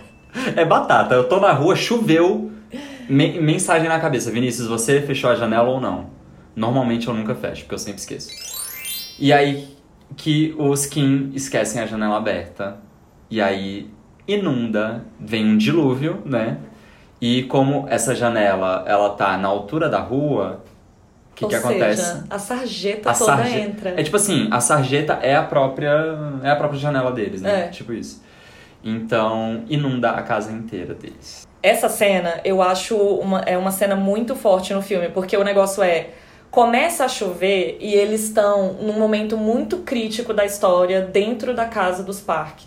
é 0.56 0.63
batata. 0.65 1.13
Eu 1.15 1.26
tô 1.28 1.39
na 1.39 1.52
rua, 1.52 1.76
choveu, 1.76 2.52
me- 3.10 3.39
mensagem 3.39 3.88
na 3.89 4.00
cabeça, 4.00 4.32
Vinícius, 4.32 4.68
você 4.68 5.02
fechou 5.02 5.30
a 5.30 5.36
janela 5.36 5.68
ou 5.70 5.80
não? 5.82 6.08
Normalmente 6.56 7.08
eu 7.08 7.13
nunca 7.13 7.36
fecho, 7.36 7.63
porque 7.63 7.76
eu 7.76 7.80
sempre 7.80 8.00
esqueço. 8.00 8.30
E 9.20 9.34
aí 9.34 9.76
que 10.15 10.56
os 10.58 10.86
Kim 10.86 11.32
esquecem 11.34 11.82
a 11.82 11.86
janela 11.86 12.18
aberta. 12.18 12.78
E 13.30 13.41
aí 13.41 13.89
inunda, 14.28 15.04
vem 15.20 15.46
um 15.46 15.58
dilúvio, 15.58 16.22
né? 16.26 16.58
E 17.21 17.43
como 17.43 17.86
essa 17.89 18.13
janela, 18.13 18.84
ela 18.88 19.10
tá 19.12 19.38
na 19.38 19.47
altura 19.47 19.89
da 19.89 19.99
rua, 19.99 20.62
o 21.32 21.36
que 21.36 21.43
Ou 21.45 21.49
que 21.49 21.56
seja, 21.56 21.67
acontece? 21.69 22.23
a 22.30 22.39
sarjeta 22.39 23.10
A 23.10 23.13
toda 23.13 23.36
sarje- 23.38 23.60
entra. 23.60 23.89
É 23.99 24.04
tipo 24.04 24.15
assim, 24.17 24.47
a 24.51 24.60
sarjeta 24.60 25.13
é 25.21 25.36
a 25.36 25.43
própria 25.43 25.91
é 26.43 26.49
a 26.49 26.56
própria 26.56 26.80
janela 26.80 27.12
deles, 27.12 27.41
né? 27.41 27.65
É. 27.65 27.67
Tipo 27.69 27.93
isso. 27.93 28.23
Então, 28.84 29.63
inunda 29.67 30.12
a 30.12 30.21
casa 30.21 30.51
inteira 30.51 30.93
deles. 30.93 31.47
Essa 31.63 31.89
cena, 31.89 32.39
eu 32.45 32.62
acho 32.62 32.95
uma, 32.95 33.39
é 33.41 33.58
uma 33.58 33.71
cena 33.71 33.95
muito 33.95 34.36
forte 34.36 34.73
no 34.73 34.82
filme, 34.82 35.10
porque 35.10 35.36
o 35.36 35.43
negócio 35.43 35.82
é. 35.84 36.10
Começa 36.51 37.04
a 37.04 37.10
chover 37.10 37.78
e 37.82 37.93
eles 37.93 38.23
estão 38.23 38.73
num 38.75 38.97
momento 38.97 39.36
muito 39.36 39.80
crítico 39.80 40.34
da 40.34 40.45
história 40.45 41.01
dentro 41.01 41.54
da 41.54 41.65
casa 41.65 42.01
dos 42.01 42.21
Park. 42.21 42.60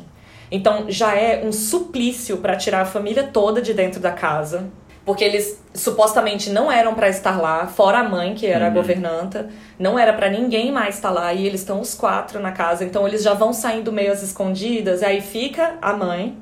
Então 0.50 0.87
já 0.88 1.14
é 1.14 1.44
um 1.44 1.52
suplício 1.52 2.38
pra 2.38 2.56
tirar 2.56 2.80
a 2.82 2.84
família 2.87 3.24
toda 3.24 3.61
de 3.61 3.74
dentro 3.74 4.00
da 4.00 4.11
casa. 4.12 4.66
Porque 5.04 5.24
eles 5.24 5.62
supostamente 5.72 6.50
não 6.50 6.70
eram 6.70 6.94
pra 6.94 7.08
estar 7.08 7.40
lá, 7.40 7.66
fora 7.66 8.00
a 8.00 8.04
mãe, 8.04 8.34
que 8.34 8.46
era 8.46 8.66
a 8.66 8.68
Uhum. 8.68 8.74
governanta. 8.74 9.48
Não 9.78 9.98
era 9.98 10.12
pra 10.12 10.28
ninguém 10.28 10.70
mais 10.70 10.96
estar 10.96 11.11
lá 11.11 11.32
e 11.32 11.46
eles 11.46 11.61
estão 11.61 11.80
os 11.80 11.94
quatro 11.94 12.40
na 12.40 12.52
casa. 12.52 12.84
Então 12.84 13.08
eles 13.08 13.22
já 13.22 13.32
vão 13.32 13.52
saindo 13.52 13.90
meio 13.90 14.12
às 14.12 14.22
escondidas. 14.22 15.00
E 15.00 15.04
aí 15.06 15.20
fica 15.22 15.76
a 15.80 15.94
mãe, 15.94 16.37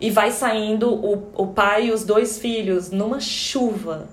e 0.00 0.10
vai 0.10 0.30
saindo 0.30 0.92
o, 0.92 1.30
o 1.34 1.46
pai 1.48 1.86
e 1.86 1.92
os 1.92 2.04
dois 2.04 2.38
filhos 2.38 2.90
numa 2.90 3.18
chuva 3.20 4.06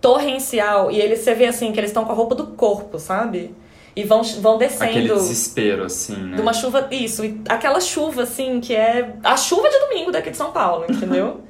torrencial. 0.00 0.90
E 0.90 1.00
eles, 1.00 1.20
você 1.20 1.34
vê 1.34 1.46
assim, 1.46 1.72
que 1.72 1.80
eles 1.80 1.90
estão 1.90 2.04
com 2.04 2.12
a 2.12 2.14
roupa 2.14 2.34
do 2.34 2.48
corpo, 2.48 2.98
sabe? 2.98 3.54
E 3.96 4.04
vão, 4.04 4.22
vão 4.22 4.54
Aquele 4.54 4.68
descendo 4.68 5.14
desespero, 5.14 5.84
assim, 5.84 6.16
né? 6.16 6.36
de 6.36 6.42
uma 6.42 6.52
chuva. 6.52 6.86
Isso, 6.90 7.24
e 7.24 7.40
aquela 7.48 7.80
chuva, 7.80 8.22
assim, 8.22 8.60
que 8.60 8.74
é 8.74 9.14
a 9.24 9.36
chuva 9.36 9.68
de 9.68 9.78
domingo 9.80 10.12
daqui 10.12 10.30
de 10.30 10.36
São 10.36 10.52
Paulo, 10.52 10.84
entendeu? 10.88 11.40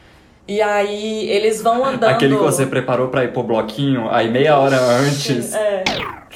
e 0.48 0.60
aí 0.62 1.28
eles 1.28 1.60
vão 1.62 1.84
andando. 1.84 2.10
Aquele 2.10 2.36
que 2.36 2.42
você 2.42 2.66
preparou 2.66 3.08
pra 3.08 3.24
ir 3.24 3.32
pro 3.32 3.42
bloquinho, 3.42 4.08
aí 4.10 4.30
meia 4.30 4.58
hora 4.58 4.78
antes. 4.80 5.54
É, 5.54 5.84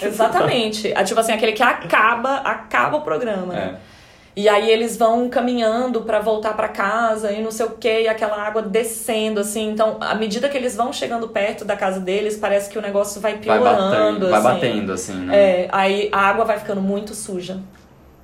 exatamente. 0.03 0.93
Ah, 0.95 1.03
Tipo 1.03 1.21
assim, 1.21 1.33
aquele 1.33 1.53
que 1.53 1.63
acaba, 1.63 2.37
acaba 2.37 2.99
o 2.99 3.01
programa. 3.01 3.53
né? 3.53 3.79
É. 3.91 3.94
E 4.37 4.49
aí 4.49 4.69
eles 4.69 4.97
vão 4.97 5.29
caminhando 5.29 6.03
pra 6.03 6.19
voltar 6.19 6.57
pra 6.57 6.67
casa 6.67 7.31
e 7.31 7.41
não 7.41 7.53
sei 7.53 7.67
o 7.67 7.71
que, 7.71 8.03
e 8.03 8.09
aquela 8.09 8.37
água 8.43 8.61
descendo, 8.61 9.39
assim. 9.39 9.71
Então, 9.71 9.97
à 10.01 10.15
medida 10.17 10.49
que 10.49 10.57
eles 10.57 10.75
vão 10.75 10.93
chegando 10.93 11.29
perto 11.29 11.65
da 11.65 11.77
casa 11.77 12.01
deles, 12.01 12.37
parece 12.37 12.69
que 12.69 12.77
o 12.77 12.83
negócio 12.83 13.21
vai 13.21 13.35
Vai 13.35 13.41
piorando. 13.41 13.91
batendo, 13.91 14.29
vai 14.31 14.39
assim. 14.41 14.49
batendo, 14.49 14.93
assim, 14.93 15.15
né? 15.15 15.37
É, 15.37 15.69
aí 15.71 16.09
a 16.11 16.19
água 16.19 16.45
vai 16.45 16.59
ficando 16.59 16.81
muito 16.81 17.15
suja. 17.15 17.61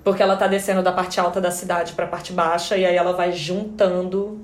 Porque 0.02 0.20
ela 0.22 0.34
tá 0.34 0.48
descendo 0.48 0.82
da 0.82 0.90
parte 0.90 1.20
alta 1.20 1.40
da 1.40 1.50
cidade 1.52 1.92
pra 1.92 2.06
parte 2.06 2.32
baixa, 2.32 2.76
e 2.76 2.84
aí 2.84 2.96
ela 2.96 3.12
vai 3.12 3.30
juntando 3.32 4.40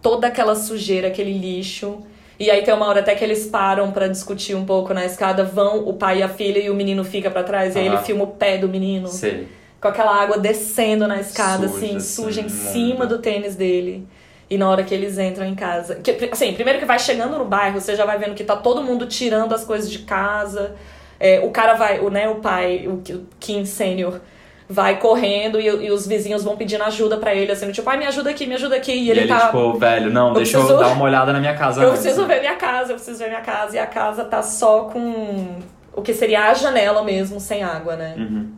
toda 0.00 0.28
aquela 0.28 0.54
sujeira, 0.54 1.08
aquele 1.08 1.36
lixo. 1.36 1.98
E 2.38 2.50
aí 2.50 2.62
tem 2.62 2.72
uma 2.72 2.86
hora 2.86 3.00
até 3.00 3.14
que 3.14 3.22
eles 3.22 3.46
param 3.46 3.90
pra 3.92 4.08
discutir 4.08 4.54
um 4.54 4.64
pouco 4.64 4.94
na 4.94 5.04
escada, 5.04 5.44
vão 5.44 5.86
o 5.86 5.92
pai 5.92 6.20
e 6.20 6.22
a 6.22 6.28
filha 6.28 6.60
e 6.60 6.70
o 6.70 6.74
menino 6.74 7.04
fica 7.04 7.30
pra 7.30 7.42
trás, 7.42 7.76
e 7.76 7.78
aí 7.78 7.86
ele 7.86 7.98
filma 7.98 8.24
o 8.24 8.28
pé 8.28 8.56
do 8.56 8.68
menino 8.68 9.08
Sei. 9.08 9.46
Com 9.84 9.88
aquela 9.88 10.14
água 10.18 10.38
descendo 10.38 11.06
na 11.06 11.20
escada, 11.20 11.68
Suja, 11.68 11.76
assim, 11.86 11.96
assim, 11.96 12.00
suja 12.22 12.40
em 12.40 12.48
cima 12.48 13.04
do 13.04 13.18
tênis 13.18 13.54
dele. 13.54 14.08
E 14.48 14.56
na 14.56 14.66
hora 14.68 14.82
que 14.82 14.94
eles 14.94 15.18
entram 15.18 15.44
em 15.46 15.54
casa. 15.54 15.96
Que, 15.96 16.30
assim, 16.32 16.54
primeiro 16.54 16.78
que 16.78 16.86
vai 16.86 16.98
chegando 16.98 17.36
no 17.36 17.44
bairro, 17.44 17.78
você 17.80 17.94
já 17.94 18.06
vai 18.06 18.16
vendo 18.18 18.34
que 18.34 18.44
tá 18.44 18.56
todo 18.56 18.82
mundo 18.82 19.04
tirando 19.06 19.54
as 19.54 19.62
coisas 19.62 19.90
de 19.90 19.98
casa. 20.00 20.74
É, 21.20 21.40
o 21.44 21.50
cara 21.50 21.74
vai, 21.74 22.00
o, 22.00 22.08
né, 22.08 22.28
o 22.30 22.36
pai, 22.36 22.86
o, 22.86 22.94
o 22.94 23.26
Kim 23.38 23.64
Sênior, 23.66 24.20
vai 24.68 24.98
correndo 24.98 25.60
e, 25.60 25.66
e 25.66 25.90
os 25.90 26.06
vizinhos 26.06 26.42
vão 26.42 26.56
pedindo 26.56 26.82
ajuda 26.84 27.18
pra 27.18 27.34
ele, 27.34 27.52
assim, 27.52 27.70
tipo, 27.72 27.88
ai, 27.90 27.98
me 27.98 28.06
ajuda 28.06 28.30
aqui, 28.30 28.46
me 28.46 28.54
ajuda 28.54 28.76
aqui. 28.76 28.92
E 28.92 29.10
ele, 29.10 29.20
ele 29.20 29.28
tá. 29.28 29.46
tipo, 29.46 29.74
velho, 29.78 30.10
não, 30.10 30.28
Eu 30.28 30.34
deixa 30.34 30.56
eu 30.56 30.60
preciso- 30.62 30.80
dar 30.82 30.92
uma 30.92 31.04
olhada 31.04 31.30
na 31.32 31.40
minha 31.40 31.54
casa 31.54 31.82
Eu 31.82 31.88
antes. 31.90 32.00
preciso 32.00 32.26
ver 32.26 32.40
minha 32.40 32.56
casa, 32.56 32.92
eu 32.92 32.96
preciso 32.96 33.18
ver 33.18 33.28
minha 33.28 33.42
casa. 33.42 33.76
E 33.76 33.78
a 33.78 33.86
casa 33.86 34.24
tá 34.24 34.42
só 34.42 34.84
com 34.84 35.58
o 35.94 36.00
que 36.02 36.12
seria 36.14 36.50
a 36.50 36.54
janela 36.54 37.02
mesmo, 37.02 37.38
sem 37.38 37.62
água, 37.62 37.96
né? 37.96 38.14
Uhum. 38.18 38.48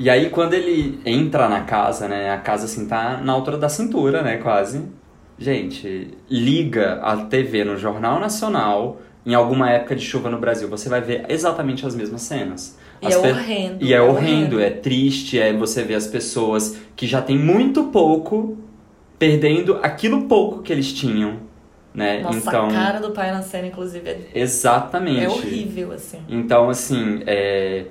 E 0.00 0.08
aí, 0.08 0.30
quando 0.30 0.54
ele 0.54 0.98
entra 1.04 1.46
na 1.46 1.60
casa, 1.60 2.08
né? 2.08 2.30
A 2.30 2.38
casa, 2.38 2.64
assim, 2.64 2.88
tá 2.88 3.18
na 3.22 3.34
altura 3.34 3.58
da 3.58 3.68
cintura, 3.68 4.22
né? 4.22 4.38
Quase. 4.38 4.82
Gente, 5.38 6.16
liga 6.30 6.94
a 7.02 7.18
TV 7.26 7.64
no 7.64 7.76
Jornal 7.76 8.18
Nacional 8.18 9.02
em 9.26 9.34
alguma 9.34 9.70
época 9.70 9.94
de 9.94 10.02
chuva 10.02 10.30
no 10.30 10.38
Brasil. 10.38 10.68
Você 10.70 10.88
vai 10.88 11.02
ver 11.02 11.26
exatamente 11.28 11.84
as 11.86 11.94
mesmas 11.94 12.22
cenas. 12.22 12.78
E 13.02 13.06
As 13.08 13.14
é 13.14 13.20
pe- 13.20 13.28
horrendo. 13.28 13.84
E 13.84 13.92
é 13.92 14.00
horrendo, 14.00 14.58
é 14.58 14.70
triste, 14.70 15.38
é 15.38 15.52
você 15.52 15.82
ver 15.82 15.96
as 15.96 16.06
pessoas 16.06 16.78
que 16.96 17.06
já 17.06 17.20
têm 17.20 17.38
muito 17.38 17.84
pouco 17.84 18.56
perdendo 19.18 19.78
aquilo 19.82 20.22
pouco 20.22 20.62
que 20.62 20.72
eles 20.72 20.94
tinham, 20.94 21.40
né? 21.92 22.22
Nossa, 22.22 22.38
então, 22.38 22.68
a 22.68 22.72
cara 22.72 23.00
do 23.00 23.10
pai 23.10 23.30
na 23.32 23.42
cena, 23.42 23.66
inclusive, 23.66 24.08
é, 24.08 24.30
exatamente. 24.34 25.24
é 25.24 25.28
horrível, 25.28 25.92
assim. 25.92 26.20
Então, 26.26 26.70
assim, 26.70 27.20
é. 27.26 27.84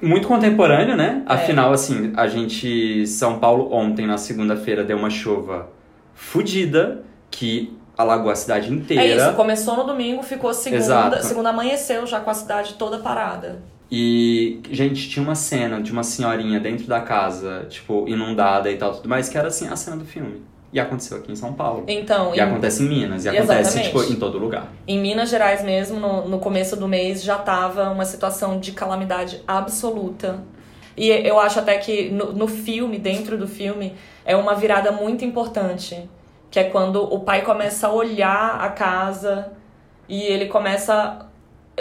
Muito 0.00 0.28
contemporâneo, 0.28 0.96
né? 0.96 1.22
É. 1.28 1.32
Afinal, 1.32 1.72
assim, 1.72 2.12
a 2.16 2.26
gente. 2.26 3.06
São 3.06 3.38
Paulo 3.38 3.72
ontem, 3.72 4.06
na 4.06 4.18
segunda-feira, 4.18 4.84
deu 4.84 4.96
uma 4.96 5.10
chuva 5.10 5.68
fodida 6.14 7.02
que 7.30 7.76
alagou 7.96 8.30
a 8.30 8.36
cidade 8.36 8.72
inteira. 8.72 9.02
É 9.02 9.16
isso, 9.16 9.36
começou 9.36 9.76
no 9.76 9.84
domingo, 9.84 10.22
ficou 10.22 10.52
segunda, 10.52 10.82
Exato. 10.82 11.24
segunda 11.24 11.50
amanheceu 11.50 12.06
já 12.06 12.20
com 12.20 12.30
a 12.30 12.34
cidade 12.34 12.74
toda 12.74 12.98
parada. 12.98 13.62
E, 13.90 14.60
gente, 14.70 15.08
tinha 15.08 15.22
uma 15.22 15.34
cena 15.34 15.80
de 15.80 15.92
uma 15.92 16.02
senhorinha 16.02 16.58
dentro 16.58 16.86
da 16.86 17.00
casa, 17.00 17.66
tipo, 17.68 18.06
inundada 18.08 18.70
e 18.70 18.76
tal, 18.76 18.92
tudo 18.92 19.08
mais, 19.08 19.28
que 19.28 19.38
era 19.38 19.48
assim, 19.48 19.68
a 19.68 19.76
cena 19.76 19.96
do 19.96 20.04
filme. 20.04 20.42
E 20.76 20.80
aconteceu 20.80 21.16
aqui 21.16 21.32
em 21.32 21.36
São 21.36 21.54
Paulo. 21.54 21.84
Então, 21.88 22.34
E 22.34 22.38
em, 22.38 22.42
acontece 22.42 22.82
em 22.82 22.86
Minas, 22.86 23.24
e 23.24 23.30
acontece, 23.30 23.82
tipo, 23.82 24.02
em 24.02 24.16
todo 24.16 24.36
lugar. 24.36 24.68
em 24.86 25.00
Minas 25.00 25.30
Gerais 25.30 25.64
mesmo, 25.64 25.98
no, 25.98 26.28
no 26.28 26.38
começo 26.38 26.76
do 26.76 26.86
mês, 26.86 27.22
já 27.22 27.38
tava 27.38 27.88
uma 27.88 28.04
situação 28.04 28.60
de 28.60 28.72
calamidade 28.72 29.42
absoluta. 29.48 30.40
E 30.94 31.08
eu 31.08 31.40
acho 31.40 31.58
até 31.60 31.78
que 31.78 32.10
no, 32.10 32.30
no 32.32 32.46
filme, 32.46 32.98
dentro 32.98 33.38
do 33.38 33.48
filme, 33.48 33.94
é 34.22 34.36
uma 34.36 34.54
virada 34.54 34.92
muito 34.92 35.24
importante. 35.24 36.10
Que 36.50 36.60
é 36.60 36.64
quando 36.64 37.02
o 37.02 37.20
pai 37.20 37.40
começa 37.40 37.86
a 37.86 37.92
olhar 37.92 38.60
a 38.60 38.68
casa 38.68 39.52
e 40.06 40.22
ele 40.24 40.44
começa. 40.46 41.25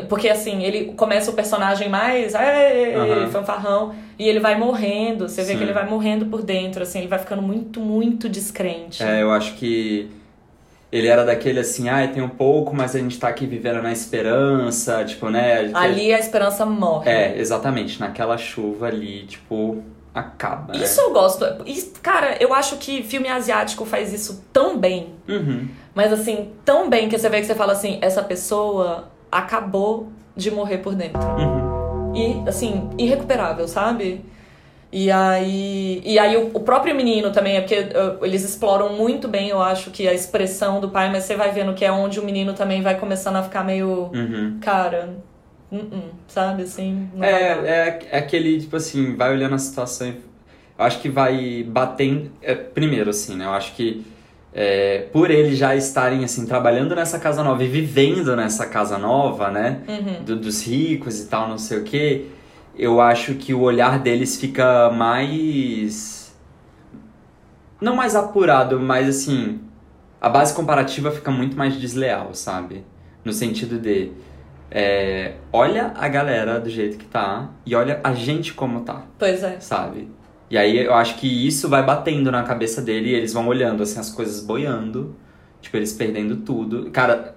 Porque 0.09 0.27
assim, 0.27 0.61
ele 0.63 0.93
começa 0.93 1.31
o 1.31 1.33
personagem 1.33 1.87
mais 1.87 2.35
Aham. 2.35 3.29
fanfarrão 3.31 3.95
e 4.19 4.27
ele 4.27 4.39
vai 4.39 4.57
morrendo. 4.57 5.27
Você 5.29 5.41
vê 5.41 5.53
Sim. 5.53 5.57
que 5.57 5.63
ele 5.63 5.73
vai 5.73 5.87
morrendo 5.89 6.25
por 6.25 6.43
dentro, 6.43 6.83
assim, 6.83 6.99
ele 6.99 7.07
vai 7.07 7.19
ficando 7.19 7.41
muito, 7.41 7.79
muito 7.79 8.27
descrente. 8.27 9.01
É, 9.01 9.21
eu 9.21 9.31
acho 9.31 9.53
que 9.53 10.09
ele 10.91 11.07
era 11.07 11.23
daquele 11.25 11.59
assim, 11.59 11.87
ah, 11.89 12.05
tem 12.07 12.21
um 12.21 12.29
pouco, 12.29 12.75
mas 12.75 12.95
a 12.95 12.99
gente 12.99 13.17
tá 13.19 13.29
aqui 13.29 13.45
vivendo 13.45 13.81
na 13.81 13.91
esperança, 13.91 15.03
tipo, 15.05 15.29
né? 15.29 15.71
Ali 15.73 16.13
a 16.13 16.19
esperança 16.19 16.65
morre. 16.65 17.09
É, 17.09 17.37
exatamente, 17.39 17.99
naquela 17.99 18.37
chuva 18.37 18.87
ali, 18.87 19.23
tipo, 19.25 19.81
acaba. 20.13 20.73
né? 20.73 20.83
Isso 20.83 20.99
eu 21.01 21.11
gosto. 21.13 21.45
Isso- 21.65 21.93
cara, 22.01 22.35
eu 22.39 22.53
acho 22.53 22.77
que 22.77 23.01
filme 23.03 23.27
asiático 23.29 23.85
faz 23.85 24.13
isso 24.13 24.43
tão 24.53 24.77
bem. 24.77 25.09
Uhum. 25.27 25.67
Mas 25.93 26.11
assim, 26.11 26.49
tão 26.65 26.89
bem 26.89 27.07
que 27.09 27.17
você 27.17 27.29
vê 27.29 27.39
que 27.39 27.45
você 27.47 27.55
fala 27.55 27.71
assim, 27.73 27.97
essa 28.01 28.21
pessoa 28.21 29.09
acabou 29.38 30.09
de 30.36 30.49
morrer 30.51 30.79
por 30.79 30.95
dentro. 30.95 31.21
Uhum. 31.21 32.13
E 32.15 32.47
assim, 32.47 32.89
irrecuperável, 32.97 33.67
sabe? 33.67 34.23
E 34.91 35.11
aí, 35.11 36.01
e 36.05 36.17
aí 36.17 36.38
o, 36.38 36.51
o 36.53 36.59
próprio 36.61 36.95
menino 36.95 37.31
também, 37.31 37.57
é 37.57 37.61
porque 37.61 37.79
uh, 37.79 38.23
eles 38.25 38.43
exploram 38.43 38.93
muito 38.93 39.27
bem, 39.27 39.49
eu 39.49 39.61
acho, 39.61 39.91
que 39.91 40.07
a 40.07 40.13
expressão 40.13 40.79
do 40.79 40.89
pai, 40.89 41.11
mas 41.11 41.25
você 41.25 41.36
vai 41.36 41.51
vendo 41.51 41.73
que 41.73 41.83
é 41.83 41.91
onde 41.91 42.19
o 42.19 42.23
menino 42.23 42.53
também 42.53 42.81
vai 42.81 42.97
começando 42.97 43.36
a 43.36 43.43
ficar 43.43 43.63
meio, 43.63 44.09
Uhum. 44.13 44.57
cara, 44.61 45.15
uh-uh, 45.69 46.11
sabe 46.27 46.63
assim? 46.63 47.09
É, 47.19 47.29
é, 47.29 47.99
é 48.11 48.17
aquele, 48.19 48.61
tipo 48.61 48.77
assim, 48.77 49.15
vai 49.17 49.33
olhando 49.33 49.55
a 49.55 49.59
situação 49.59 50.07
e. 50.07 50.11
Eu 50.77 50.83
acho 50.86 50.99
que 50.99 51.07
vai 51.09 51.63
batendo. 51.63 52.31
é, 52.41 52.53
primeiro, 52.53 53.09
assim, 53.09 53.36
né? 53.36 53.45
Eu 53.45 53.51
acho 53.51 53.73
que 53.75 54.05
é, 54.58 55.08
por 55.12 55.30
eles 55.30 55.58
já 55.58 55.76
estarem, 55.76 56.24
assim, 56.24 56.45
trabalhando 56.45 56.95
nessa 56.95 57.20
casa 57.20 57.43
nova 57.43 57.62
e 57.64 57.68
vivendo 57.68 58.36
nessa 58.38 58.66
casa 58.68 58.97
nova, 58.97 59.51
né? 59.51 59.82
Uhum. 59.88 60.24
do- 60.24 60.36
dos 60.38 60.66
ricos 60.66 61.20
e 61.22 61.28
tal, 61.28 61.49
não 61.49 61.58
sei 61.58 61.80
o 61.80 61.84
que, 61.84 62.32
eu 62.78 63.01
acho 63.01 63.36
que 63.36 63.53
o 63.53 63.60
olhar 63.62 63.99
deles 63.99 64.38
fica 64.38 64.89
mais. 64.91 66.34
Não 67.82 67.95
mais 67.95 68.16
apurado, 68.16 68.80
mas 68.80 69.08
assim. 69.10 69.60
A 70.22 70.30
base 70.30 70.53
comparativa 70.56 71.12
fica 71.12 71.30
muito 71.30 71.56
mais 71.58 71.76
desleal, 71.76 72.34
sabe? 72.34 72.84
No 73.24 73.32
sentido 73.34 73.78
de. 73.78 74.12
é, 74.72 75.34
olha 75.53 75.91
a 75.95 76.08
galera 76.08 76.60
do 76.60 76.70
jeito 76.70 76.97
que 76.97 77.06
tá 77.06 77.49
e 77.66 77.76
olha 77.76 77.99
a 78.03 78.14
gente 78.14 78.53
como 78.53 78.82
tá, 78.82 79.03
Pois 79.20 79.43
é. 79.43 79.60
sabe? 79.60 80.10
E 80.49 80.57
aí 80.57 80.77
eu 80.85 80.93
acho 80.93 81.15
que 81.15 81.47
isso 81.47 81.67
vai 81.67 81.83
batendo 81.83 82.31
na 82.31 82.43
cabeça 82.43 82.81
dele 82.81 83.09
e 83.09 83.13
eles 83.15 83.33
vão 83.33 83.47
olhando, 83.47 83.81
assim, 83.83 83.99
as 83.99 84.09
coisas 84.09 84.41
boiando. 84.41 85.15
Tipo, 85.61 85.77
eles 85.77 85.91
perdendo 85.93 86.35
tudo. 86.37 86.91
Cara, 86.91 87.33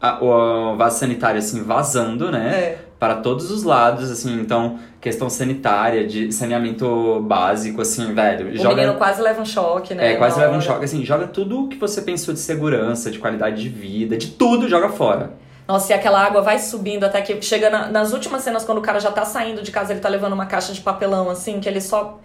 a- 0.00 0.22
o 0.24 0.76
vaso 0.76 0.98
sanitário, 1.00 1.38
assim, 1.38 1.62
vazando, 1.62 2.30
né? 2.30 2.54
É. 2.54 2.78
Para 3.00 3.16
todos 3.16 3.50
os 3.50 3.64
lados, 3.64 4.10
assim. 4.10 4.40
Então, 4.40 4.78
questão 5.00 5.28
sanitária, 5.28 6.06
de 6.06 6.30
saneamento 6.32 7.20
básico, 7.22 7.80
assim, 7.82 8.14
velho. 8.14 8.50
O 8.52 8.56
joga... 8.56 8.76
menino 8.76 8.94
quase 8.94 9.20
leva 9.20 9.42
um 9.42 9.44
choque, 9.44 9.94
né? 9.94 10.12
É, 10.12 10.16
quase 10.16 10.38
leva 10.38 10.56
um 10.56 10.60
choque, 10.60 10.84
assim. 10.84 11.04
Joga 11.04 11.26
tudo 11.26 11.66
que 11.68 11.76
você 11.76 12.00
pensou 12.00 12.32
de 12.32 12.40
segurança, 12.40 13.10
de 13.10 13.18
qualidade 13.18 13.60
de 13.60 13.68
vida, 13.68 14.16
de 14.16 14.28
tudo, 14.28 14.68
joga 14.68 14.88
fora. 14.88 15.32
Nossa, 15.66 15.92
e 15.92 15.94
aquela 15.96 16.24
água 16.24 16.40
vai 16.42 16.58
subindo 16.58 17.04
até 17.04 17.20
que 17.22 17.40
chega 17.42 17.68
na- 17.68 17.88
nas 17.88 18.12
últimas 18.12 18.42
cenas, 18.42 18.64
quando 18.64 18.78
o 18.78 18.82
cara 18.82 19.00
já 19.00 19.10
tá 19.10 19.24
saindo 19.24 19.62
de 19.62 19.70
casa, 19.72 19.92
ele 19.92 20.00
tá 20.00 20.08
levando 20.08 20.34
uma 20.34 20.46
caixa 20.46 20.72
de 20.72 20.80
papelão, 20.80 21.28
assim, 21.28 21.58
que 21.58 21.68
ele 21.68 21.80
só. 21.80 22.20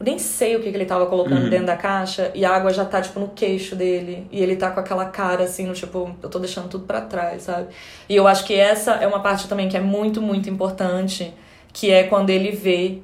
Eu 0.00 0.06
nem 0.06 0.18
sei 0.18 0.56
o 0.56 0.60
que, 0.62 0.70
que 0.70 0.76
ele 0.78 0.86
tava 0.86 1.04
colocando 1.06 1.42
Uhum. 1.44 1.50
dentro 1.50 1.66
da 1.66 1.76
caixa, 1.76 2.30
e 2.34 2.42
a 2.42 2.56
água 2.56 2.72
já 2.72 2.86
tá, 2.86 3.02
tipo, 3.02 3.20
no 3.20 3.28
queixo 3.28 3.76
dele. 3.76 4.26
E 4.32 4.40
ele 4.42 4.56
tá 4.56 4.70
com 4.70 4.80
aquela 4.80 5.04
cara, 5.04 5.44
assim, 5.44 5.66
no 5.66 5.74
tipo, 5.74 6.16
eu 6.22 6.28
tô 6.30 6.38
deixando 6.38 6.68
tudo 6.70 6.86
pra 6.86 7.02
trás, 7.02 7.42
sabe? 7.42 7.68
E 8.08 8.16
eu 8.16 8.26
acho 8.26 8.44
que 8.46 8.54
essa 8.54 8.92
é 8.94 9.06
uma 9.06 9.20
parte 9.20 9.46
também 9.46 9.68
que 9.68 9.76
é 9.76 9.80
muito, 9.80 10.22
muito 10.22 10.48
importante, 10.48 11.34
que 11.72 11.90
é 11.90 12.04
quando 12.04 12.30
ele 12.30 12.50
vê 12.50 13.02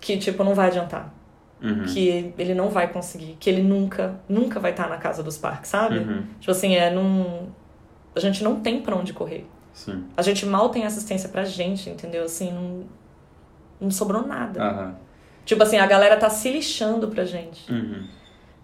que, 0.00 0.18
tipo, 0.18 0.44
não 0.44 0.54
vai 0.54 0.66
adiantar. 0.68 1.12
Uhum. 1.62 1.84
Que 1.84 2.34
ele 2.36 2.54
não 2.54 2.68
vai 2.68 2.88
conseguir, 2.88 3.36
que 3.40 3.48
ele 3.48 3.62
nunca, 3.62 4.20
nunca 4.28 4.60
vai 4.60 4.72
estar 4.72 4.88
na 4.90 4.98
casa 4.98 5.22
dos 5.22 5.38
parques, 5.38 5.70
sabe? 5.70 5.98
Uhum. 5.98 6.24
Tipo 6.40 6.50
assim, 6.50 6.74
é 6.74 6.90
num. 6.90 7.46
A 8.14 8.20
gente 8.20 8.44
não 8.44 8.60
tem 8.60 8.82
pra 8.82 8.94
onde 8.96 9.12
correr. 9.14 9.46
Sim. 9.72 10.04
A 10.14 10.20
gente 10.20 10.44
mal 10.44 10.68
tem 10.68 10.84
assistência 10.84 11.28
pra 11.30 11.44
gente, 11.44 11.88
entendeu? 11.88 12.24
Assim, 12.24 12.52
não, 12.52 12.82
não 13.80 13.90
sobrou 13.90 14.26
nada. 14.26 14.62
Aham. 14.62 14.94
Tipo 15.44 15.62
assim, 15.62 15.78
a 15.78 15.86
galera 15.86 16.16
tá 16.16 16.30
se 16.30 16.50
lixando 16.50 17.08
pra 17.08 17.24
gente. 17.24 17.70
Uhum. 17.70 18.04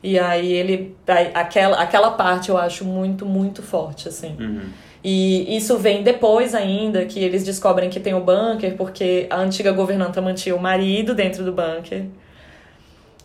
E 0.03 0.19
aí 0.19 0.53
ele. 0.53 0.97
aquela, 1.35 1.81
aquela 1.81 2.11
parte 2.13 2.51
eu 2.51 2.57
acho 2.57 2.85
muito, 2.85 3.27
muito 3.27 3.63
forte, 3.63 4.09
assim. 4.09 4.37
Uhum. 4.39 4.69
E 5.03 5.57
isso 5.57 5.77
vem 5.79 6.03
depois 6.03 6.55
ainda, 6.55 7.05
que 7.05 7.21
eles 7.21 7.45
descobrem 7.45 7.89
que 7.89 8.01
tem 8.01 8.15
o 8.15 8.21
bunker, 8.21 8.77
porque 8.77 9.27
a 9.31 9.37
antiga 9.37 9.73
governanta 9.73 10.21
mantinha 10.21 10.55
o 10.55 10.61
marido 10.61 11.15
dentro 11.15 11.45
do 11.45 11.53
bunker. 11.53 12.05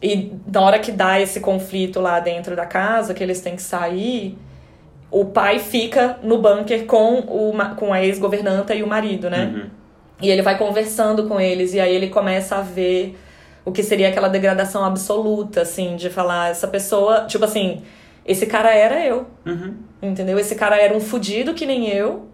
E 0.01 0.34
na 0.51 0.62
hora 0.62 0.80
que 0.80 0.91
dá 0.91 1.20
esse 1.20 1.39
conflito 1.39 1.99
lá 1.99 2.20
dentro 2.20 2.56
da 2.56 2.66
casa, 2.66 3.14
que 3.14 3.24
eles 3.24 3.41
têm 3.41 3.56
que 3.56 3.62
sair, 3.62 4.38
o 5.10 5.26
pai 5.26 5.60
fica 5.60 6.20
no 6.22 6.39
bunker 6.39 6.86
com, 6.86 7.20
o, 7.20 7.54
com 7.76 7.93
a 7.93 8.04
ex-governanta 8.04 8.76
e 8.76 8.84
o 8.84 8.88
marido, 8.88 9.30
né? 9.30 9.45
Uhum. 9.45 9.70
E 10.22 10.30
ele 10.30 10.41
vai 10.41 10.58
conversando 10.58 11.28
com 11.28 11.39
eles, 11.39 11.74
e 11.74 11.80
aí 11.80 11.93
ele 11.93 12.10
começa 12.10 12.58
a 12.58 12.62
ver 12.62 13.18
o 13.66 13.72
que 13.72 13.84
seria 13.84 14.09
aquela 14.09 14.28
degradação 14.28 14.84
absoluta, 14.84 15.61
assim, 15.61 15.95
de 15.95 16.09
falar, 16.09 16.49
essa 16.51 16.68
pessoa, 16.68 17.26
tipo 17.26 17.45
assim, 17.45 17.82
esse 18.26 18.45
cara 18.45 18.74
era 18.74 19.05
eu. 19.05 19.28
Uhum. 19.45 19.76
Entendeu? 20.01 20.38
Esse 20.38 20.55
cara 20.55 20.76
era 20.82 20.95
um 20.95 20.99
fudido 20.99 21.53
que 21.53 21.66
nem 21.66 21.89
eu. 21.89 22.28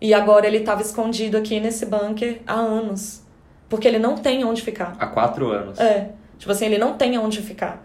E 0.00 0.12
agora 0.14 0.46
ele 0.46 0.60
tava 0.60 0.82
escondido 0.82 1.36
aqui 1.36 1.60
nesse 1.60 1.86
bunker 1.86 2.40
há 2.46 2.54
anos. 2.54 3.22
Porque 3.68 3.86
ele 3.88 3.98
não 3.98 4.16
tem 4.16 4.44
onde 4.44 4.62
ficar. 4.62 4.94
Há 4.98 5.06
quatro 5.06 5.50
anos. 5.50 5.78
É. 5.78 6.10
Tipo 6.38 6.50
assim, 6.52 6.66
ele 6.66 6.78
não 6.78 6.94
tem 6.94 7.16
onde 7.18 7.40
ficar. 7.40 7.84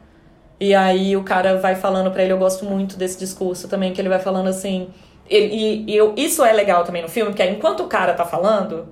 E 0.59 0.73
aí 0.73 1.15
o 1.15 1.23
cara 1.23 1.57
vai 1.57 1.75
falando 1.75 2.09
pra 2.11 2.23
ele, 2.23 2.33
eu 2.33 2.37
gosto 2.39 2.65
muito 2.65 2.97
desse 2.97 3.19
discurso 3.19 3.67
também, 3.67 3.93
que 3.93 4.01
ele 4.01 4.09
vai 4.09 4.19
falando 4.19 4.47
assim. 4.47 4.89
ele- 5.29 5.53
e 5.53 5.91
e 5.91 5.95
eu, 5.95 6.13
isso 6.17 6.43
é 6.43 6.51
legal 6.53 6.83
também 6.83 7.01
no 7.01 7.09
filme, 7.09 7.29
porque 7.31 7.43
aí, 7.43 7.53
enquanto 7.53 7.81
o 7.83 7.87
cara 7.87 8.13
tá 8.13 8.23
falando, 8.25 8.87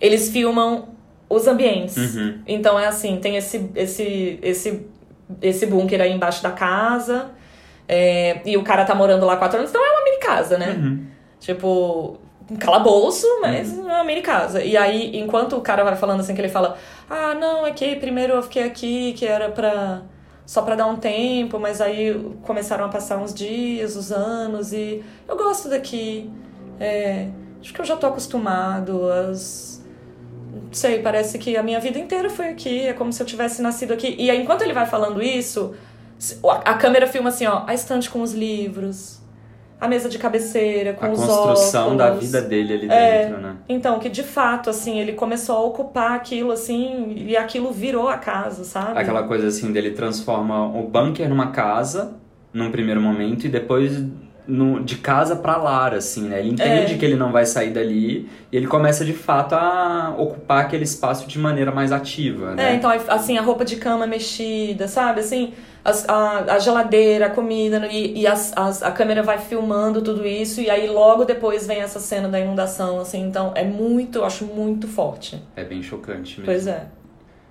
eles 0.00 0.30
filmam 0.30 0.88
os 1.28 1.46
ambientes. 1.46 1.96
Uhum. 1.96 2.40
Então 2.46 2.78
é 2.78 2.86
assim, 2.86 3.18
tem 3.20 3.36
esse, 3.36 3.70
esse, 3.74 4.38
esse, 4.42 4.86
esse 5.42 5.66
bunker 5.66 6.00
aí 6.00 6.12
embaixo 6.12 6.42
da 6.42 6.50
casa. 6.50 7.30
é, 7.88 8.40
e 8.44 8.56
o 8.56 8.62
cara 8.62 8.84
tá 8.84 8.94
morando 8.94 9.24
lá 9.24 9.36
quatro 9.36 9.58
anos, 9.58 9.70
então 9.70 9.84
é 9.84 9.90
uma 9.90 10.04
mini 10.04 10.18
casa, 10.18 10.58
né? 10.58 10.70
Uhum. 10.78 11.06
Tipo, 11.40 12.18
um 12.50 12.56
calabouço, 12.56 13.26
mas 13.40 13.72
uhum. 13.72 13.84
uma 13.84 14.04
mini 14.04 14.22
casa. 14.22 14.62
E 14.62 14.76
aí, 14.76 15.16
enquanto 15.16 15.56
o 15.56 15.60
cara 15.60 15.84
vai 15.84 15.96
falando 15.96 16.20
assim, 16.20 16.34
que 16.34 16.40
ele 16.40 16.48
fala, 16.48 16.76
ah, 17.08 17.34
não, 17.34 17.66
é 17.66 17.72
que 17.72 17.96
primeiro 17.96 18.34
eu 18.34 18.42
fiquei 18.42 18.62
aqui, 18.62 19.12
que 19.14 19.26
era 19.26 19.50
pra 19.50 20.02
só 20.48 20.62
para 20.62 20.76
dar 20.76 20.86
um 20.86 20.96
tempo, 20.96 21.60
mas 21.60 21.78
aí 21.78 22.14
começaram 22.42 22.86
a 22.86 22.88
passar 22.88 23.18
uns 23.18 23.34
dias, 23.34 23.96
os 23.96 24.10
anos, 24.10 24.72
e 24.72 25.04
eu 25.28 25.36
gosto 25.36 25.68
daqui. 25.68 26.30
É, 26.80 27.28
acho 27.60 27.74
que 27.74 27.78
eu 27.78 27.84
já 27.84 27.96
tô 27.96 28.06
acostumado. 28.06 29.12
As, 29.12 29.77
sei, 30.72 31.00
parece 31.00 31.38
que 31.38 31.56
a 31.56 31.62
minha 31.62 31.80
vida 31.80 31.98
inteira 31.98 32.28
foi 32.30 32.48
aqui, 32.48 32.86
é 32.86 32.92
como 32.92 33.12
se 33.12 33.22
eu 33.22 33.26
tivesse 33.26 33.62
nascido 33.62 33.92
aqui. 33.92 34.14
E 34.18 34.30
aí, 34.30 34.40
enquanto 34.42 34.62
ele 34.62 34.72
vai 34.72 34.86
falando 34.86 35.22
isso, 35.22 35.74
a 36.42 36.74
câmera 36.74 37.06
filma 37.06 37.28
assim, 37.28 37.46
ó, 37.46 37.64
a 37.66 37.74
estante 37.74 38.10
com 38.10 38.22
os 38.22 38.32
livros, 38.32 39.20
a 39.80 39.86
mesa 39.86 40.08
de 40.08 40.18
cabeceira, 40.18 40.92
com 40.94 41.06
a 41.06 41.10
os 41.10 41.20
óculos. 41.20 41.38
A 41.38 41.46
construção 41.46 41.96
da 41.96 42.10
vida 42.10 42.42
dele 42.42 42.74
ali 42.74 42.90
é, 42.90 43.26
dentro, 43.26 43.40
né? 43.40 43.56
Então, 43.68 43.98
que 43.98 44.08
de 44.08 44.22
fato, 44.22 44.68
assim, 44.68 44.98
ele 44.98 45.12
começou 45.12 45.56
a 45.56 45.60
ocupar 45.60 46.12
aquilo, 46.12 46.50
assim, 46.50 47.14
e 47.16 47.36
aquilo 47.36 47.70
virou 47.70 48.08
a 48.08 48.18
casa, 48.18 48.64
sabe? 48.64 48.98
Aquela 48.98 49.22
coisa, 49.22 49.46
assim, 49.46 49.72
dele 49.72 49.92
transforma 49.92 50.66
o 50.66 50.88
bunker 50.88 51.28
numa 51.28 51.52
casa, 51.52 52.16
num 52.52 52.70
primeiro 52.70 53.00
momento, 53.00 53.46
e 53.46 53.48
depois 53.48 54.02
no, 54.48 54.82
de 54.82 54.96
casa 54.96 55.36
para 55.36 55.58
lar, 55.58 55.94
assim, 55.94 56.22
né? 56.22 56.38
Ele 56.40 56.48
entende 56.48 56.94
é. 56.94 56.96
que 56.96 57.04
ele 57.04 57.16
não 57.16 57.30
vai 57.30 57.44
sair 57.44 57.70
dali 57.70 58.26
e 58.50 58.56
ele 58.56 58.66
começa 58.66 59.04
de 59.04 59.12
fato 59.12 59.54
a 59.54 60.14
ocupar 60.16 60.64
aquele 60.64 60.84
espaço 60.84 61.28
de 61.28 61.38
maneira 61.38 61.70
mais 61.70 61.92
ativa, 61.92 62.54
né? 62.54 62.72
É, 62.72 62.74
então, 62.74 62.90
assim, 63.08 63.36
a 63.36 63.42
roupa 63.42 63.62
de 63.62 63.76
cama 63.76 64.06
mexida, 64.06 64.88
sabe? 64.88 65.20
Assim, 65.20 65.52
as, 65.84 66.08
a, 66.08 66.54
a, 66.54 66.58
geladeira, 66.58 67.26
a 67.26 67.30
comida, 67.30 67.86
e, 67.88 68.22
e 68.22 68.26
as, 68.26 68.56
as, 68.56 68.82
a 68.82 68.90
câmera 68.90 69.22
vai 69.22 69.36
filmando 69.36 70.00
tudo 70.00 70.26
isso, 70.26 70.62
e 70.62 70.70
aí 70.70 70.88
logo 70.88 71.26
depois 71.26 71.66
vem 71.66 71.80
essa 71.80 72.00
cena 72.00 72.26
da 72.26 72.40
inundação, 72.40 73.00
assim, 73.00 73.20
então 73.20 73.52
é 73.54 73.64
muito, 73.64 74.20
eu 74.20 74.24
acho 74.24 74.46
muito 74.46 74.88
forte. 74.88 75.42
É 75.54 75.62
bem 75.62 75.82
chocante 75.82 76.40
mesmo. 76.40 76.46
Pois 76.46 76.66
é. 76.66 76.86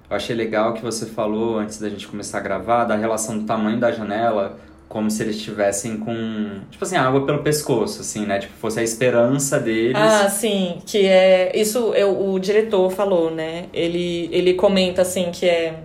Eu 0.10 0.16
achei 0.16 0.36
legal 0.36 0.74
que 0.74 0.82
você 0.82 1.06
falou, 1.06 1.60
antes 1.60 1.80
da 1.80 1.90
gente 1.90 2.08
começar 2.08 2.38
a 2.38 2.42
gravar, 2.42 2.86
da 2.86 2.96
relação 2.96 3.38
do 3.38 3.44
tamanho 3.44 3.78
da 3.78 3.92
janela, 3.92 4.58
como 4.88 5.12
se 5.12 5.22
eles 5.22 5.36
estivessem 5.36 5.98
com, 5.98 6.62
tipo 6.72 6.84
assim, 6.84 6.96
água 6.96 7.26
pelo 7.26 7.44
pescoço, 7.44 8.02
assim, 8.02 8.26
né? 8.26 8.40
Tipo, 8.40 8.54
fosse 8.54 8.80
a 8.80 8.84
esperança 8.84 9.60
deles. 9.60 9.98
Ah, 9.98 10.30
sim, 10.30 10.78
que 10.86 11.06
é... 11.06 11.52
Isso 11.56 11.94
eu, 11.94 12.32
o 12.32 12.40
diretor 12.40 12.90
falou, 12.90 13.30
né? 13.30 13.66
Ele, 13.74 14.30
ele 14.32 14.54
comenta, 14.54 15.02
assim, 15.02 15.30
que 15.32 15.48
é 15.48 15.76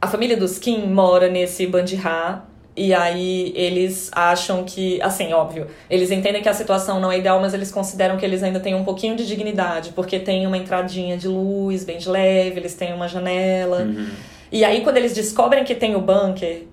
a 0.00 0.08
família 0.08 0.36
dos 0.36 0.58
Kim 0.58 0.86
mora 0.86 1.28
nesse 1.28 1.64
Bandihá 1.66 2.44
e 2.76 2.94
aí 2.94 3.52
eles 3.54 4.10
acham 4.12 4.64
que, 4.64 5.00
assim, 5.02 5.32
óbvio, 5.32 5.68
eles 5.88 6.10
entendem 6.10 6.42
que 6.42 6.48
a 6.48 6.54
situação 6.54 6.98
não 6.98 7.12
é 7.12 7.18
ideal, 7.18 7.38
mas 7.40 7.52
eles 7.54 7.70
consideram 7.70 8.16
que 8.16 8.24
eles 8.24 8.42
ainda 8.42 8.58
têm 8.58 8.74
um 8.74 8.82
pouquinho 8.82 9.14
de 9.14 9.26
dignidade, 9.26 9.92
porque 9.94 10.18
tem 10.18 10.46
uma 10.46 10.56
entradinha 10.56 11.16
de 11.16 11.28
luz 11.28 11.84
bem 11.84 11.98
de 11.98 12.08
leve, 12.08 12.58
eles 12.58 12.74
têm 12.74 12.92
uma 12.94 13.06
janela. 13.06 13.82
Uhum. 13.82 14.08
E 14.50 14.64
aí 14.64 14.80
quando 14.80 14.96
eles 14.96 15.14
descobrem 15.14 15.62
que 15.62 15.74
tem 15.74 15.94
o 15.94 16.00
bunker, 16.00 16.64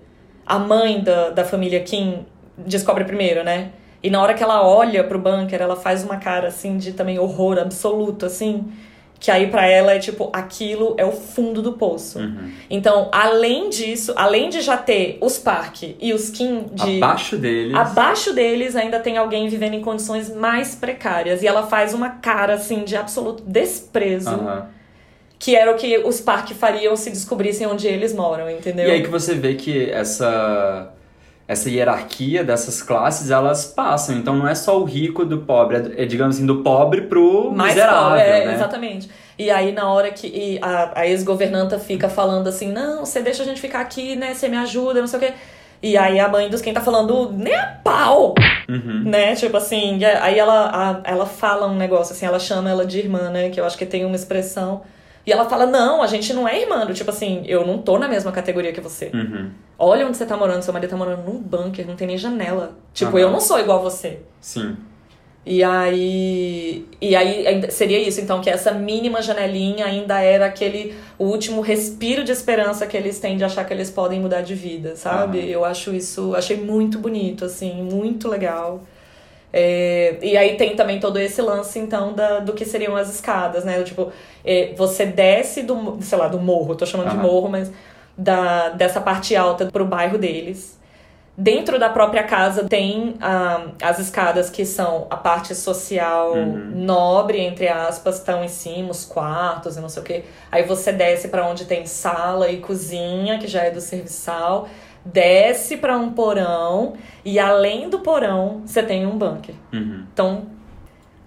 a 0.50 0.58
mãe 0.58 1.00
da, 1.00 1.30
da 1.30 1.44
família 1.44 1.78
Kim 1.80 2.26
descobre 2.58 3.04
primeiro, 3.04 3.44
né? 3.44 3.70
E 4.02 4.10
na 4.10 4.20
hora 4.20 4.34
que 4.34 4.42
ela 4.42 4.66
olha 4.66 5.04
pro 5.04 5.16
bunker, 5.16 5.62
ela 5.62 5.76
faz 5.76 6.02
uma 6.02 6.16
cara 6.16 6.48
assim 6.48 6.76
de 6.76 6.92
também 6.92 7.20
horror 7.20 7.56
absoluto, 7.56 8.26
assim. 8.26 8.64
Que 9.20 9.30
aí 9.30 9.46
para 9.46 9.64
ela 9.66 9.92
é 9.92 9.98
tipo, 10.00 10.28
aquilo 10.32 10.94
é 10.98 11.04
o 11.04 11.12
fundo 11.12 11.62
do 11.62 11.74
poço. 11.74 12.18
Uhum. 12.18 12.50
Então, 12.68 13.08
além 13.12 13.68
disso, 13.68 14.12
além 14.16 14.48
de 14.48 14.60
já 14.60 14.76
ter 14.76 15.18
os 15.20 15.38
Park 15.38 15.82
e 16.00 16.12
os 16.12 16.30
Kim 16.30 16.64
de. 16.72 16.96
Abaixo 16.96 17.36
deles. 17.36 17.74
Abaixo 17.74 18.32
deles 18.32 18.74
ainda 18.74 18.98
tem 18.98 19.18
alguém 19.18 19.46
vivendo 19.48 19.74
em 19.74 19.82
condições 19.82 20.34
mais 20.34 20.74
precárias. 20.74 21.42
E 21.42 21.46
ela 21.46 21.64
faz 21.64 21.94
uma 21.94 22.08
cara 22.08 22.54
assim 22.54 22.82
de 22.82 22.96
absoluto 22.96 23.44
desprezo. 23.46 24.30
Uhum. 24.34 24.62
Que 25.40 25.56
era 25.56 25.72
o 25.72 25.74
que 25.74 25.98
os 25.98 26.20
Park 26.20 26.50
fariam 26.52 26.94
se 26.94 27.10
descobrissem 27.10 27.66
onde 27.66 27.88
eles 27.88 28.14
moram, 28.14 28.48
entendeu? 28.48 28.86
E 28.86 28.90
aí 28.92 29.02
que 29.02 29.08
você 29.08 29.34
vê 29.34 29.54
que 29.54 29.90
essa 29.90 30.92
essa 31.50 31.68
hierarquia 31.68 32.44
dessas 32.44 32.80
classes, 32.80 33.28
elas 33.28 33.64
passam. 33.64 34.16
Então 34.16 34.36
não 34.36 34.46
é 34.46 34.54
só 34.54 34.78
o 34.78 34.84
rico 34.84 35.24
do 35.24 35.38
pobre, 35.38 35.94
é, 35.96 36.04
digamos 36.04 36.36
assim, 36.36 36.46
do 36.46 36.62
pobre 36.62 37.02
pro 37.02 37.50
Mais 37.50 37.74
miserável, 37.74 38.10
pobre, 38.10 38.20
é, 38.22 38.46
né? 38.46 38.54
Exatamente. 38.54 39.10
E 39.36 39.50
aí 39.50 39.72
na 39.72 39.92
hora 39.92 40.12
que 40.12 40.60
a, 40.62 41.00
a 41.00 41.08
ex-governanta 41.08 41.76
fica 41.76 42.08
falando 42.08 42.46
assim, 42.46 42.70
não, 42.70 43.04
você 43.04 43.20
deixa 43.20 43.42
a 43.42 43.46
gente 43.46 43.60
ficar 43.60 43.80
aqui, 43.80 44.14
né, 44.14 44.32
você 44.32 44.48
me 44.48 44.56
ajuda, 44.58 45.00
não 45.00 45.08
sei 45.08 45.18
o 45.18 45.22
quê. 45.22 45.32
E 45.82 45.96
aí 45.96 46.20
a 46.20 46.28
mãe 46.28 46.48
dos 46.48 46.60
quem 46.60 46.72
tá 46.72 46.80
falando, 46.80 47.32
nem 47.32 47.56
a 47.56 47.66
pau! 47.82 48.34
Uhum. 48.68 49.02
Né? 49.06 49.34
Tipo 49.34 49.56
assim, 49.56 50.04
aí 50.04 50.38
ela, 50.38 50.70
a, 50.72 51.10
ela 51.10 51.26
fala 51.26 51.66
um 51.66 51.74
negócio 51.74 52.12
assim, 52.12 52.26
ela 52.26 52.38
chama 52.38 52.70
ela 52.70 52.86
de 52.86 53.00
irmã, 53.00 53.28
né? 53.28 53.50
Que 53.50 53.58
eu 53.58 53.64
acho 53.64 53.76
que 53.76 53.86
tem 53.86 54.04
uma 54.04 54.14
expressão 54.14 54.82
e 55.26 55.32
ela 55.32 55.48
fala: 55.48 55.66
Não, 55.66 56.02
a 56.02 56.06
gente 56.06 56.32
não 56.32 56.48
é 56.48 56.60
irmã. 56.60 56.86
Tipo 56.92 57.10
assim, 57.10 57.42
eu 57.46 57.66
não 57.66 57.78
tô 57.78 57.98
na 57.98 58.08
mesma 58.08 58.32
categoria 58.32 58.72
que 58.72 58.80
você. 58.80 59.10
Uhum. 59.12 59.50
Olha 59.78 60.06
onde 60.06 60.16
você 60.16 60.26
tá 60.26 60.36
morando. 60.36 60.62
Seu 60.62 60.72
marido 60.72 60.90
tá 60.90 60.96
morando 60.96 61.22
num 61.22 61.38
bunker, 61.38 61.86
não 61.86 61.96
tem 61.96 62.06
nem 62.06 62.18
janela. 62.18 62.76
Tipo, 62.92 63.12
uhum. 63.12 63.18
eu 63.18 63.30
não 63.30 63.40
sou 63.40 63.58
igual 63.58 63.78
a 63.78 63.82
você. 63.82 64.20
Sim. 64.40 64.76
E 65.44 65.62
aí. 65.64 66.86
E 67.00 67.16
aí 67.16 67.70
seria 67.70 67.98
isso, 67.98 68.20
então, 68.20 68.40
que 68.40 68.50
essa 68.50 68.72
mínima 68.72 69.22
janelinha 69.22 69.86
ainda 69.86 70.20
era 70.20 70.46
aquele 70.46 70.94
último 71.18 71.60
respiro 71.60 72.22
de 72.24 72.32
esperança 72.32 72.86
que 72.86 72.96
eles 72.96 73.18
têm 73.18 73.36
de 73.36 73.44
achar 73.44 73.64
que 73.64 73.72
eles 73.72 73.90
podem 73.90 74.20
mudar 74.20 74.42
de 74.42 74.54
vida, 74.54 74.96
sabe? 74.96 75.38
Uhum. 75.38 75.44
Eu 75.44 75.64
acho 75.64 75.94
isso. 75.94 76.34
Achei 76.34 76.56
muito 76.56 76.98
bonito, 76.98 77.44
assim, 77.44 77.82
muito 77.82 78.28
legal. 78.28 78.82
É, 79.52 80.16
e 80.22 80.36
aí 80.36 80.56
tem 80.56 80.76
também 80.76 81.00
todo 81.00 81.18
esse 81.18 81.42
lance, 81.42 81.78
então, 81.78 82.12
da, 82.12 82.38
do 82.38 82.52
que 82.52 82.64
seriam 82.64 82.96
as 82.96 83.12
escadas, 83.12 83.64
né? 83.64 83.82
Tipo, 83.82 84.12
é, 84.44 84.72
você 84.76 85.04
desce 85.04 85.62
do, 85.62 85.98
sei 86.00 86.18
lá, 86.18 86.28
do 86.28 86.38
morro, 86.38 86.74
tô 86.74 86.86
chamando 86.86 87.10
uhum. 87.10 87.16
de 87.16 87.22
morro, 87.22 87.48
mas 87.48 87.72
da, 88.16 88.70
dessa 88.70 89.00
parte 89.00 89.34
alta 89.34 89.66
pro 89.66 89.84
bairro 89.84 90.18
deles. 90.18 90.78
Dentro 91.36 91.78
da 91.78 91.88
própria 91.88 92.22
casa 92.22 92.64
tem 92.64 93.14
ah, 93.18 93.68
as 93.82 93.98
escadas 93.98 94.50
que 94.50 94.66
são 94.66 95.06
a 95.08 95.16
parte 95.16 95.54
social 95.54 96.32
uhum. 96.32 96.70
nobre, 96.74 97.40
entre 97.40 97.66
aspas, 97.66 98.16
estão 98.18 98.44
em 98.44 98.48
cima, 98.48 98.90
os 98.90 99.06
quartos 99.06 99.76
e 99.76 99.80
não 99.80 99.88
sei 99.88 100.02
o 100.02 100.04
quê. 100.04 100.24
Aí 100.52 100.64
você 100.64 100.92
desce 100.92 101.28
para 101.28 101.46
onde 101.46 101.64
tem 101.64 101.86
sala 101.86 102.50
e 102.50 102.58
cozinha, 102.58 103.38
que 103.38 103.46
já 103.46 103.62
é 103.62 103.70
do 103.70 103.80
serviçal 103.80 104.68
desce 105.04 105.76
para 105.76 105.96
um 105.96 106.12
porão 106.12 106.94
e 107.24 107.38
além 107.38 107.88
do 107.88 108.00
porão 108.00 108.62
você 108.64 108.82
tem 108.82 109.06
um 109.06 109.16
bunker. 109.16 109.54
Uhum. 109.72 110.04
Então, 110.12 110.46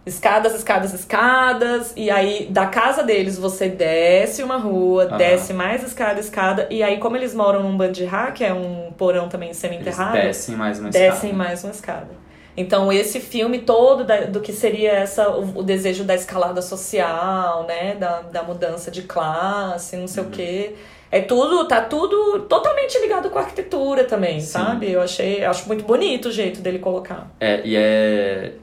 escadas, 0.05 0.53
escadas, 0.53 0.93
escadas, 0.93 1.93
e 1.95 2.09
aí 2.09 2.47
da 2.49 2.67
casa 2.67 3.03
deles 3.03 3.37
você 3.37 3.69
desce 3.69 4.43
uma 4.43 4.57
rua, 4.57 5.07
uhum. 5.11 5.17
desce 5.17 5.53
mais 5.53 5.83
escada, 5.83 6.19
escada, 6.19 6.67
e 6.69 6.83
aí 6.83 6.97
como 6.97 7.15
eles 7.15 7.33
moram 7.33 7.63
num 7.63 7.75
bandihá, 7.75 8.31
que 8.31 8.43
é 8.43 8.53
um 8.53 8.91
porão 8.97 9.29
também 9.29 9.53
semi-enterrado, 9.53 10.13
descem 10.13 10.55
mais 10.55 10.79
uma 10.79 10.89
descem 10.89 11.31
escada. 11.31 11.33
mais 11.33 11.63
uma 11.63 11.71
escada. 11.71 12.23
Então, 12.55 12.93
esse 12.93 13.19
filme 13.19 13.59
todo 13.59 14.03
da, 14.03 14.25
do 14.25 14.39
que 14.39 14.53
seria 14.53 14.91
essa, 14.91 15.27
o, 15.27 15.57
o, 15.57 15.63
desejo 15.63 16.03
da 16.03 16.13
escalada 16.13 16.61
social, 16.61 17.65
né? 17.65 17.95
Da, 17.95 18.21
da 18.21 18.43
mudança 18.43 18.91
de 18.91 19.01
classe, 19.01 19.97
não 19.97 20.07
sei 20.07 20.21
uhum. 20.21 20.29
o 20.29 20.31
quê 20.31 20.75
é 21.13 21.21
tudo, 21.21 21.67
tá 21.67 21.79
tudo 21.79 22.39
totalmente 22.49 22.97
ligado 22.99 23.29
com 23.29 23.37
a 23.37 23.43
arquitetura 23.43 24.03
também, 24.03 24.39
Sim. 24.39 24.47
sabe? 24.47 24.91
Eu 24.91 24.99
achei, 24.99 25.45
acho 25.45 25.67
muito 25.67 25.83
bonito 25.85 26.29
o 26.29 26.31
jeito 26.31 26.59
dele 26.59 26.79
colocar. 26.79 27.31
É, 27.39 27.61
e 27.63 27.75
é 27.75 28.53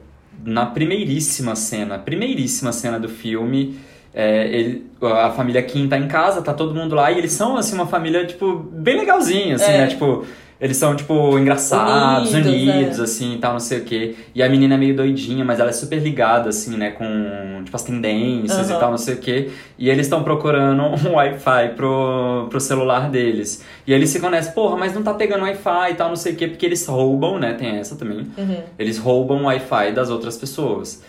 na 0.45 0.67
primeiríssima 0.67 1.55
cena, 1.55 1.97
primeiríssima 1.97 2.73
cena 2.73 2.99
do 2.99 3.09
filme, 3.09 3.79
é, 4.13 4.47
ele, 4.49 4.91
a 5.01 5.31
família 5.31 5.63
Kim 5.63 5.89
tá 5.89 5.97
em 5.97 6.09
casa, 6.09 6.43
tá 6.43 6.53
todo 6.53 6.75
mundo 6.75 6.95
lá, 6.95 7.11
e 7.13 7.19
eles 7.19 7.33
são, 7.33 7.57
assim, 7.57 7.75
uma 7.75 7.87
família, 7.87 8.27
tipo, 8.27 8.55
bem 8.57 8.99
legalzinha, 8.99 9.55
assim, 9.55 9.73
é. 9.73 9.79
né? 9.79 9.87
Tipo, 9.87 10.25
eles 10.61 10.77
são, 10.77 10.95
tipo, 10.95 11.39
engraçados, 11.39 12.35
unidos, 12.35 12.53
unidos 12.53 12.99
é. 12.99 13.03
assim, 13.03 13.35
e 13.37 13.39
tal, 13.39 13.53
não 13.53 13.61
sei 13.61 13.79
o 13.79 13.85
quê. 13.85 14.15
E 14.35 14.43
a 14.43 14.49
menina 14.49 14.75
é 14.75 14.77
meio 14.77 14.95
doidinha, 14.95 15.43
mas 15.43 15.59
ela 15.59 15.71
é 15.71 15.73
super 15.73 15.99
ligada, 16.01 16.51
assim, 16.51 16.77
né, 16.77 16.91
com, 16.91 17.63
tipo, 17.65 17.75
as 17.75 17.83
tendências 17.83 18.69
uhum. 18.69 18.77
e 18.77 18.81
tal, 18.81 18.91
não 18.91 18.99
sei 18.99 19.15
o 19.15 19.19
quê. 19.19 19.51
E 19.79 19.89
eles 19.89 20.07
estão 20.07 20.23
procurando 20.23 20.83
um 21.09 21.15
Wi-Fi 21.15 21.71
pro, 21.77 22.49
pro 22.51 22.61
celular 22.61 23.09
deles. 23.09 23.65
E 23.87 23.93
eles 23.93 24.11
se 24.11 24.21
conhecem, 24.21 24.53
porra, 24.53 24.77
mas 24.77 24.93
não 24.93 25.03
tá 25.03 25.15
pegando 25.15 25.45
Wi-Fi 25.45 25.93
e 25.93 25.95
tal, 25.95 26.09
não 26.09 26.17
sei 26.17 26.35
o 26.35 26.37
quê, 26.37 26.49
porque 26.49 26.67
eles 26.67 26.85
roubam, 26.85 27.39
né, 27.39 27.55
tem 27.55 27.79
essa 27.79 27.97
também. 27.97 28.27
Uhum. 28.37 28.63
Eles 28.79 28.99
roubam 28.99 29.43
o 29.43 29.45
Wi-Fi 29.47 29.93
das 29.93 30.11
outras 30.11 30.37
pessoas. 30.37 31.03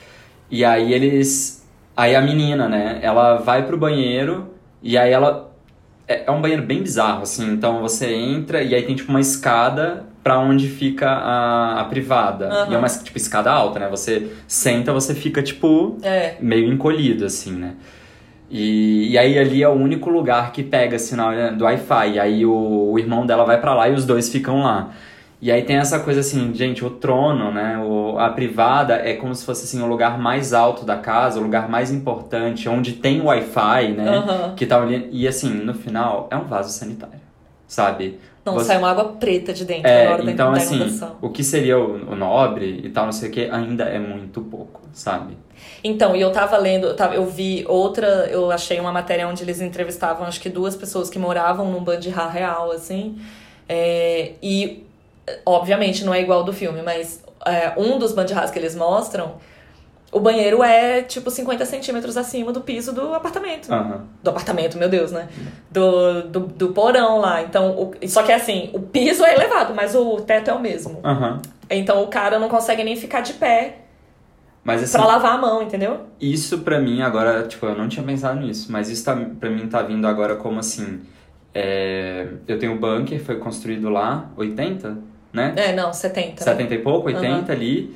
E 0.50 0.64
aí 0.64 0.94
eles... 0.94 1.61
Aí 1.96 2.16
a 2.16 2.22
menina, 2.22 2.70
né, 2.70 3.00
ela 3.02 3.36
vai 3.38 3.66
pro 3.66 3.78
banheiro 3.78 4.54
e 4.82 4.98
aí 4.98 5.12
ela 5.12 5.52
é, 6.08 6.24
é 6.26 6.32
um 6.32 6.42
banheiro 6.42 6.64
bem 6.64 6.82
bizarro, 6.82 7.24
assim. 7.24 7.52
Então 7.52 7.82
você 7.82 8.14
entra 8.14 8.62
e 8.62 8.76
aí 8.76 8.84
tem 8.84 8.96
tipo 8.96 9.10
uma 9.10 9.22
escada 9.22 10.06
para 10.24 10.40
onde 10.40 10.68
fica 10.68 11.10
a, 11.10 11.82
a 11.82 11.86
privada. 11.86 12.48
Uhum. 12.48 12.72
E 12.72 12.76
é 12.76 12.78
uma 12.78 12.88
tipo 12.88 13.18
escada 13.18 13.52
alta, 13.52 13.80
né? 13.80 13.90
Você 13.90 14.32
senta, 14.48 14.94
você 14.94 15.16
fica 15.16 15.42
tipo 15.42 15.98
é. 16.04 16.36
meio 16.40 16.72
encolhido, 16.72 17.26
assim, 17.26 17.54
né? 17.54 17.74
E, 18.50 19.12
e 19.12 19.18
aí 19.18 19.40
ali 19.40 19.64
é 19.64 19.70
o 19.70 19.72
único 19.72 20.10
lugar 20.10 20.52
que 20.52 20.62
pega 20.62 21.00
sinal 21.00 21.32
né, 21.32 21.52
do 21.52 21.64
Wi-Fi. 21.64 22.12
E 22.14 22.20
aí 22.20 22.46
o, 22.46 22.92
o 22.92 23.00
irmão 23.00 23.26
dela 23.26 23.46
vai 23.46 23.60
para 23.60 23.74
lá 23.74 23.90
e 23.90 23.94
os 23.94 24.06
dois 24.06 24.30
ficam 24.30 24.62
lá. 24.62 24.92
E 25.42 25.52
aí 25.52 25.64
tem 25.64 25.78
essa 25.78 26.00
coisa 26.00 26.20
assim, 26.20 26.54
gente, 26.54 26.86
o 26.86 26.90
trono, 26.92 27.52
né? 27.52 27.78
O, 27.80 28.20
a 28.20 28.30
privada 28.30 28.94
é 28.96 29.16
como 29.16 29.34
se 29.34 29.44
fosse 29.44 29.64
assim, 29.64 29.82
o 29.82 29.88
lugar 29.88 30.20
mais 30.20 30.54
alto 30.54 30.86
da 30.86 30.98
casa, 30.98 31.40
o 31.40 31.44
lugar 31.44 31.68
mais 31.68 31.90
importante, 31.92 32.70
onde 32.70 32.94
tem 32.94 33.22
Wi-Fi, 33.22 33.92
né? 33.94 34.08
Aham. 34.08 34.54
Que 34.56 34.68
tá 34.68 34.80
ali. 34.80 35.10
E 35.12 35.28
assim, 35.28 35.50
no 35.50 35.74
final, 35.74 36.28
é 36.30 36.36
um 36.38 36.46
vaso 36.46 36.70
sanitário. 36.72 37.20
Sabe? 37.68 38.20
Não, 38.46 38.54
Você- 38.54 38.66
sai 38.66 38.78
uma 38.78 38.92
água 38.92 39.06
preta 39.20 39.52
de 39.54 39.66
dentro 39.66 39.88
É, 39.90 40.06
na 40.06 40.12
hora 40.14 40.24
da- 40.24 40.32
então 40.32 40.52
da 40.52 40.58
assim, 40.58 40.76
inundação. 40.76 41.16
o 41.22 41.30
que 41.30 41.44
seria 41.44 41.80
o, 41.80 42.12
o 42.12 42.16
nobre 42.16 42.82
e 42.84 42.90
tal, 42.90 43.06
não 43.06 43.12
sei 43.12 43.30
o 43.30 43.32
que, 43.32 43.46
ainda 43.50 43.86
é 43.86 43.98
muito 43.98 44.42
pouco, 44.42 44.82
sabe? 44.94 45.38
Então, 45.84 46.16
e 46.16 46.22
eu 46.22 46.32
tava 46.32 46.58
lendo, 46.58 46.88
eu, 46.88 46.96
tava- 46.96 47.16
eu 47.16 47.26
vi 47.26 47.64
outra, 47.68 48.08
eu 48.30 48.52
achei 48.52 48.80
uma 48.80 48.92
matéria 48.92 49.28
onde 49.28 49.44
eles 49.44 49.62
entrevistavam 49.62 50.26
acho 50.28 50.40
que 50.42 50.50
duas 50.50 50.76
pessoas 50.76 51.10
que 51.10 51.18
moravam 51.18 51.72
num 51.72 51.84
bandirra 51.84 52.28
real, 52.30 52.72
assim. 52.72 53.18
É, 53.70 54.34
e, 54.42 54.84
obviamente, 55.46 56.04
não 56.06 56.14
é 56.14 56.22
igual 56.22 56.44
do 56.44 56.54
filme, 56.54 56.82
mas 56.82 57.24
é, 57.46 57.74
um 57.78 57.98
dos 58.00 58.12
bandirras 58.14 58.52
que 58.52 58.60
eles 58.60 58.76
mostram, 58.76 59.36
o 60.12 60.20
banheiro 60.20 60.62
é 60.62 61.02
tipo 61.04 61.32
50 61.32 61.66
centímetros 61.66 62.18
acima 62.18 62.52
do 62.52 62.62
piso 62.62 62.94
do 62.94 63.14
apartamento. 63.14 63.74
Aham. 63.74 64.06
Do 64.22 64.30
apartamento, 64.30 64.78
meu 64.78 64.90
Deus, 64.90 65.12
né? 65.12 65.30
Do, 65.70 66.24
do, 66.24 66.40
do 66.42 66.70
porão 66.74 67.20
lá. 67.20 67.42
Então, 67.42 67.72
o- 67.80 68.08
só 68.08 68.22
que 68.24 68.32
assim, 68.32 68.70
o 68.74 68.80
piso 68.82 69.24
é 69.24 69.34
elevado, 69.36 69.74
mas 69.74 69.96
o 69.96 70.18
teto 70.22 70.50
é 70.50 70.54
o 70.54 70.60
mesmo. 70.60 71.00
Aham. 71.04 71.42
Então 71.70 72.04
o 72.04 72.08
cara 72.08 72.38
não 72.38 72.50
consegue 72.50 72.84
nem 72.84 72.98
ficar 72.98 73.22
de 73.22 73.34
pé 73.36 73.78
Mas 74.66 74.84
assim, 74.84 74.98
pra 74.98 75.08
lavar 75.08 75.36
a 75.36 75.38
mão, 75.38 75.62
entendeu? 75.62 76.02
isso 76.20 76.60
pra 76.60 76.78
mim 76.82 77.02
agora, 77.02 77.48
tipo, 77.48 77.66
eu 77.66 77.76
não 77.78 77.88
tinha 77.88 78.04
pensado 78.06 78.40
nisso, 78.42 78.70
mas 78.70 78.90
isso 78.90 79.06
tá, 79.06 79.16
pra 79.40 79.50
mim 79.50 79.68
tá 79.70 79.82
vindo 79.82 80.06
agora 80.06 80.36
como 80.36 80.60
assim. 80.60 81.00
é, 81.54 82.28
eu 82.48 82.60
tenho 82.60 82.74
um 82.74 82.78
bunker, 82.78 83.24
foi 83.24 83.38
construído 83.38 83.90
lá, 83.90 84.30
80, 84.36 84.98
né? 85.34 85.54
É, 85.56 85.74
não, 85.74 85.92
70. 85.94 86.44
né? 86.46 86.52
70 86.52 86.74
e 86.76 86.78
pouco, 86.80 87.08
80 87.08 87.52
ali. 87.52 87.96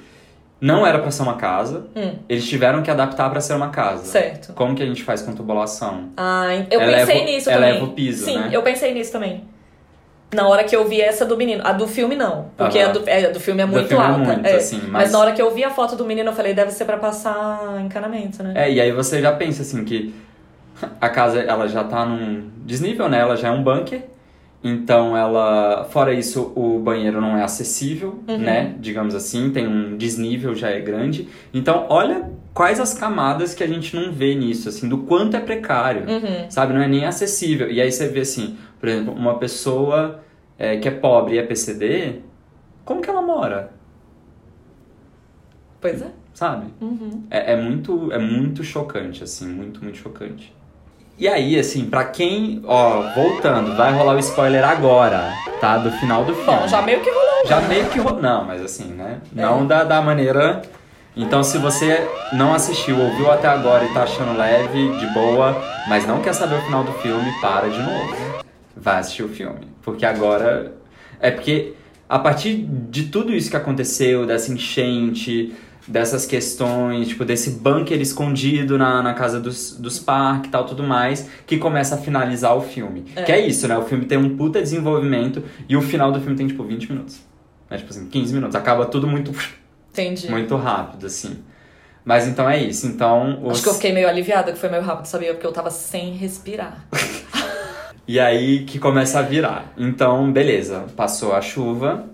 Não 0.62 0.88
era 0.88 1.00
pra 1.00 1.12
ser 1.12 1.22
uma 1.24 1.36
casa. 1.36 1.86
Hum. 1.96 2.14
Eles 2.30 2.48
tiveram 2.48 2.82
que 2.82 2.90
adaptar 2.90 3.30
pra 3.30 3.42
ser 3.42 3.54
uma 3.54 3.70
casa. 3.70 4.06
Certo. 4.06 4.54
Como 4.54 4.74
que 4.74 4.82
a 4.82 4.86
gente 4.86 5.04
faz 5.04 5.22
com 5.22 5.34
tubulação? 5.34 6.06
Ah, 6.16 6.46
eu 6.72 6.82
Eleva- 6.82 7.06
pensei 7.06 7.26
nisso 7.26 7.50
eleva 7.50 7.74
também. 7.80 7.84
o 7.84 7.94
piso, 7.94 8.26
Sim, 8.26 8.38
né? 8.40 8.50
eu 8.52 8.62
pensei 8.64 8.94
nisso 8.94 9.12
também. 9.12 9.44
Na 10.34 10.48
hora 10.48 10.64
que 10.64 10.76
eu 10.76 10.88
vi 10.88 11.00
essa 11.02 11.26
do 11.26 11.38
menino. 11.38 11.62
A 11.66 11.72
do 11.74 11.88
filme 11.88 12.16
não. 12.16 12.50
Porque 12.58 12.80
Aham. 12.80 12.90
a, 12.90 12.94
do, 12.94 13.10
é, 13.10 13.26
a 13.26 13.30
do 13.30 13.40
filme 13.40 13.62
é 13.62 13.66
muito 13.66 13.88
filme 13.90 14.04
é 14.04 14.08
alta. 14.08 14.18
muito, 14.20 14.48
assim, 14.48 14.78
mas... 14.84 14.92
mas- 14.92 15.12
na 15.12 15.20
hora 15.20 15.32
que 15.34 15.42
eu 15.42 15.54
vi 15.54 15.64
a 15.64 15.70
foto 15.70 15.96
do 15.96 16.06
menino, 16.06 16.30
eu 16.30 16.34
falei, 16.34 16.54
deve 16.54 16.72
ser 16.72 16.86
pra 16.86 16.98
passar 16.98 17.80
encanamento, 17.84 18.42
né? 18.42 18.54
É, 18.56 18.72
e 18.72 18.82
aí 18.82 18.92
você 18.92 19.22
já 19.22 19.32
pensa 19.34 19.62
assim 19.62 19.84
que 19.86 20.16
a 21.00 21.10
casa 21.10 21.40
ela 21.42 21.68
já 21.68 21.84
tá 21.84 22.06
num 22.06 22.50
desnível, 22.66 23.08
né? 23.08 23.20
Ela 23.20 23.36
já 23.38 23.50
é 23.50 23.52
um 23.52 23.62
bunker. 23.62 24.02
Então 24.68 25.16
ela, 25.16 25.84
fora 25.92 26.12
isso, 26.12 26.52
o 26.56 26.80
banheiro 26.80 27.22
não 27.22 27.38
é 27.38 27.44
acessível, 27.44 28.18
Uhum. 28.28 28.40
né? 28.40 28.74
Digamos 28.80 29.14
assim, 29.14 29.52
tem 29.52 29.68
um 29.68 29.96
desnível 29.96 30.56
já 30.56 30.72
é 30.72 30.80
grande. 30.82 31.28
Então, 31.54 31.86
olha 31.88 32.32
quais 32.52 32.80
as 32.80 32.92
camadas 32.96 33.54
que 33.54 33.64
a 33.64 33.68
gente 33.68 33.96
não 33.96 34.12
vê 34.12 34.34
nisso, 34.34 34.68
assim, 34.68 34.90
do 34.90 34.98
quanto 35.00 35.38
é 35.38 35.40
precário. 35.40 36.10
Uhum. 36.10 36.50
Sabe, 36.50 36.74
não 36.74 36.82
é 36.82 36.88
nem 36.88 37.06
acessível. 37.06 37.70
E 37.70 37.80
aí 37.80 37.92
você 37.92 38.08
vê 38.08 38.22
assim, 38.22 38.58
por 38.80 38.90
exemplo, 38.90 39.14
uma 39.14 39.38
pessoa 39.38 40.22
é, 40.58 40.78
que 40.78 40.88
é 40.88 40.92
pobre 40.92 41.36
e 41.36 41.38
é 41.38 41.44
PCD, 41.44 42.22
como 42.84 43.02
que 43.04 43.10
ela 43.10 43.22
mora? 43.22 43.72
Pois 45.80 46.02
é. 46.02 46.08
Sabe? 46.34 46.66
Uhum. 46.82 47.24
É, 47.30 47.54
é 47.54 47.56
muito, 47.56 48.12
é 48.12 48.18
muito 48.18 48.64
chocante, 48.64 49.24
assim, 49.24 49.48
muito, 49.48 49.84
muito 49.84 50.00
chocante. 50.00 50.52
E 51.18 51.30
aí, 51.30 51.58
assim, 51.58 51.86
pra 51.86 52.04
quem, 52.04 52.62
ó, 52.66 53.14
voltando, 53.16 53.74
vai 53.78 53.94
rolar 53.94 54.16
o 54.16 54.20
spoiler 54.20 54.66
agora, 54.66 55.32
tá? 55.62 55.78
Do 55.78 55.90
final 55.92 56.26
do 56.26 56.36
filme. 56.36 56.60
Bom, 56.60 56.68
já 56.68 56.82
meio 56.82 57.00
que 57.00 57.10
rolou. 57.10 57.48
Já 57.48 57.62
meio 57.62 57.86
que 57.86 58.00
rolou. 58.00 58.22
Não, 58.22 58.44
mas 58.44 58.62
assim, 58.62 58.86
né? 58.86 59.22
Não 59.32 59.66
da, 59.66 59.86
da 59.86 60.02
maneira. 60.02 60.62
Então, 61.16 61.42
se 61.42 61.58
você 61.58 62.06
não 62.34 62.54
assistiu, 62.54 63.00
ouviu 63.00 63.32
até 63.32 63.48
agora 63.48 63.86
e 63.86 63.94
tá 63.94 64.04
achando 64.04 64.38
leve, 64.38 64.90
de 64.98 65.08
boa, 65.14 65.56
mas 65.88 66.06
não 66.06 66.20
quer 66.20 66.34
saber 66.34 66.56
o 66.56 66.62
final 66.64 66.84
do 66.84 66.92
filme, 66.94 67.32
para 67.40 67.70
de 67.70 67.80
novo. 67.82 68.44
Vai 68.76 68.98
assistir 68.98 69.24
o 69.24 69.30
filme. 69.30 69.70
Porque 69.82 70.06
agora. 70.06 70.74
É 71.22 71.32
porque 71.32 71.76
a 72.10 72.20
partir 72.20 72.68
de 72.90 73.06
tudo 73.06 73.34
isso 73.34 73.50
que 73.50 73.56
aconteceu, 73.56 74.26
dessa 74.26 74.52
enchente, 74.52 75.56
dessas 75.88 76.26
questões, 76.26 77.10
tipo, 77.10 77.24
desse 77.24 77.52
bunker 77.52 78.00
escondido 78.02 78.78
na, 78.78 79.02
na 79.02 79.14
casa 79.14 79.40
dos, 79.40 79.78
dos 79.78 80.00
Park 80.00 80.48
e 80.48 80.50
tal, 80.50 80.66
tudo 80.66 80.84
mais, 80.84 81.30
que 81.46 81.58
começa 81.58 81.96
a 81.96 81.98
finalizar 81.98 82.56
o 82.56 82.62
filme. 82.62 83.06
É. 83.16 83.24
Que 83.24 83.32
é 83.32 83.46
isso, 83.46 83.68
né? 83.68 83.78
O 83.78 83.84
filme 83.84 84.06
tem 84.06 84.18
um 84.18 84.36
puta 84.36 84.62
desenvolvimento 84.62 85.44
e 85.70 85.76
o 85.76 85.82
final 85.82 86.12
do 86.12 86.20
filme 86.20 86.36
tem, 86.36 86.48
tipo, 86.48 86.64
20 86.64 86.92
minutos. 86.92 87.20
É 87.70 87.78
tipo 87.78 87.90
assim, 87.90 88.08
15 88.08 88.34
minutos. 88.34 88.56
Acaba 88.56 88.86
tudo 88.86 89.08
muito, 89.08 89.32
Entendi. 89.92 90.30
muito 90.30 90.56
rápido, 90.56 91.06
assim. 91.06 91.44
Mas 92.04 92.28
então 92.28 92.48
é 92.50 92.62
isso. 92.62 92.86
Então, 92.86 93.44
os... 93.44 93.54
Acho 93.54 93.64
que 93.64 93.70
eu 93.70 93.74
fiquei 93.74 93.92
meio 93.92 94.08
aliviada, 94.08 94.52
que 94.52 94.60
foi 94.60 94.70
meio 94.70 94.84
rápido, 94.84 95.08
sabia? 95.08 95.34
Porque 95.34 95.48
eu 95.48 95.52
tava 95.52 95.72
sem 95.72 96.14
respirar. 96.14 96.86
E 98.08 98.20
aí 98.20 98.66
que 98.66 98.78
começa 98.78 99.18
a 99.18 99.22
virar. 99.24 99.74
Então, 99.76 100.32
beleza. 100.32 100.86
Passou 100.96 101.34
a 101.34 101.42
chuva. 101.42 102.06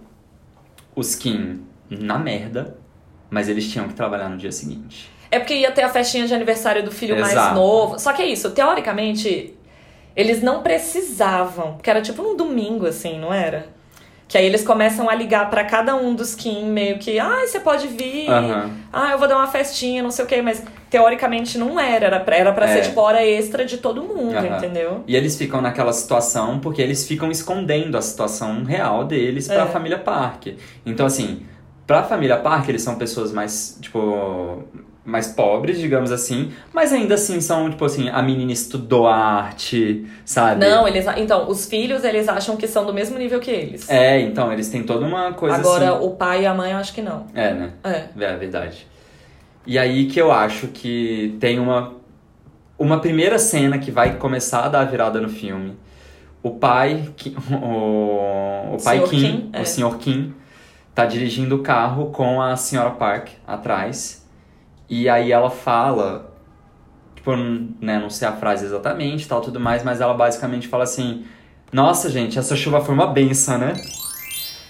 Os 0.96 1.16
Kim 1.16 1.66
na 1.90 2.18
merda. 2.18 2.78
Mas 3.32 3.48
eles 3.50 3.72
tinham 3.72 3.88
que 3.88 3.94
trabalhar 3.94 4.28
no 4.30 4.38
dia 4.38 4.52
seguinte. 4.52 5.10
É 5.32 5.40
porque 5.40 5.56
ia 5.56 5.72
ter 5.72 5.82
a 5.84 5.90
festinha 5.90 6.28
de 6.28 6.34
aniversário 6.34 6.84
do 6.84 6.92
filho 6.92 7.18
mais 7.18 7.32
Exato. 7.32 7.56
novo. 7.56 7.98
Só 7.98 8.12
que 8.12 8.22
é 8.22 8.26
isso, 8.26 8.52
teoricamente, 8.52 9.54
eles 10.16 10.44
não 10.44 10.62
precisavam. 10.62 11.74
Porque 11.76 11.90
era 11.90 12.02
tipo 12.02 12.22
num 12.22 12.36
domingo, 12.36 12.86
assim, 12.86 13.18
não 13.18 13.34
era? 13.34 13.68
Que 14.28 14.38
aí 14.38 14.46
eles 14.46 14.64
começam 14.64 15.10
a 15.10 15.16
ligar 15.16 15.50
pra 15.50 15.64
cada 15.64 15.96
um 15.96 16.14
dos 16.16 16.36
Kim, 16.36 16.66
meio 16.66 16.98
que, 17.00 17.20
ah, 17.20 17.42
você 17.46 17.60
pode 17.60 17.88
vir. 17.88 18.30
Aham. 18.30 18.72
Ah, 18.92 19.12
eu 19.12 19.18
vou 19.18 19.28
dar 19.28 19.38
uma 19.38 19.48
festinha, 19.48 20.04
não 20.04 20.12
sei 20.12 20.24
o 20.26 20.28
quê. 20.28 20.42
Mas 20.42 20.62
teoricamente 20.90 21.58
não 21.58 21.80
era. 21.80 22.06
Era 22.08 22.20
pra, 22.20 22.36
era 22.36 22.52
pra 22.54 22.66
É. 22.66 22.74
ser, 22.82 22.90
tipo, 22.90 23.00
hora 23.00 23.26
extra 23.26 23.64
de 23.66 23.78
todo 23.78 24.04
mundo, 24.04 24.36
Aham. 24.36 24.58
entendeu? 24.58 25.04
E 25.08 25.16
eles 25.16 25.38
ficam 25.38 25.62
naquela 25.62 25.92
situação 25.94 26.60
porque 26.60 26.82
eles 26.82 27.06
ficam 27.08 27.32
escondendo 27.32 27.98
a 27.98 28.02
situação 28.02 28.64
real 28.64 29.06
deles 29.06 29.48
pra 29.48 29.64
É. 29.64 29.68
família 29.68 30.00
Park. 30.00 30.48
Então, 30.86 31.06
assim, 31.06 31.46
pra 31.92 32.04
família 32.04 32.38
Park, 32.38 32.70
eles 32.70 32.82
são 32.82 32.96
pessoas 32.96 33.34
mais, 33.34 33.78
tipo, 33.82 34.64
mais 35.04 35.28
pobres, 35.28 35.78
digamos 35.78 36.12
assim, 36.12 36.52
mas 36.74 36.94
ainda 36.94 37.16
assim 37.16 37.42
são, 37.42 37.70
tipo 37.70 37.84
assim, 37.84 38.08
a 38.10 38.22
menina 38.22 38.52
estudou 38.54 39.08
arte, 39.08 40.06
sabe? 40.24 40.66
Não, 40.66 40.88
eles. 40.88 41.06
Então, 41.18 41.50
os 41.50 41.66
filhos, 41.66 42.04
eles 42.06 42.30
acham 42.30 42.56
que 42.56 42.68
são 42.68 42.86
do 42.86 42.94
mesmo 42.94 43.18
nível 43.18 43.40
que 43.40 43.52
eles. 43.52 43.90
É, 43.90 44.22
então, 44.22 44.54
eles 44.54 44.70
têm 44.70 44.84
toda 44.84 45.06
uma 45.06 45.34
coisa 45.34 45.58
Agora, 45.58 45.96
assim. 45.96 46.06
o 46.06 46.12
pai 46.12 46.44
e 46.44 46.46
a 46.46 46.54
mãe, 46.54 46.72
eu 46.72 46.78
acho 46.78 46.94
que 46.94 47.02
não. 47.02 47.26
É, 47.34 47.54
né? 47.54 47.72
É. 47.84 48.06
É 48.24 48.36
verdade. 48.38 48.88
E 49.68 49.78
aí 49.78 50.06
que 50.08 50.20
eu 50.20 50.32
acho 50.32 50.68
que 50.68 51.36
tem 51.40 51.60
uma 51.60 51.94
uma 52.80 53.00
primeira 53.00 53.38
cena 53.38 53.78
que 53.78 53.92
vai 53.92 54.16
começar 54.18 54.62
a 54.66 54.68
dar 54.70 54.82
a 54.82 54.86
virada 54.86 55.22
no 55.22 55.30
filme. 55.30 55.78
O 56.42 56.52
pai, 56.52 57.10
que- 57.16 57.36
o, 57.62 58.74
o 58.76 58.78
pai. 58.84 59.00
Kim, 59.02 59.10
Kim, 59.10 59.50
é. 59.54 59.62
o 59.62 59.66
Sr. 59.66 59.98
Kim, 60.00 60.34
tá 60.94 61.06
dirigindo 61.06 61.56
o 61.56 61.60
carro 61.60 62.08
com 62.08 62.42
a 62.42 62.56
senhora 62.56 62.92
Park 62.92 63.30
atrás. 63.48 64.28
E 64.90 65.08
aí 65.08 65.32
ela 65.32 65.50
fala, 65.50 66.34
tipo, 67.16 67.36
né, 67.36 68.00
não 68.00 68.10
sei 68.10 68.28
a 68.28 68.34
frase 68.34 68.66
exatamente, 68.66 69.28
tal, 69.28 69.42
tudo 69.42 69.60
mais, 69.60 69.84
mas 69.84 70.02
ela 70.02 70.14
basicamente 70.14 70.68
fala 70.68 70.84
assim: 70.84 71.26
"Nossa, 71.72 72.10
gente, 72.10 72.38
essa 72.38 72.56
chuva 72.56 72.82
foi 72.82 72.94
uma 72.94 73.08
benção, 73.08 73.58
né?" 73.58 73.74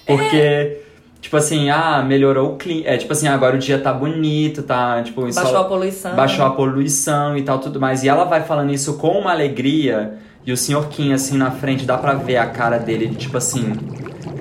Porque 0.05 0.81
Tipo 1.21 1.37
assim, 1.37 1.69
ah, 1.69 2.03
melhorou 2.03 2.53
o 2.53 2.57
clima. 2.57 2.87
É 2.87 2.97
tipo 2.97 3.13
assim, 3.13 3.27
agora 3.27 3.55
o 3.55 3.59
dia 3.59 3.79
tá 3.79 3.93
bonito, 3.93 4.63
tá? 4.63 5.01
Tipo, 5.03 5.27
isso 5.27 5.39
Baixou 5.39 5.59
a 5.59 5.63
poluição. 5.65 6.15
baixou 6.15 6.45
a 6.45 6.49
poluição 6.49 7.37
e 7.37 7.43
tal, 7.43 7.59
tudo 7.59 7.79
mais. 7.79 8.03
E 8.03 8.09
ela 8.09 8.23
vai 8.23 8.41
falando 8.41 8.71
isso 8.73 8.97
com 8.97 9.19
uma 9.19 9.31
alegria. 9.31 10.17
E 10.43 10.51
o 10.51 10.57
senhor 10.57 10.89
Kim, 10.89 11.13
assim, 11.13 11.37
na 11.37 11.51
frente, 11.51 11.85
dá 11.85 11.95
pra 11.95 12.15
ver 12.15 12.37
a 12.37 12.47
cara 12.47 12.79
dele, 12.79 13.13
tipo 13.13 13.37
assim, 13.37 13.71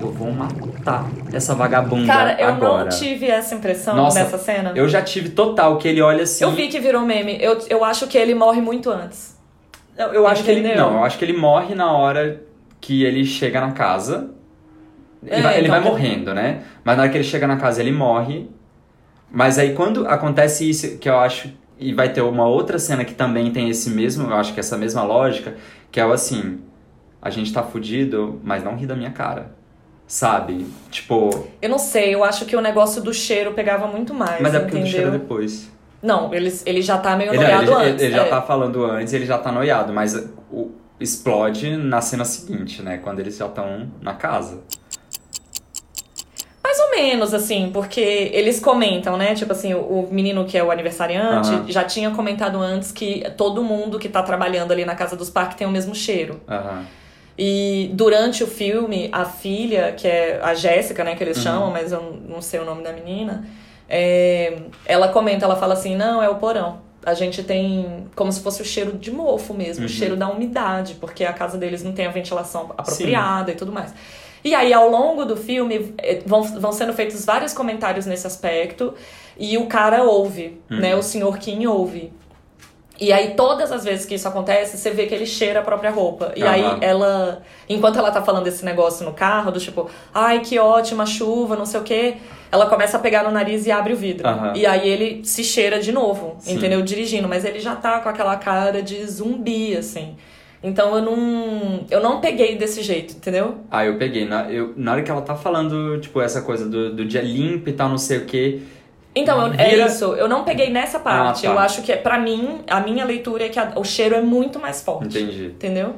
eu 0.01 0.11
vou 0.11 0.31
matar 0.31 1.05
essa 1.31 1.53
vagabunda 1.55 2.07
Cara, 2.07 2.41
eu 2.41 2.47
agora. 2.49 2.83
não 2.83 2.89
tive 2.89 3.27
essa 3.27 3.55
impressão 3.55 3.95
Nossa, 3.95 4.23
nessa 4.23 4.37
cena. 4.37 4.73
Eu 4.75 4.87
já 4.89 5.01
tive 5.01 5.29
total, 5.29 5.77
que 5.77 5.87
ele 5.87 6.01
olha 6.01 6.23
assim. 6.23 6.43
Eu 6.43 6.51
vi 6.51 6.67
que 6.67 6.79
virou 6.79 7.01
meme. 7.01 7.37
Eu, 7.41 7.57
eu 7.69 7.83
acho 7.83 8.07
que 8.07 8.17
ele 8.17 8.33
morre 8.33 8.61
muito 8.61 8.89
antes. 8.89 9.37
Eu, 9.97 10.07
eu 10.13 10.27
acho 10.27 10.43
que 10.43 10.51
ele. 10.51 10.75
Não, 10.75 10.93
eu 10.95 11.03
acho 11.03 11.17
que 11.17 11.25
ele 11.25 11.37
morre 11.37 11.75
na 11.75 11.91
hora 11.91 12.41
que 12.79 13.03
ele 13.03 13.23
chega 13.25 13.61
na 13.61 13.71
casa. 13.71 14.31
Ele, 15.23 15.35
É, 15.35 15.41
vai, 15.41 15.57
ele 15.57 15.67
então, 15.67 15.81
vai 15.81 15.91
morrendo, 15.91 16.33
né? 16.33 16.61
Mas 16.83 16.97
na 16.97 17.03
hora 17.03 17.11
que 17.11 17.17
ele 17.17 17.23
chega 17.23 17.45
na 17.45 17.57
casa, 17.57 17.81
ele 17.81 17.91
morre. 17.91 18.49
Mas 19.29 19.59
aí 19.59 19.73
quando 19.73 20.07
acontece 20.07 20.69
isso, 20.69 20.97
que 20.97 21.07
eu 21.09 21.19
acho. 21.19 21.49
E 21.79 21.93
vai 21.93 22.09
ter 22.09 22.21
uma 22.21 22.45
outra 22.45 22.77
cena 22.77 23.03
que 23.03 23.13
também 23.13 23.51
tem 23.51 23.67
esse 23.69 23.89
mesmo, 23.89 24.29
eu 24.29 24.35
acho 24.35 24.53
que 24.53 24.59
essa 24.59 24.77
mesma 24.77 25.01
lógica, 25.03 25.55
que 25.91 25.99
é 25.99 26.05
o 26.05 26.11
assim. 26.11 26.59
A 27.21 27.29
gente 27.29 27.51
tá 27.53 27.61
fudido, 27.63 28.39
mas 28.43 28.63
não 28.63 28.75
ri 28.75 28.85
da 28.87 28.95
minha 28.95 29.11
cara. 29.11 29.51
Sabe? 30.11 30.67
Tipo. 30.89 31.47
Eu 31.61 31.69
não 31.69 31.79
sei, 31.79 32.13
eu 32.13 32.21
acho 32.21 32.43
que 32.43 32.53
o 32.53 32.59
negócio 32.59 33.01
do 33.01 33.13
cheiro 33.13 33.53
pegava 33.53 33.87
muito 33.87 34.13
mais. 34.13 34.41
Mas 34.41 34.53
é 34.53 34.59
porque 34.59 34.77
entendeu? 34.77 34.91
ele 34.99 35.05
chega 35.05 35.11
depois. 35.11 35.71
Não, 36.03 36.33
ele, 36.33 36.53
ele 36.65 36.81
já 36.81 36.97
tá 36.97 37.15
meio 37.15 37.29
Ele, 37.29 37.37
noiado 37.37 37.71
ele- 37.71 37.91
antes. 37.91 38.03
ele 38.03 38.13
já 38.13 38.23
é. 38.23 38.29
tá 38.29 38.41
falando 38.41 38.83
antes, 38.83 39.13
ele 39.13 39.25
já 39.25 39.37
tá 39.37 39.53
noiado, 39.53 39.93
mas 39.93 40.13
o, 40.51 40.71
explode 40.99 41.77
na 41.77 42.01
cena 42.01 42.25
seguinte, 42.25 42.81
né? 42.81 42.97
Quando 42.97 43.21
eles 43.21 43.37
já 43.37 43.45
estão 43.45 43.89
na 44.01 44.13
casa. 44.13 44.59
menos, 46.93 47.33
assim, 47.33 47.71
porque 47.71 48.01
eles 48.33 48.59
comentam, 48.59 49.15
né? 49.17 49.33
Tipo 49.33 49.53
assim, 49.53 49.73
o, 49.73 49.79
o 49.79 50.09
menino 50.13 50.43
que 50.43 50.57
é 50.57 50.63
o 50.63 50.69
aniversariante 50.69 51.49
Aham. 51.49 51.65
já 51.69 51.85
tinha 51.85 52.11
comentado 52.11 52.59
antes 52.59 52.91
que 52.91 53.23
todo 53.37 53.63
mundo 53.63 53.97
que 53.97 54.09
tá 54.09 54.21
trabalhando 54.21 54.73
ali 54.73 54.83
na 54.83 54.93
casa 54.93 55.15
dos 55.15 55.29
parques 55.29 55.55
tem 55.57 55.65
o 55.65 55.71
mesmo 55.71 55.95
cheiro. 55.95 56.41
Aham. 56.49 56.85
E 57.43 57.89
durante 57.93 58.43
o 58.43 58.47
filme, 58.47 59.09
a 59.11 59.25
filha, 59.25 59.93
que 59.97 60.07
é 60.07 60.39
a 60.43 60.53
Jéssica, 60.53 61.03
né, 61.03 61.15
que 61.15 61.23
eles 61.23 61.37
Uhum. 61.37 61.43
chamam, 61.43 61.71
mas 61.71 61.91
eu 61.91 62.21
não 62.29 62.39
sei 62.39 62.59
o 62.59 62.65
nome 62.65 62.83
da 62.83 62.93
menina, 62.93 63.47
é, 63.89 64.57
ela 64.85 65.07
comenta, 65.07 65.43
ela 65.45 65.55
fala 65.55 65.73
assim, 65.73 65.95
não, 65.95 66.21
é 66.21 66.29
o 66.29 66.35
porão. 66.35 66.81
A 67.03 67.15
gente 67.15 67.41
tem 67.41 68.05
como 68.15 68.31
se 68.31 68.41
fosse 68.41 68.61
o 68.61 68.65
cheiro 68.65 68.91
de 68.93 69.09
mofo 69.09 69.55
mesmo, 69.55 69.81
Uhum. 69.85 69.87
o 69.87 69.89
cheiro 69.89 70.15
da 70.15 70.29
umidade, 70.29 70.93
porque 71.01 71.25
a 71.25 71.33
casa 71.33 71.57
deles 71.57 71.81
não 71.83 71.93
tem 71.93 72.05
a 72.05 72.11
ventilação 72.11 72.69
apropriada 72.77 73.51
e 73.51 73.55
tudo 73.55 73.71
mais. 73.71 73.91
E 74.43 74.53
aí, 74.53 74.71
ao 74.71 74.87
longo 74.87 75.25
do 75.25 75.35
filme, 75.35 75.95
eh, 75.97 76.19
vão, 76.25 76.43
vão 76.43 76.71
sendo 76.71 76.93
feitos 76.93 77.25
vários 77.25 77.53
comentários 77.53 78.05
nesse 78.05 78.27
aspecto, 78.27 78.93
e 79.35 79.57
o 79.57 79.65
cara 79.65 80.03
ouve, 80.03 80.59
Uhum. 80.69 80.77
né? 80.79 80.95
O 80.95 81.01
senhor 81.01 81.39
Kim 81.39 81.65
ouve. 81.65 82.13
E 83.01 83.11
aí, 83.11 83.33
todas 83.35 83.71
as 83.71 83.83
vezes 83.83 84.05
que 84.05 84.13
isso 84.13 84.27
acontece, 84.27 84.77
você 84.77 84.91
vê 84.91 85.07
que 85.07 85.15
ele 85.15 85.25
cheira 85.25 85.61
a 85.61 85.63
própria 85.63 85.89
roupa. 85.89 86.33
E 86.35 86.43
aí, 86.43 86.61
Aham. 86.61 86.77
ela, 86.81 87.41
enquanto 87.67 87.97
ela 87.97 88.11
tá 88.11 88.21
falando 88.21 88.45
esse 88.45 88.63
negócio 88.63 89.03
no 89.03 89.11
carro, 89.11 89.51
do 89.51 89.59
tipo, 89.59 89.89
ai, 90.13 90.41
que 90.41 90.59
ótima 90.59 91.03
chuva, 91.07 91.55
não 91.55 91.65
sei 91.65 91.79
o 91.79 91.83
quê, 91.83 92.17
ela 92.51 92.67
começa 92.67 92.97
a 92.97 92.99
pegar 92.99 93.23
no 93.23 93.31
nariz 93.31 93.65
e 93.65 93.71
abre 93.71 93.93
o 93.93 93.95
vidro. 93.97 94.27
Aham. 94.27 94.53
E 94.55 94.67
aí 94.67 94.87
ele 94.87 95.25
se 95.25 95.43
cheira 95.43 95.79
de 95.79 95.91
novo, 95.91 96.35
Sim. 96.37 96.53
entendeu? 96.53 96.79
Dirigindo, 96.83 97.27
mas 97.27 97.43
ele 97.43 97.59
já 97.59 97.75
tá 97.75 97.99
com 98.01 98.09
aquela 98.09 98.35
cara 98.35 98.83
de 98.83 99.03
zumbi, 99.07 99.75
assim. 99.75 100.15
Então 100.63 100.95
eu 100.95 101.01
não. 101.01 101.85
Eu 101.89 102.01
não 102.01 102.21
peguei 102.21 102.55
desse 102.55 102.83
jeito, 102.83 103.15
entendeu? 103.15 103.61
Ah, 103.71 103.83
eu 103.83 103.97
peguei. 103.97 104.25
Na, 104.25 104.43
eu, 104.51 104.73
na 104.77 104.91
hora 104.91 105.01
que 105.01 105.09
ela 105.09 105.23
tá 105.23 105.33
falando, 105.35 105.99
tipo, 105.99 106.21
essa 106.21 106.43
coisa 106.43 106.69
do, 106.69 106.93
do 106.95 107.03
dia 107.03 107.23
limpo 107.23 107.67
e 107.67 107.73
tal, 107.73 107.89
não 107.89 107.97
sei 107.97 108.19
o 108.19 108.25
quê. 108.25 108.61
Então, 109.13 109.47
eu- 109.47 109.53
é 109.59 109.75
isso. 109.85 110.05
Eu 110.15 110.27
não 110.27 110.43
peguei 110.43 110.69
nessa 110.69 110.99
parte. 110.99 111.45
Ah, 111.45 111.49
tá. 111.49 111.55
Eu 111.55 111.59
acho 111.59 111.81
que, 111.81 111.91
é, 111.91 111.97
pra 111.97 112.17
mim, 112.17 112.61
a 112.69 112.79
minha 112.79 113.03
leitura 113.03 113.45
é 113.45 113.49
que 113.49 113.59
a- 113.59 113.73
o 113.75 113.83
cheiro 113.83 114.15
é 114.15 114.21
muito 114.21 114.59
mais 114.59 114.81
forte. 114.81 115.17
Entendi. 115.17 115.45
Entendeu? 115.47 115.95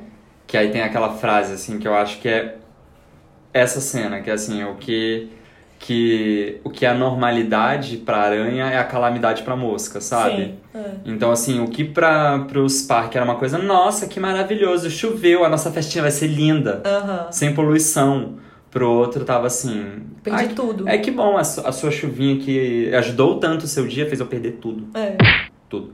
Que 0.48 0.58
aí 0.58 0.70
tem 0.72 0.82
aquela 0.82 1.10
frase, 1.14 1.54
assim, 1.54 1.78
que 1.80 1.88
eu 1.88 1.94
acho 1.96 2.20
que 2.20 2.28
é 2.28 2.56
essa 3.54 3.80
cena, 3.80 4.22
que 4.22 4.30
é 4.30 4.34
assim, 4.34 4.64
o 4.64 4.76
que. 4.76 5.30
Que 5.80 6.62
o 6.64 6.70
que 6.70 6.86
é 6.86 6.90
a 6.90 6.94
normalidade 6.94 7.98
pra 7.98 8.20
aranha 8.20 8.68
é 8.68 8.78
a 8.78 8.86
calamidade 8.86 9.44
pra 9.44 9.54
mosca, 9.54 10.00
sabe? 10.00 10.36
Sim. 10.46 10.56
É. 10.74 10.80
Então, 11.04 11.30
assim, 11.30 11.60
o 11.62 11.68
que 11.68 11.84
para 11.84 12.40
pros 12.48 12.84
parques 12.84 13.18
era 13.18 13.26
uma 13.26 13.36
coisa, 13.36 13.58
nossa, 13.58 14.08
que 14.08 14.18
maravilhoso, 14.18 14.90
choveu, 14.90 15.44
a 15.44 15.50
nossa 15.50 15.70
festinha 15.74 16.02
vai 16.02 16.12
ser 16.12 16.28
linda, 16.28 16.82
Aham. 16.86 17.28
sem 17.32 17.54
poluição. 17.54 18.36
Pro 18.74 18.90
outro 18.92 19.24
tava 19.24 19.46
assim. 19.48 20.02
Perdi 20.24 20.40
"Ai, 20.40 20.48
tudo. 20.50 20.90
É 20.90 20.98
que 20.98 21.12
bom, 21.12 21.38
a, 21.38 21.44
su- 21.44 21.62
a 21.66 21.72
sua 21.72 21.92
chuvinha 21.92 22.38
que 22.40 22.92
ajudou 22.96 23.40
tanto 23.40 23.64
o 23.66 23.68
seu 23.68 23.88
dia 23.88 24.08
fez 24.08 24.20
eu 24.20 24.26
perder 24.26 24.54
tudo. 24.54 24.88
É. 24.98 25.16
Tudo. 25.70 25.94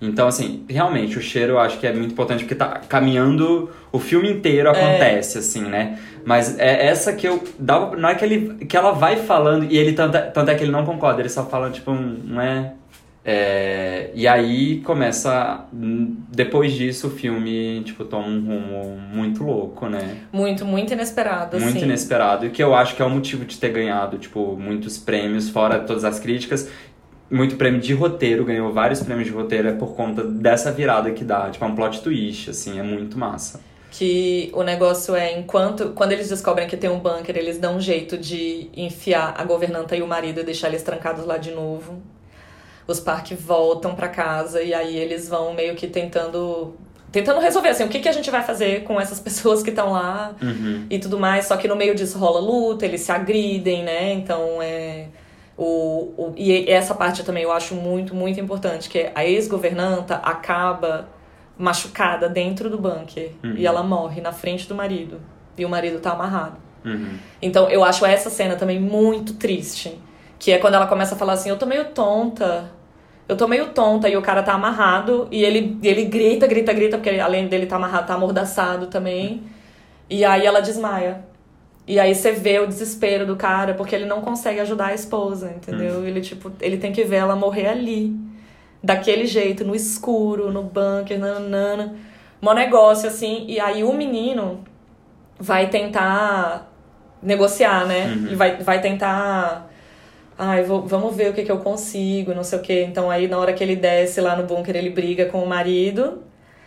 Então, 0.00 0.26
assim, 0.28 0.64
realmente, 0.68 1.16
o 1.18 1.20
cheiro 1.20 1.52
eu 1.54 1.58
acho 1.60 1.78
que 1.78 1.86
é 1.86 1.92
muito 1.92 2.12
importante 2.12 2.40
porque 2.44 2.54
tá 2.56 2.80
caminhando, 2.88 3.70
o 3.92 3.98
filme 4.00 4.28
inteiro 4.30 4.68
acontece, 4.70 5.38
assim, 5.38 5.62
né? 5.62 5.98
Mas 6.24 6.58
é 6.58 6.86
essa 6.86 7.12
que 7.12 7.26
eu. 7.26 7.42
Dá, 7.58 7.90
na 7.96 8.08
hora 8.08 8.16
que, 8.16 8.24
ele, 8.24 8.64
que 8.66 8.76
ela 8.76 8.92
vai 8.92 9.16
falando, 9.16 9.64
e 9.70 9.76
ele 9.76 9.92
tanto, 9.92 10.16
é- 10.16 10.22
tanto 10.22 10.50
é 10.50 10.54
que 10.54 10.62
ele 10.64 10.72
não 10.72 10.84
concorda, 10.84 11.20
ele 11.20 11.28
só 11.28 11.44
fala, 11.46 11.70
tipo, 11.70 11.90
um, 11.90 12.18
não 12.24 12.40
é. 12.40 12.72
É, 13.24 14.10
e 14.14 14.26
aí 14.26 14.80
começa. 14.80 15.64
Depois 15.72 16.72
disso, 16.72 17.06
o 17.06 17.10
filme, 17.10 17.82
tipo, 17.84 18.04
toma 18.04 18.26
um 18.26 18.44
rumo 18.44 18.98
muito 19.12 19.44
louco, 19.44 19.88
né? 19.88 20.22
Muito, 20.32 20.64
muito 20.64 20.92
inesperado, 20.92 21.58
muito 21.58 21.76
assim. 21.76 21.84
inesperado. 21.84 22.46
E 22.46 22.50
que 22.50 22.62
eu 22.62 22.74
acho 22.74 22.96
que 22.96 23.02
é 23.02 23.04
o 23.04 23.10
motivo 23.10 23.44
de 23.44 23.56
ter 23.58 23.70
ganhado, 23.70 24.18
tipo, 24.18 24.56
muitos 24.56 24.98
prêmios, 24.98 25.48
fora 25.48 25.78
todas 25.78 26.04
as 26.04 26.18
críticas. 26.18 26.68
Muito 27.30 27.56
prêmio 27.56 27.80
de 27.80 27.94
roteiro, 27.94 28.44
ganhou 28.44 28.70
vários 28.72 29.02
prêmios 29.02 29.26
de 29.26 29.32
roteiro, 29.32 29.68
é 29.68 29.72
por 29.72 29.94
conta 29.94 30.22
dessa 30.22 30.70
virada 30.70 31.10
que 31.12 31.24
dá. 31.24 31.48
Tipo, 31.48 31.64
é 31.64 31.68
um 31.68 31.74
plot 31.74 32.02
twist, 32.02 32.50
assim, 32.50 32.78
é 32.78 32.82
muito 32.82 33.16
massa. 33.16 33.60
Que 33.92 34.50
o 34.52 34.62
negócio 34.62 35.14
é, 35.14 35.38
enquanto. 35.38 35.90
Quando 35.90 36.12
eles 36.12 36.28
descobrem 36.28 36.66
que 36.66 36.76
tem 36.76 36.90
um 36.90 36.98
bunker, 36.98 37.36
eles 37.36 37.58
dão 37.58 37.76
um 37.76 37.80
jeito 37.80 38.18
de 38.18 38.68
enfiar 38.76 39.34
a 39.38 39.44
governanta 39.44 39.94
e 39.94 40.02
o 40.02 40.06
marido 40.06 40.40
e 40.40 40.44
deixar 40.44 40.68
eles 40.68 40.82
trancados 40.82 41.24
lá 41.24 41.38
de 41.38 41.52
novo. 41.52 42.02
Os 42.86 42.98
parques 43.00 43.40
voltam 43.40 43.94
pra 43.94 44.08
casa 44.08 44.62
e 44.62 44.74
aí 44.74 44.96
eles 44.96 45.28
vão 45.28 45.54
meio 45.54 45.74
que 45.74 45.86
tentando. 45.86 46.74
Tentando 47.12 47.40
resolver, 47.40 47.68
assim, 47.68 47.84
o 47.84 47.88
que, 47.88 48.00
que 48.00 48.08
a 48.08 48.12
gente 48.12 48.30
vai 48.30 48.42
fazer 48.42 48.84
com 48.84 48.98
essas 49.00 49.20
pessoas 49.20 49.62
que 49.62 49.68
estão 49.70 49.92
lá 49.92 50.34
Uhum. 50.42 50.86
e 50.88 50.98
tudo 50.98 51.18
mais. 51.18 51.46
Só 51.46 51.56
que 51.56 51.68
no 51.68 51.76
meio 51.76 51.94
disso 51.94 52.18
rola 52.18 52.40
luta, 52.40 52.86
eles 52.86 53.02
se 53.02 53.12
agridem, 53.12 53.82
né? 53.82 54.12
Então 54.14 54.60
é. 54.62 55.06
O, 55.56 56.14
o, 56.16 56.32
e 56.36 56.68
essa 56.70 56.94
parte 56.94 57.22
também 57.22 57.42
eu 57.42 57.52
acho 57.52 57.74
muito, 57.74 58.14
muito 58.14 58.40
importante, 58.40 58.88
que 58.88 59.10
a 59.14 59.24
ex-governanta 59.24 60.14
acaba 60.16 61.08
machucada 61.58 62.28
dentro 62.28 62.70
do 62.70 62.78
bunker 62.78 63.30
Uhum. 63.44 63.54
e 63.56 63.66
ela 63.66 63.82
morre 63.82 64.20
na 64.22 64.32
frente 64.32 64.66
do 64.66 64.74
marido. 64.74 65.20
E 65.56 65.64
o 65.64 65.68
marido 65.68 66.00
tá 66.00 66.12
amarrado. 66.12 66.56
Uhum. 66.84 67.16
Então 67.40 67.68
eu 67.68 67.84
acho 67.84 68.04
essa 68.06 68.30
cena 68.30 68.56
também 68.56 68.80
muito 68.80 69.34
triste. 69.34 70.00
Que 70.42 70.50
é 70.50 70.58
quando 70.58 70.74
ela 70.74 70.88
começa 70.88 71.14
a 71.14 71.16
falar 71.16 71.34
assim, 71.34 71.50
eu 71.50 71.56
tô 71.56 71.66
meio 71.66 71.84
tonta. 71.90 72.68
Eu 73.28 73.36
tô 73.36 73.46
meio 73.46 73.68
tonta 73.68 74.08
e 74.08 74.16
o 74.16 74.20
cara 74.20 74.42
tá 74.42 74.54
amarrado 74.54 75.28
e 75.30 75.44
ele, 75.44 75.78
ele 75.84 76.06
grita, 76.06 76.48
grita, 76.48 76.72
grita, 76.72 76.98
porque 76.98 77.10
além 77.10 77.46
dele 77.46 77.64
tá 77.64 77.76
amarrado, 77.76 78.08
tá 78.08 78.14
amordaçado 78.14 78.88
também. 78.88 79.44
E 80.10 80.24
aí 80.24 80.44
ela 80.44 80.58
desmaia. 80.58 81.24
E 81.86 82.00
aí 82.00 82.12
você 82.12 82.32
vê 82.32 82.58
o 82.58 82.66
desespero 82.66 83.24
do 83.24 83.36
cara, 83.36 83.74
porque 83.74 83.94
ele 83.94 84.04
não 84.04 84.20
consegue 84.20 84.58
ajudar 84.58 84.86
a 84.86 84.94
esposa, 84.94 85.52
entendeu? 85.54 86.04
Ele, 86.04 86.20
tipo, 86.20 86.50
ele 86.60 86.76
tem 86.76 86.90
que 86.90 87.04
ver 87.04 87.18
ela 87.18 87.36
morrer 87.36 87.68
ali. 87.68 88.12
Daquele 88.82 89.26
jeito, 89.26 89.64
no 89.64 89.76
escuro, 89.76 90.50
no 90.50 90.64
bunker, 90.64 91.20
nanana. 91.20 91.94
Mó 92.40 92.52
negócio, 92.52 93.08
assim. 93.08 93.44
E 93.46 93.60
aí 93.60 93.84
o 93.84 93.92
menino 93.92 94.64
vai 95.38 95.68
tentar 95.68 96.68
negociar, 97.22 97.86
né? 97.86 98.06
Uhum. 98.06 98.26
Ele 98.26 98.34
vai, 98.34 98.56
vai 98.56 98.80
tentar. 98.80 99.70
Ai, 100.44 100.64
vou, 100.64 100.84
vamos 100.84 101.14
ver 101.14 101.30
o 101.30 101.32
que, 101.32 101.44
que 101.44 101.52
eu 101.52 101.58
consigo, 101.58 102.34
não 102.34 102.42
sei 102.42 102.58
o 102.58 102.62
quê. 102.62 102.82
Então 102.82 103.08
aí 103.08 103.28
na 103.28 103.38
hora 103.38 103.52
que 103.52 103.62
ele 103.62 103.76
desce 103.76 104.20
lá 104.20 104.34
no 104.34 104.42
bunker, 104.42 104.74
ele 104.74 104.90
briga 104.90 105.26
com 105.26 105.40
o 105.40 105.46
marido. 105.46 106.24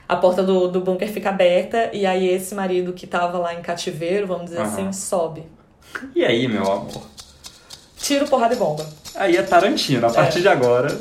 A 0.08 0.16
porta 0.16 0.42
do, 0.42 0.70
do 0.70 0.80
bunker 0.80 1.12
fica 1.12 1.28
aberta. 1.28 1.90
E 1.92 2.06
aí 2.06 2.26
esse 2.26 2.56
marido 2.56 2.94
que 2.94 3.06
tava 3.06 3.38
lá 3.38 3.54
em 3.54 3.62
cativeiro, 3.62 4.28
vamos 4.28 4.46
dizer 4.46 4.62
Aham. 4.62 4.68
assim, 4.72 4.94
sobe. 4.94 5.44
E 6.16 6.24
aí, 6.24 6.48
meu 6.48 6.64
amor? 6.72 7.02
Tiro, 7.98 8.26
porrada 8.30 8.54
e 8.54 8.58
bomba. 8.58 8.88
Aí 9.14 9.36
é 9.36 9.44
Tarantino, 9.44 10.08
a 10.08 10.10
partir 10.10 10.40
de 10.40 10.48
agora. 10.48 10.98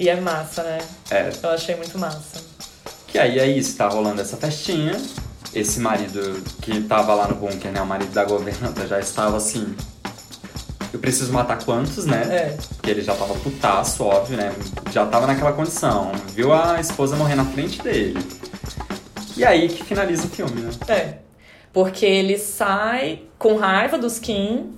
E 0.00 0.08
é 0.08 0.16
massa, 0.20 0.64
né? 0.64 0.78
É. 1.12 1.30
Eu 1.40 1.50
achei 1.50 1.76
muito 1.76 1.96
massa. 1.96 2.42
Que 3.06 3.20
aí 3.20 3.38
é 3.38 3.46
isso, 3.46 3.76
tá 3.76 3.86
rolando 3.86 4.20
essa 4.20 4.36
festinha. 4.36 5.00
Esse 5.54 5.78
marido 5.78 6.42
que 6.60 6.80
tava 6.82 7.14
lá 7.14 7.28
no 7.28 7.36
bunker, 7.36 7.70
né? 7.70 7.80
O 7.80 7.86
marido 7.86 8.10
da 8.10 8.24
governanta 8.24 8.84
já 8.88 8.98
estava 8.98 9.36
assim. 9.36 9.76
Eu 10.92 10.98
preciso 10.98 11.32
matar 11.32 11.62
quantos, 11.64 12.04
né? 12.06 12.22
É. 12.30 12.56
Porque 12.76 12.90
ele 12.90 13.00
já 13.02 13.14
tava 13.14 13.34
putaço, 13.34 14.04
óbvio, 14.04 14.36
né? 14.36 14.52
Já 14.92 15.06
tava 15.06 15.26
naquela 15.26 15.52
condição. 15.52 16.10
Viu 16.34 16.52
a 16.52 16.80
esposa 16.80 17.14
morrer 17.16 17.36
na 17.36 17.44
frente 17.44 17.80
dele. 17.82 18.18
E 19.36 19.44
aí 19.44 19.68
que 19.68 19.84
finaliza 19.84 20.26
o 20.26 20.30
filme, 20.30 20.60
né? 20.60 20.70
É. 20.88 21.14
Porque 21.72 22.04
ele 22.04 22.36
sai 22.38 23.20
com 23.38 23.56
raiva 23.56 23.96
dos 23.96 24.18
Kim. 24.18 24.72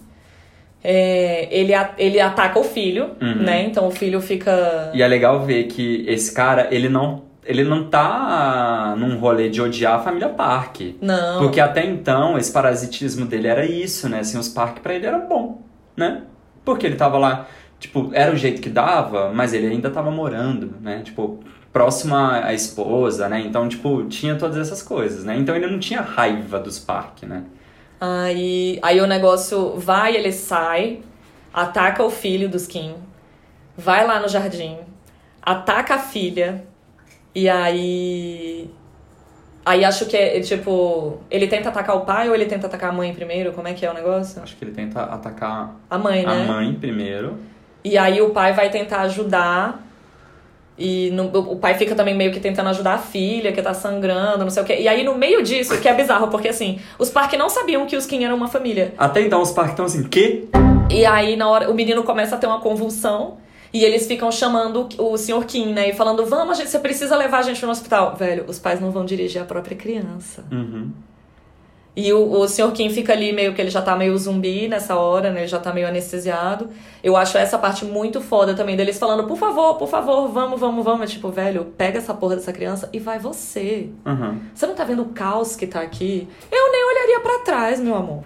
é, 0.85 1.49
ele, 1.51 1.73
ele 1.97 2.21
ataca 2.21 2.59
o 2.59 2.65
filho, 2.65 3.13
Uhum. 3.21 3.43
né? 3.43 3.65
Então 3.65 3.87
o 3.87 3.91
filho 3.91 4.21
fica. 4.21 4.91
E 4.93 5.01
é 5.03 5.07
legal 5.09 5.45
ver 5.45 5.65
que 5.65 6.05
esse 6.09 6.33
cara, 6.35 6.69
ele 6.71 6.89
não, 6.89 7.23
ele 7.47 7.63
não 7.65 7.89
tá 7.89 8.95
num 8.99 9.17
rolê 9.19 9.49
de 9.49 9.63
odiar 9.63 9.95
a 9.95 10.03
família 10.03 10.29
Park. 10.29 10.81
Não. 11.01 11.41
Porque 11.41 11.61
até 11.61 11.87
então, 11.87 12.37
esse 12.37 12.53
parasitismo 12.53 13.25
dele 13.25 13.47
era 13.49 13.65
isso, 13.65 14.09
né? 14.09 14.19
Assim, 14.21 14.37
os 14.39 14.49
Park 14.49 14.81
pra 14.81 14.93
ele 14.95 15.07
era 15.07 15.19
bom, 15.19 15.63
né? 15.97 16.23
Porque 16.65 16.87
ele 16.87 16.97
tava 16.97 17.19
lá, 17.19 17.47
tipo, 17.79 18.11
era 18.13 18.33
o 18.33 18.37
jeito 18.37 18.61
que 18.61 18.69
dava, 18.69 19.33
mas 19.33 19.53
ele 19.53 19.67
ainda 19.67 19.91
tava 19.91 20.11
morando, 20.11 20.75
né? 20.81 21.03
Tipo, 21.03 21.41
próximo 21.73 22.15
à 22.15 22.53
esposa, 22.53 23.29
né? 23.29 23.41
Então, 23.41 23.69
tipo, 23.69 24.05
tinha 24.05 24.37
todas 24.37 24.57
essas 24.57 24.83
coisas, 24.83 25.25
né? 25.25 25.37
Então 25.37 25.57
ele 25.57 25.67
não 25.67 25.79
tinha 25.79 26.01
raiva 26.01 26.59
dos 26.59 26.79
Park, 26.79 27.23
né? 27.23 27.45
Aí, 28.01 28.79
aí 28.83 29.01
o 29.01 29.07
negócio 29.07 29.77
vai, 29.79 30.17
ele 30.17 30.33
sai, 30.33 31.01
ataca 31.53 32.03
o 32.03 32.11
filho 32.11 32.49
dos 32.49 32.67
Kim, 32.67 32.95
vai 33.77 34.07
lá 34.07 34.21
no 34.21 34.29
jardim, 34.29 34.79
ataca 35.41 35.95
a 35.95 35.99
filha, 35.99 36.65
e 37.35 37.49
aí. 37.49 38.71
Aí 39.65 39.85
acho 39.85 40.07
que 40.07 40.17
é 40.17 40.41
tipo. 40.41 41.19
Ele 41.31 41.47
tenta 41.47 41.69
atacar 41.69 41.97
o 41.97 42.01
pai 42.01 42.29
ou 42.29 42.35
ele 42.35 42.47
tenta 42.47 42.67
atacar 42.67 42.91
a 42.91 42.93
mãe 42.93 43.15
primeiro? 43.15 43.53
Como 43.53 43.69
é 43.69 43.73
que 43.75 43.87
é 43.87 43.91
o 43.91 43.95
negócio? 43.95 44.43
Acho 44.43 44.57
que 44.57 44.65
ele 44.65 44.73
tenta 44.73 45.03
atacar 45.03 45.77
A 45.89 45.97
mãe, 45.99 46.25
né? 46.27 46.43
a 46.43 46.53
mãe 46.53 46.75
primeiro. 46.75 47.37
E 47.85 47.97
aí 47.97 48.21
o 48.21 48.31
pai 48.31 48.53
vai 48.53 48.71
tentar 48.71 49.03
ajudar. 49.03 49.81
E 50.79 51.11
no- 51.11 51.27
o 51.53 51.57
pai 51.57 51.75
fica 51.75 51.95
também 51.95 52.15
meio 52.17 52.33
que 52.33 52.41
tentando 52.41 52.71
ajudar 52.71 52.95
a 52.95 52.99
filha, 52.99 53.53
que 53.53 53.61
tá 53.61 53.75
sangrando, 53.75 54.39
não 54.43 54.51
sei 54.51 54.63
o 54.63 54.67
quê. 54.67 54.79
E 54.81 54.89
aí, 54.89 55.05
no 55.05 55.15
meio 55.15 55.43
disso, 55.43 55.79
que 55.81 55.87
é 55.87 55.93
bizarro, 55.93 56.29
porque 56.29 56.49
assim, 56.49 56.81
os 56.99 57.11
Park 57.11 57.35
não 57.35 57.49
sabiam 57.49 57.85
que 57.87 57.95
os 57.95 58.07
Kim 58.07 58.25
eram 58.25 58.35
uma 58.37 58.49
família. 58.49 58.95
Até 58.97 59.21
então, 59.21 59.43
os 59.43 59.51
Park 59.53 59.71
estão 59.71 59.85
assim, 59.85 60.03
que? 60.05 60.49
E 60.91 61.05
aí, 61.05 61.37
na 61.37 61.49
hora, 61.49 61.71
o 61.71 61.75
menino 61.75 62.03
começa 62.03 62.35
a 62.35 62.39
ter 62.39 62.47
uma 62.47 62.59
convulsão. 62.61 63.37
E 63.73 63.85
eles 63.85 64.07
ficam 64.07 64.31
chamando 64.31 64.89
o 64.99 65.17
Sr. 65.17 65.45
Kim, 65.47 65.73
né? 65.73 65.89
E 65.89 65.93
falando, 65.95 66.27
vamos, 66.27 66.59
gente, 66.59 66.69
você 66.69 66.79
precisa 66.79 67.17
levar 67.17 67.39
a 67.39 67.43
gente 67.43 67.65
no 67.65 67.71
hospital. 67.71 68.15
Velho, 68.17 68.45
os 68.47 68.59
pais 68.59 68.81
não 68.81 68.91
vão 68.91 69.05
dirigir 69.05 69.41
a 69.41 69.45
própria 69.45 69.77
criança. 69.77 70.45
Uhum. 70.53 70.91
E 71.95 72.11
o, 72.13 72.41
o 72.41 72.49
Sr. 72.49 72.73
Kim 72.73 72.89
fica 72.89 73.13
ali 73.13 73.33
meio 73.33 73.55
que 73.55 73.61
ele 73.61 73.71
já 73.71 73.83
tá 73.83 73.95
meio 73.95 74.17
zumbi 74.17 74.67
nessa 74.67 74.97
hora, 74.97 75.31
né? 75.31 75.41
Ele 75.41 75.47
já 75.47 75.59
tá 75.59 75.73
meio 75.73 75.87
anestesiado. 75.87 76.71
Eu 77.05 77.17
acho 77.17 77.37
essa 77.37 77.59
parte 77.59 77.85
muito 77.85 78.21
foda 78.21 78.55
também 78.55 78.77
deles 78.77 78.99
falando, 78.99 79.25
por 79.27 79.37
favor, 79.37 79.75
por 79.77 79.89
favor, 79.89 80.29
vamos, 80.29 80.59
vamos, 80.59 80.85
vamos. 80.85 81.03
É 81.03 81.07
tipo, 81.07 81.29
velho, 81.31 81.67
pega 81.77 81.99
essa 81.99 82.15
porra 82.15 82.37
dessa 82.37 82.53
criança 82.53 82.89
e 82.93 82.99
vai 82.99 83.19
você. 83.19 83.91
Uhum. 84.07 84.41
Você 84.55 84.67
não 84.67 84.75
tá 84.75 84.85
vendo 84.85 85.03
o 85.03 85.11
caos 85.11 85.55
que 85.55 85.67
tá 85.67 85.81
aqui? 85.81 86.27
Eu 86.51 86.73
nem 86.73 86.85
olharia 86.85 87.21
para 87.21 87.39
trás, 87.41 87.79
meu 87.79 87.95
amor. 87.95 88.25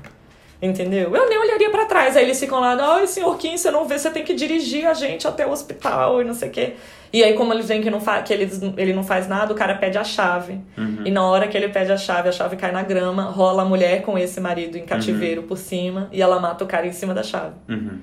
Entendeu? 0.66 1.14
Eu 1.14 1.28
nem 1.28 1.38
olharia 1.38 1.70
para 1.70 1.84
trás. 1.86 2.16
Aí 2.16 2.24
eles 2.24 2.38
ficam 2.38 2.60
lá, 2.60 2.76
ai, 2.78 3.06
senhor 3.06 3.36
Kim, 3.38 3.56
você 3.56 3.70
não 3.70 3.86
vê, 3.86 3.98
você 3.98 4.10
tem 4.10 4.24
que 4.24 4.34
dirigir 4.34 4.86
a 4.86 4.94
gente 4.94 5.26
até 5.26 5.46
o 5.46 5.50
hospital 5.50 6.20
e 6.20 6.24
não 6.24 6.34
sei 6.34 6.48
o 6.48 6.52
quê. 6.52 6.74
E 7.12 7.22
aí, 7.22 7.34
como 7.34 7.52
eles 7.52 7.68
veem 7.68 7.80
que, 7.80 7.88
não 7.88 8.00
fa 8.00 8.20
que 8.20 8.32
ele, 8.32 8.50
ele 8.76 8.92
não 8.92 9.04
faz 9.04 9.28
nada, 9.28 9.52
o 9.52 9.56
cara 9.56 9.74
pede 9.76 9.96
a 9.96 10.04
chave. 10.04 10.60
Uhum. 10.76 11.02
E 11.04 11.10
na 11.10 11.24
hora 11.24 11.48
que 11.48 11.56
ele 11.56 11.68
pede 11.68 11.92
a 11.92 11.96
chave, 11.96 12.28
a 12.28 12.32
chave 12.32 12.56
cai 12.56 12.72
na 12.72 12.82
grama, 12.82 13.24
rola 13.24 13.62
a 13.62 13.64
mulher 13.64 14.02
com 14.02 14.18
esse 14.18 14.40
marido 14.40 14.76
em 14.76 14.84
cativeiro 14.84 15.44
por 15.44 15.56
cima 15.56 16.08
e 16.12 16.20
ela 16.20 16.40
mata 16.40 16.64
o 16.64 16.66
cara 16.66 16.86
em 16.86 16.92
cima 16.92 17.14
da 17.14 17.22
chave. 17.22 17.54
Uhum. 17.68 18.00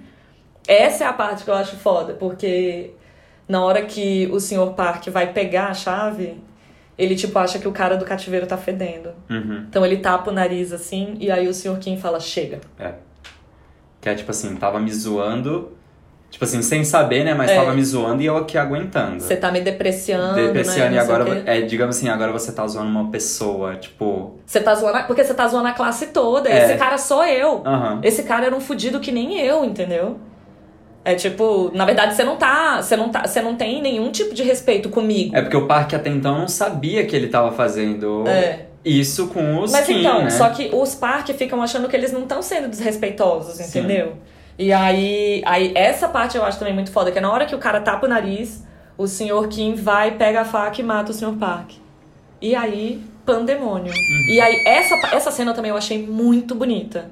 Essa 0.68 1.04
é 1.04 1.08
a 1.08 1.14
parte 1.14 1.44
que 1.44 1.50
eu 1.50 1.54
acho 1.54 1.76
foda, 1.76 2.14
porque 2.14 2.92
na 3.48 3.64
hora 3.64 3.82
que 3.82 4.30
o 4.32 4.40
senhor 4.40 4.74
Park 4.74 5.08
vai 5.10 5.34
pegar 5.34 5.68
a 5.68 5.74
chave, 5.74 6.38
ele 6.98 7.16
tipo 7.16 7.38
acha 7.40 7.60
que 7.60 7.68
o 7.68 7.72
cara 7.72 7.96
do 7.98 8.06
cativeiro 8.06 8.46
tá 8.46 8.58
fedendo. 8.58 9.10
Uhum. 9.30 9.66
Então 9.70 9.86
ele 9.86 9.98
tapa 9.98 10.30
o 10.30 10.34
nariz 10.34 10.72
assim, 10.72 11.16
e 11.20 11.32
aí 11.32 11.48
o 11.48 11.54
senhor 11.54 11.78
Kim 11.80 11.98
fala: 11.98 12.20
chega. 12.20 12.60
É. 12.80 12.94
Que 14.02 14.10
é 14.10 14.16
tipo 14.16 14.32
assim, 14.32 14.56
tava 14.56 14.80
me 14.80 14.92
zoando. 14.94 15.72
Tipo 16.30 16.46
assim, 16.46 16.64
sem 16.64 16.84
saber, 16.84 17.24
né? 17.24 17.36
Mas 17.36 17.52
É. 17.52 17.56
tava 17.56 17.74
me 17.76 17.86
zoando 17.86 18.24
e 18.24 18.26
eu 18.26 18.36
aqui 18.36 18.58
aguentando. 18.58 19.22
Você 19.22 19.36
tá 19.38 19.52
me 19.52 19.62
depreciando. 19.62 20.34
Depreciando 20.34 20.90
né? 20.90 20.96
e 20.96 21.00
agora, 21.00 21.44
é, 21.46 21.62
digamos 21.62 21.96
assim, 21.96 22.10
agora 22.10 22.32
você 22.32 22.52
tá 22.52 22.66
zoando 22.66 22.90
uma 22.90 23.12
pessoa, 23.12 23.76
tipo. 23.76 24.40
Você 24.44 24.60
tá 24.60 24.74
zoando. 24.74 24.98
a- 24.98 25.04
Porque 25.04 25.24
você 25.24 25.34
tá 25.36 25.48
zoando 25.48 25.68
a 25.68 25.74
classe 25.74 26.08
toda. 26.08 26.50
É. 26.50 26.66
Esse 26.72 26.78
cara 26.80 26.98
sou 26.98 27.24
eu. 27.24 27.62
Aham. 27.64 28.02
Esse 28.04 28.24
cara 28.24 28.48
era 28.48 28.56
um 28.56 28.60
fudido 28.60 29.00
que 29.00 29.12
nem 29.12 29.40
eu, 29.42 29.64
entendeu? 29.64 30.18
É 31.06 31.16
tipo, 31.16 31.70
na 31.74 31.86
verdade, 31.86 32.16
você 32.16 32.24
não 32.24 32.38
tá. 32.38 32.82
Você 32.82 32.96
não 32.96 33.10
tá. 33.10 33.28
Você 33.28 33.42
não 33.42 33.56
tem 33.56 33.82
nenhum 33.82 34.10
tipo 34.12 34.34
de 34.34 34.42
respeito 34.44 34.90
comigo. 34.90 35.36
É 35.36 35.42
porque 35.42 35.58
o 35.58 35.68
parque 35.68 35.96
até 35.96 36.10
então 36.10 36.40
não 36.40 36.48
sabia 36.48 37.06
que 37.06 37.16
ele 37.16 37.28
tava 37.28 37.52
fazendo 37.52 38.26
É. 38.28 38.68
isso 38.86 39.28
com 39.28 39.60
os 39.60 39.72
Mas 39.72 39.86
Kim, 39.86 40.00
então, 40.00 40.24
né? 40.24 40.30
só 40.30 40.50
que 40.50 40.70
os 40.74 40.96
parques 40.96 41.36
ficam 41.36 41.62
achando 41.62 41.90
que 41.90 41.96
eles 41.96 42.14
não 42.14 42.22
estão 42.22 42.42
sendo 42.42 42.70
desrespeitosos, 42.70 43.56
Sim. 43.56 43.80
entendeu? 43.80 44.14
E 44.58 44.72
aí, 44.72 45.42
aí, 45.46 45.74
essa 45.76 46.08
parte 46.08 46.38
eu 46.38 46.44
acho 46.46 46.60
também 46.60 46.74
muito 46.74 46.92
foda, 46.92 47.12
que 47.12 47.18
é 47.18 47.22
na 47.22 47.32
hora 47.32 47.46
que 47.46 47.56
o 47.56 47.60
cara 47.60 47.82
tapa 47.82 48.06
o 48.06 48.10
nariz, 48.10 48.64
o 48.98 49.08
senhor 49.08 49.48
Kim 49.48 49.74
vai, 49.76 50.12
pega 50.12 50.42
a 50.42 50.46
faca 50.46 50.80
e 50.80 50.84
mata 50.84 51.12
o 51.12 51.14
senhor 51.14 51.36
Park. 51.36 51.72
E 52.40 52.56
aí, 52.56 53.02
pandemônio. 53.26 53.92
Uhum. 53.92 54.34
E 54.34 54.40
aí, 54.40 54.64
essa, 54.66 54.96
essa 55.14 55.32
cena 55.32 55.54
também 55.54 55.72
eu 55.72 55.78
achei 55.78 56.06
muito 56.06 56.54
bonita. 56.54 57.10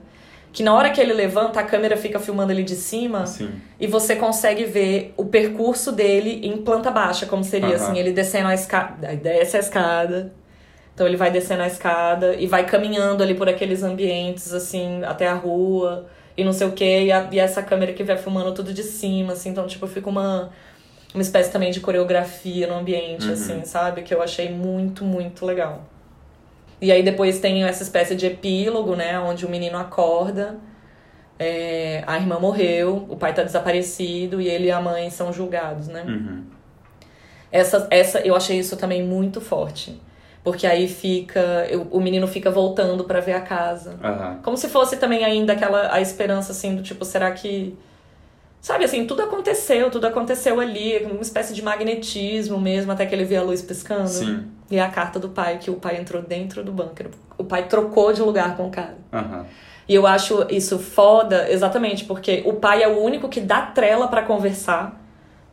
Que 0.53 0.63
na 0.63 0.73
hora 0.73 0.89
que 0.89 0.99
ele 0.99 1.13
levanta, 1.13 1.59
a 1.59 1.63
câmera 1.63 1.95
fica 1.95 2.19
filmando 2.19 2.51
ele 2.51 2.63
de 2.63 2.75
cima 2.75 3.25
Sim. 3.25 3.51
e 3.79 3.87
você 3.87 4.15
consegue 4.17 4.65
ver 4.65 5.13
o 5.15 5.25
percurso 5.25 5.91
dele 5.93 6.41
em 6.43 6.57
planta 6.57 6.91
baixa, 6.91 7.25
como 7.25 7.43
seria 7.43 7.75
assim, 7.75 7.97
ele 7.97 8.11
descendo 8.11 8.47
a 8.49 8.53
escada, 8.53 9.15
desce 9.15 9.55
a 9.55 9.59
escada. 9.61 10.33
Então 10.93 11.07
ele 11.07 11.15
vai 11.15 11.31
descendo 11.31 11.63
a 11.63 11.67
escada 11.67 12.35
e 12.35 12.47
vai 12.47 12.65
caminhando 12.65 13.23
ali 13.23 13.33
por 13.33 13.47
aqueles 13.47 13.81
ambientes 13.81 14.51
assim 14.53 15.01
até 15.05 15.25
a 15.27 15.33
rua 15.33 16.05
e 16.35 16.43
não 16.43 16.51
sei 16.51 16.67
o 16.67 16.73
quê, 16.73 17.05
e, 17.05 17.11
a- 17.11 17.29
e 17.31 17.39
essa 17.39 17.63
câmera 17.63 17.93
que 17.93 18.03
vai 18.03 18.17
filmando 18.17 18.53
tudo 18.53 18.73
de 18.73 18.83
cima, 18.83 19.33
assim, 19.33 19.49
então 19.49 19.65
tipo 19.67 19.87
fica 19.87 20.09
uma 20.09 20.49
uma 21.13 21.21
espécie 21.21 21.51
também 21.51 21.71
de 21.71 21.79
coreografia 21.81 22.67
no 22.67 22.75
ambiente, 22.75 23.25
Uhum. 23.27 23.33
assim, 23.33 23.65
sabe? 23.65 24.01
Que 24.01 24.13
eu 24.13 24.21
achei 24.21 24.49
muito, 24.49 25.03
muito 25.03 25.45
legal. 25.45 25.83
E 26.81 26.91
aí 26.91 27.03
depois 27.03 27.39
tem 27.39 27.63
essa 27.63 27.83
espécie 27.83 28.15
de 28.15 28.25
epílogo, 28.25 28.95
né? 28.95 29.19
Onde 29.19 29.45
o 29.45 29.49
menino 29.49 29.77
acorda, 29.77 30.57
é, 31.37 32.03
a 32.07 32.17
irmã 32.17 32.39
morreu, 32.39 33.05
o 33.07 33.15
pai 33.15 33.33
tá 33.33 33.43
desaparecido 33.43 34.41
e 34.41 34.47
ele 34.47 34.67
e 34.67 34.71
a 34.71 34.81
mãe 34.81 35.09
são 35.11 35.31
julgados, 35.31 35.87
né? 35.87 36.03
Uhum. 36.07 36.43
Essa, 37.51 37.87
essa, 37.91 38.19
eu 38.21 38.35
achei 38.35 38.57
isso 38.57 38.77
também 38.77 39.03
muito 39.03 39.39
forte. 39.41 40.01
Porque 40.43 40.65
aí 40.65 40.87
fica. 40.87 41.39
eu- 41.69 41.87
o 41.91 41.99
menino 41.99 42.27
fica 42.27 42.49
voltando 42.49 43.03
pra 43.03 43.19
ver 43.19 43.33
a 43.33 43.41
casa. 43.41 43.99
Aham. 44.03 44.39
Como 44.41 44.57
se 44.57 44.67
fosse 44.69 44.97
também 44.97 45.23
ainda 45.23 45.53
aquela 45.53 45.93
a 45.93 46.01
esperança 46.01 46.51
assim 46.51 46.75
do 46.75 46.81
tipo, 46.81 47.05
será 47.05 47.29
que. 47.31 47.77
Sabe 48.61 48.85
assim, 48.85 49.07
tudo 49.07 49.23
aconteceu, 49.23 49.89
tudo 49.89 50.05
aconteceu 50.05 50.59
ali, 50.59 51.03
uma 51.03 51.21
espécie 51.21 51.51
de 51.51 51.63
magnetismo 51.63 52.61
mesmo, 52.61 52.91
até 52.91 53.07
que 53.07 53.15
ele 53.15 53.25
vê 53.25 53.37
a 53.37 53.41
luz 53.41 53.59
piscando. 53.59 54.07
Sim. 54.07 54.45
E 54.69 54.77
é 54.77 54.81
a 54.81 54.89
carta 54.89 55.19
do 55.19 55.29
pai, 55.29 55.57
que 55.57 55.71
o 55.71 55.75
pai 55.75 55.97
entrou 55.97 56.21
dentro 56.21 56.63
do 56.63 56.71
bunker. 56.71 57.07
O 57.39 57.43
pai 57.43 57.67
trocou 57.67 58.13
de 58.13 58.21
lugar 58.21 58.55
com 58.55 58.67
o 58.67 58.69
cara. 58.69 58.95
Aham. 59.11 59.47
E 59.89 59.95
eu 59.95 60.05
acho 60.05 60.45
isso 60.49 60.77
foda, 60.77 61.51
exatamente, 61.51 62.05
porque 62.05 62.43
o 62.45 62.53
pai 62.53 62.83
é 62.83 62.87
o 62.87 62.99
único 63.01 63.27
que 63.27 63.41
dá 63.41 63.63
trela 63.63 64.07
pra 64.07 64.21
conversar 64.21 65.01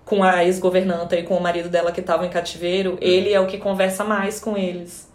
com 0.04 0.22
a 0.22 0.44
ex-governanta 0.44 1.16
e 1.16 1.22
com 1.22 1.34
o 1.34 1.42
marido 1.42 1.70
dela 1.70 1.90
que 1.90 2.00
estavam 2.00 2.26
em 2.26 2.30
cativeiro. 2.30 2.98
Ele 3.00 3.32
é 3.32 3.40
o 3.40 3.46
que 3.46 3.56
conversa 3.56 4.04
mais 4.04 4.38
com 4.38 4.56
eles. 4.56 5.07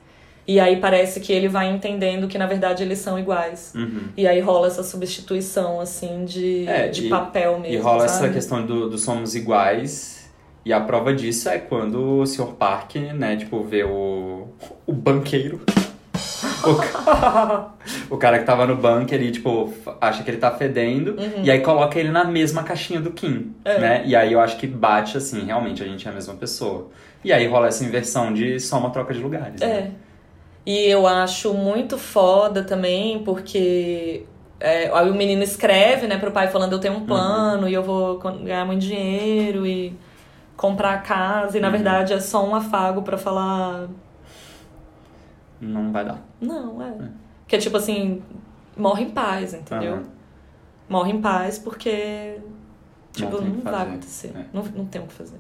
E 0.46 0.60
aí 0.60 0.76
parece 0.78 1.20
que 1.22 1.32
ele 1.32 1.48
vai 1.48 1.70
entendendo 1.72 2.28
que 2.28 2.38
na 2.38 2.46
verdade 2.46 2.84
eles 2.84 3.00
são 3.00 3.18
iguais. 3.18 3.72
Uhum. 3.76 4.10
E 4.18 4.28
aí 4.28 4.40
rola 4.42 4.68
essa 4.68 4.84
substituição, 4.84 5.80
assim, 5.80 6.26
de, 6.26 6.68
É, 6.68 6.88
de 6.90 7.08
e- 7.08 7.10
papel 7.10 7.60
mesmo. 7.60 7.74
E 7.76 7.78
rola 7.78 8.08
sabe? 8.08 8.26
essa 8.26 8.34
questão 8.34 8.66
do, 8.66 8.90
do 8.90 8.98
somos 8.98 9.36
iguais. 9.36 10.30
E 10.66 10.72
a 10.74 10.80
prova 10.82 11.14
disso 11.14 11.50
é 11.50 11.58
quando 11.60 12.20
o 12.20 12.26
Sr. 12.26 12.54
Park, 12.58 12.96
né, 12.96 13.36
tipo, 13.36 13.62
vê 13.64 13.84
o, 13.84 14.48
o 14.88 14.94
banqueiro. 14.94 15.62
O, 16.66 16.76
ca- 16.76 17.74
o 18.10 18.18
cara 18.18 18.40
que 18.40 18.46
tava 18.46 18.66
no 18.66 18.76
bunker 18.76 19.22
e, 19.22 19.32
tipo, 19.32 19.74
acha 20.00 20.24
que 20.24 20.30
ele 20.32 20.38
tá 20.38 20.52
fedendo. 20.52 21.16
E 21.44 21.52
aí 21.52 21.60
coloca 21.60 22.00
ele 22.00 22.10
na 22.12 22.24
mesma 22.24 22.64
caixinha 22.64 23.00
do 23.02 23.12
Kim, 23.12 23.28
Uhum. 23.34 23.54
É. 23.66 23.80
né? 23.80 24.04
E 24.06 24.16
aí 24.16 24.32
eu 24.32 24.40
acho 24.40 24.58
que 24.58 24.68
bate 24.68 25.18
assim, 25.18 25.46
realmente, 25.46 25.84
a 25.84 25.86
gente 25.86 26.08
é 26.08 26.12
a 26.12 26.14
mesma 26.14 26.34
pessoa. 26.36 26.90
E 27.24 27.32
aí 27.32 27.46
rola 27.48 27.68
essa 27.68 27.84
inversão 27.84 28.34
de 28.34 28.60
só 28.60 28.78
uma 28.78 28.90
troca 28.90 29.14
de 29.14 29.20
lugares, 29.22 29.62
É. 29.62 29.68
né? 29.68 29.92
E 30.66 30.86
eu 30.90 31.06
acho 31.06 31.54
muito 31.54 31.98
foda 31.98 32.64
também, 32.64 33.22
porque 33.24 34.26
é, 34.60 34.90
aí 34.94 35.10
o 35.10 35.14
menino 35.14 35.44
escreve, 35.44 36.08
né, 36.08 36.18
pro 36.18 36.32
pai 36.32 36.48
falando 36.48 36.72
eu 36.74 36.80
tenho 36.80 36.96
um 36.96 37.06
plano 37.06 37.68
e 37.68 37.74
eu 37.74 37.84
vou 37.84 38.18
ganhar 38.18 38.66
muito 38.66 38.82
dinheiro 38.82 39.68
e 39.68 39.94
comprar 40.56 40.94
a 40.94 40.98
casa. 41.00 41.58
E 41.58 41.62
na 41.62 41.68
Uhum. 41.68 41.74
verdade 41.74 42.14
é 42.14 42.20
só 42.20 42.46
um 42.48 42.56
afago 42.56 43.02
pra 43.02 43.18
falar. 43.18 43.88
Não 45.60 45.92
vai 45.92 46.06
dar. 46.06 46.22
Não, 46.42 46.82
é. 46.82 46.94
Que 47.48 47.56
é 47.58 47.60
tipo 47.60 47.76
assim, 47.78 48.22
morre 48.76 49.04
em 49.04 49.10
paz, 49.10 49.54
entendeu? 49.54 49.94
Aham. 49.96 50.04
Morre 50.90 51.12
em 51.12 51.22
paz 51.22 51.58
porque. 51.58 52.38
Tipo, 53.14 53.42
Não 53.42 53.50
não, 53.50 53.62
vai 53.62 53.84
acontecer. 53.84 54.32
É. 54.36 54.46
Não, 54.54 54.64
não 54.64 54.86
tem 54.86 55.02
o 55.02 55.06
que 55.08 55.14
fazer. 55.14 55.38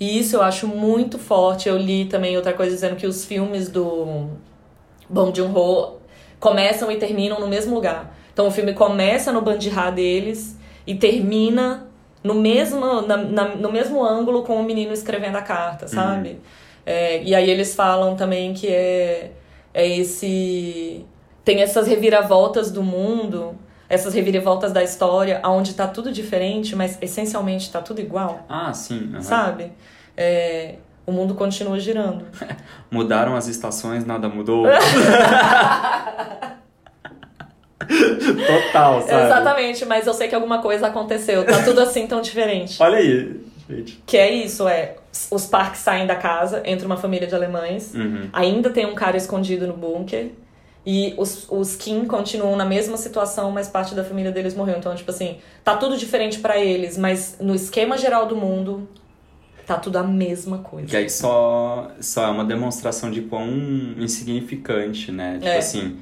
E 0.00 0.18
isso 0.18 0.36
eu 0.36 0.42
acho 0.42 0.66
muito 0.66 1.18
forte. 1.18 1.68
Eu 1.68 1.76
li 1.78 2.04
também 2.06 2.36
outra 2.36 2.52
coisa 2.52 2.72
dizendo 2.72 2.96
que 2.96 3.06
os 3.06 3.24
filmes 3.24 3.68
do 3.68 4.28
Bong 5.08 5.34
Joon-ho 5.36 5.98
começam 6.40 6.90
e 6.90 6.96
terminam 6.96 7.40
no 7.40 7.46
mesmo 7.48 7.74
lugar. 7.74 8.14
Então 8.32 8.48
o 8.48 8.50
filme 8.50 8.74
começa 8.74 9.30
no 9.32 9.40
Bandihá 9.40 9.90
deles 9.90 10.58
e 10.86 10.94
termina 10.94 11.86
no 12.22 12.34
mesmo, 12.34 13.02
na, 13.02 13.16
na- 13.16 13.54
no 13.54 13.70
mesmo 13.70 14.04
ângulo 14.04 14.42
com 14.42 14.56
o 14.56 14.62
menino 14.64 14.92
escrevendo 14.92 15.36
a 15.36 15.42
carta, 15.42 15.86
sabe? 15.86 16.40
É, 16.84 17.22
e 17.22 17.34
aí 17.34 17.48
eles 17.48 17.74
falam 17.74 18.16
também 18.16 18.52
que 18.52 18.66
é, 18.66 19.30
é 19.72 19.86
esse. 19.86 21.04
Tem 21.44 21.60
essas 21.62 21.86
reviravoltas 21.86 22.70
do 22.70 22.82
mundo, 22.82 23.54
essas 23.88 24.14
reviravoltas 24.14 24.72
da 24.72 24.82
história, 24.82 25.40
onde 25.44 25.74
tá 25.74 25.86
tudo 25.86 26.10
diferente, 26.12 26.74
mas 26.74 26.98
essencialmente 27.02 27.70
tá 27.70 27.80
tudo 27.80 28.00
igual, 28.00 28.44
Ah, 28.48 28.72
sim. 28.72 29.10
aham. 29.12 29.22
sabe? 29.22 29.72
É, 30.16 30.76
o 31.06 31.12
mundo 31.12 31.34
continua 31.34 31.78
girando. 31.78 32.24
Mudaram 32.90 33.36
as 33.36 33.46
estações, 33.48 34.04
nada 34.06 34.28
mudou. 34.28 34.64
Total, 37.86 39.02
sabe? 39.02 39.24
Exatamente, 39.26 39.84
mas 39.84 40.06
eu 40.06 40.14
sei 40.14 40.28
que 40.28 40.34
alguma 40.34 40.60
coisa 40.62 40.86
aconteceu. 40.86 41.44
Tá 41.44 41.62
tudo 41.62 41.80
assim 41.80 42.06
tão 42.06 42.20
diferente. 42.20 42.82
Olha 42.82 42.96
aí, 42.98 43.40
gente. 43.68 44.02
Que 44.06 44.16
é 44.16 44.32
isso, 44.32 44.66
é. 44.68 44.96
Os 45.30 45.46
parques 45.46 45.80
saem 45.80 46.06
da 46.06 46.16
casa, 46.16 46.62
entra 46.64 46.86
uma 46.86 46.96
família 46.96 47.26
de 47.26 47.34
alemães. 47.34 47.92
Uhum. 47.94 48.28
Ainda 48.32 48.70
tem 48.70 48.86
um 48.86 48.94
cara 48.94 49.16
escondido 49.16 49.66
no 49.66 49.74
bunker. 49.74 50.30
E 50.86 51.14
os, 51.16 51.46
os 51.50 51.76
Kim 51.76 52.04
continuam 52.04 52.56
na 52.56 52.64
mesma 52.64 52.96
situação, 52.96 53.50
mas 53.50 53.68
parte 53.68 53.94
da 53.94 54.04
família 54.04 54.30
deles 54.30 54.54
morreu. 54.54 54.76
Então, 54.78 54.94
tipo 54.94 55.10
assim, 55.10 55.38
tá 55.62 55.76
tudo 55.76 55.96
diferente 55.96 56.38
pra 56.40 56.58
eles, 56.58 56.98
mas 56.98 57.36
no 57.40 57.54
esquema 57.54 57.96
geral 57.96 58.26
do 58.26 58.36
mundo, 58.36 58.86
tá 59.66 59.78
tudo 59.78 59.96
a 59.96 60.02
mesma 60.02 60.58
coisa. 60.58 60.86
Que 60.88 60.96
aí 60.96 61.08
só, 61.08 61.90
só 62.00 62.26
é 62.26 62.30
uma 62.30 62.44
demonstração 62.44 63.10
de 63.10 63.22
quão 63.22 63.48
insignificante, 63.98 65.10
né? 65.10 65.34
Tipo 65.34 65.46
É. 65.48 65.56
assim, 65.58 65.96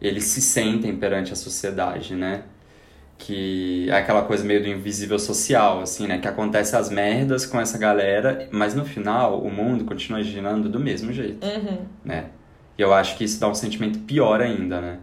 eles 0.00 0.24
se 0.24 0.40
sentem 0.42 0.94
perante 0.96 1.32
a 1.32 1.36
sociedade, 1.36 2.14
né? 2.14 2.42
que 3.18 3.88
é 3.88 3.94
aquela 3.96 4.20
coisa 4.24 4.44
meio 4.44 4.62
do 4.62 4.68
invisível 4.68 5.18
social, 5.18 5.80
assim, 5.80 6.06
né? 6.06 6.18
Que 6.18 6.28
acontece 6.28 6.76
as 6.76 6.90
merdas 6.90 7.46
com 7.46 7.58
essa 7.58 7.78
galera, 7.78 8.46
mas 8.52 8.74
no 8.74 8.84
final 8.84 9.40
o 9.40 9.50
mundo 9.50 9.86
continua 9.86 10.22
girando 10.22 10.68
do 10.68 10.78
mesmo 10.78 11.10
jeito, 11.14 11.42
Uhum. 11.46 11.78
né? 12.04 12.26
E 12.78 12.82
eu 12.82 12.92
acho 12.92 13.16
que 13.16 13.24
isso 13.24 13.40
dá 13.40 13.48
um 13.48 13.54
sentimento 13.54 13.98
pior 14.00 14.40
ainda, 14.40 14.80
né? 14.80 14.98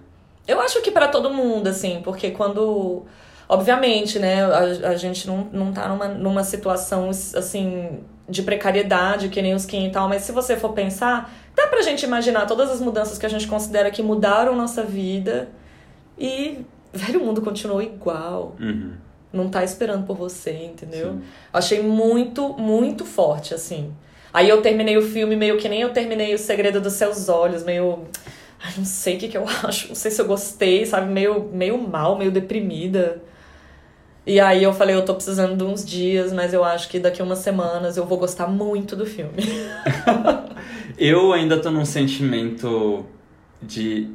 Eu 0.48 0.60
acho 0.60 0.82
que 0.82 0.92
pra 0.92 1.08
todo 1.08 1.34
mundo, 1.34 1.68
assim, 1.68 2.02
porque 2.04 2.32
quando. 2.32 3.04
Obviamente, 3.48 4.20
né, 4.20 4.44
a, 4.44 4.90
a 4.90 4.96
gente 4.96 5.28
não, 5.28 5.48
não 5.52 5.74
tá 5.74 5.88
numa, 5.88 6.08
numa 6.08 6.44
situação, 6.44 7.10
assim, 7.10 8.00
de 8.28 8.42
precariedade, 8.42 9.30
que 9.30 9.42
nem 9.42 9.54
os 9.54 9.66
Kim 9.66 9.88
e 9.88 9.92
tal, 9.92 10.08
mas 10.08 10.24
se 10.24 10.32
você 10.32 10.56
for 10.56 10.72
pensar, 10.74 11.32
dá 11.56 11.68
pra 11.68 11.82
gente 11.82 12.04
imaginar 12.04 12.46
todas 12.46 12.72
as 12.72 12.80
mudanças 12.80 13.18
que 13.18 13.26
a 13.26 13.30
gente 13.30 13.48
considera 13.48 13.92
que 13.92 14.02
mudaram 14.02 14.56
nossa 14.56 14.82
vida 14.84 15.50
e, 16.18 16.66
velho, 16.92 17.22
o 17.22 17.26
mundo 17.26 17.42
continuou 17.42 17.82
igual. 17.82 18.56
Uhum. 18.60 18.94
Não 19.32 19.50
tá 19.50 19.64
esperando 19.64 20.06
por 20.06 20.16
você, 20.16 20.52
entendeu? 20.52 21.14
Sim. 21.14 21.24
Achei 21.52 21.82
muito, 21.82 22.50
muito 22.50 23.04
forte, 23.04 23.54
assim. 23.54 23.92
Aí 24.34 24.50
eu 24.50 24.62
terminei 24.62 24.98
o 24.98 25.02
filme 25.02 25.36
meio 25.36 25.58
que 25.58 25.70
nem 25.70 25.82
eu 25.82 25.90
terminei 25.90 26.34
O 26.34 26.40
Segredo 26.40 26.82
dos 26.82 26.94
Seus 26.94 27.30
Olhos, 27.30 27.64
meio. 27.64 28.06
Ai, 28.62 28.74
não 28.78 28.86
sei 28.86 29.16
o 29.16 29.20
que, 29.20 29.28
que 29.28 29.38
eu 29.38 29.46
acho, 29.64 29.90
não 29.90 29.96
sei 29.96 30.10
se 30.10 30.22
eu 30.22 30.26
gostei, 30.26 30.86
sabe? 30.86 31.12
Meio, 31.12 31.50
meio 31.54 31.78
mal, 31.78 32.18
meio 32.18 32.32
deprimida. 32.32 33.22
E 34.26 34.40
aí 34.40 34.64
eu 34.64 34.74
falei, 34.74 34.96
eu 34.96 35.04
tô 35.04 35.14
precisando 35.14 35.56
de 35.58 35.64
uns 35.64 35.86
dias, 35.86 36.32
mas 36.32 36.54
eu 36.54 36.64
acho 36.64 36.88
que 36.90 36.98
daqui 36.98 37.22
a 37.22 37.26
umas 37.26 37.40
semanas 37.40 37.98
eu 37.98 38.06
vou 38.06 38.18
gostar 38.18 38.48
muito 38.48 38.96
do 38.96 39.06
filme. 39.06 39.34
Eu 40.98 41.34
ainda 41.34 41.60
tô 41.60 41.72
num 41.72 41.86
sentimento 41.86 43.06
de. 43.62 44.10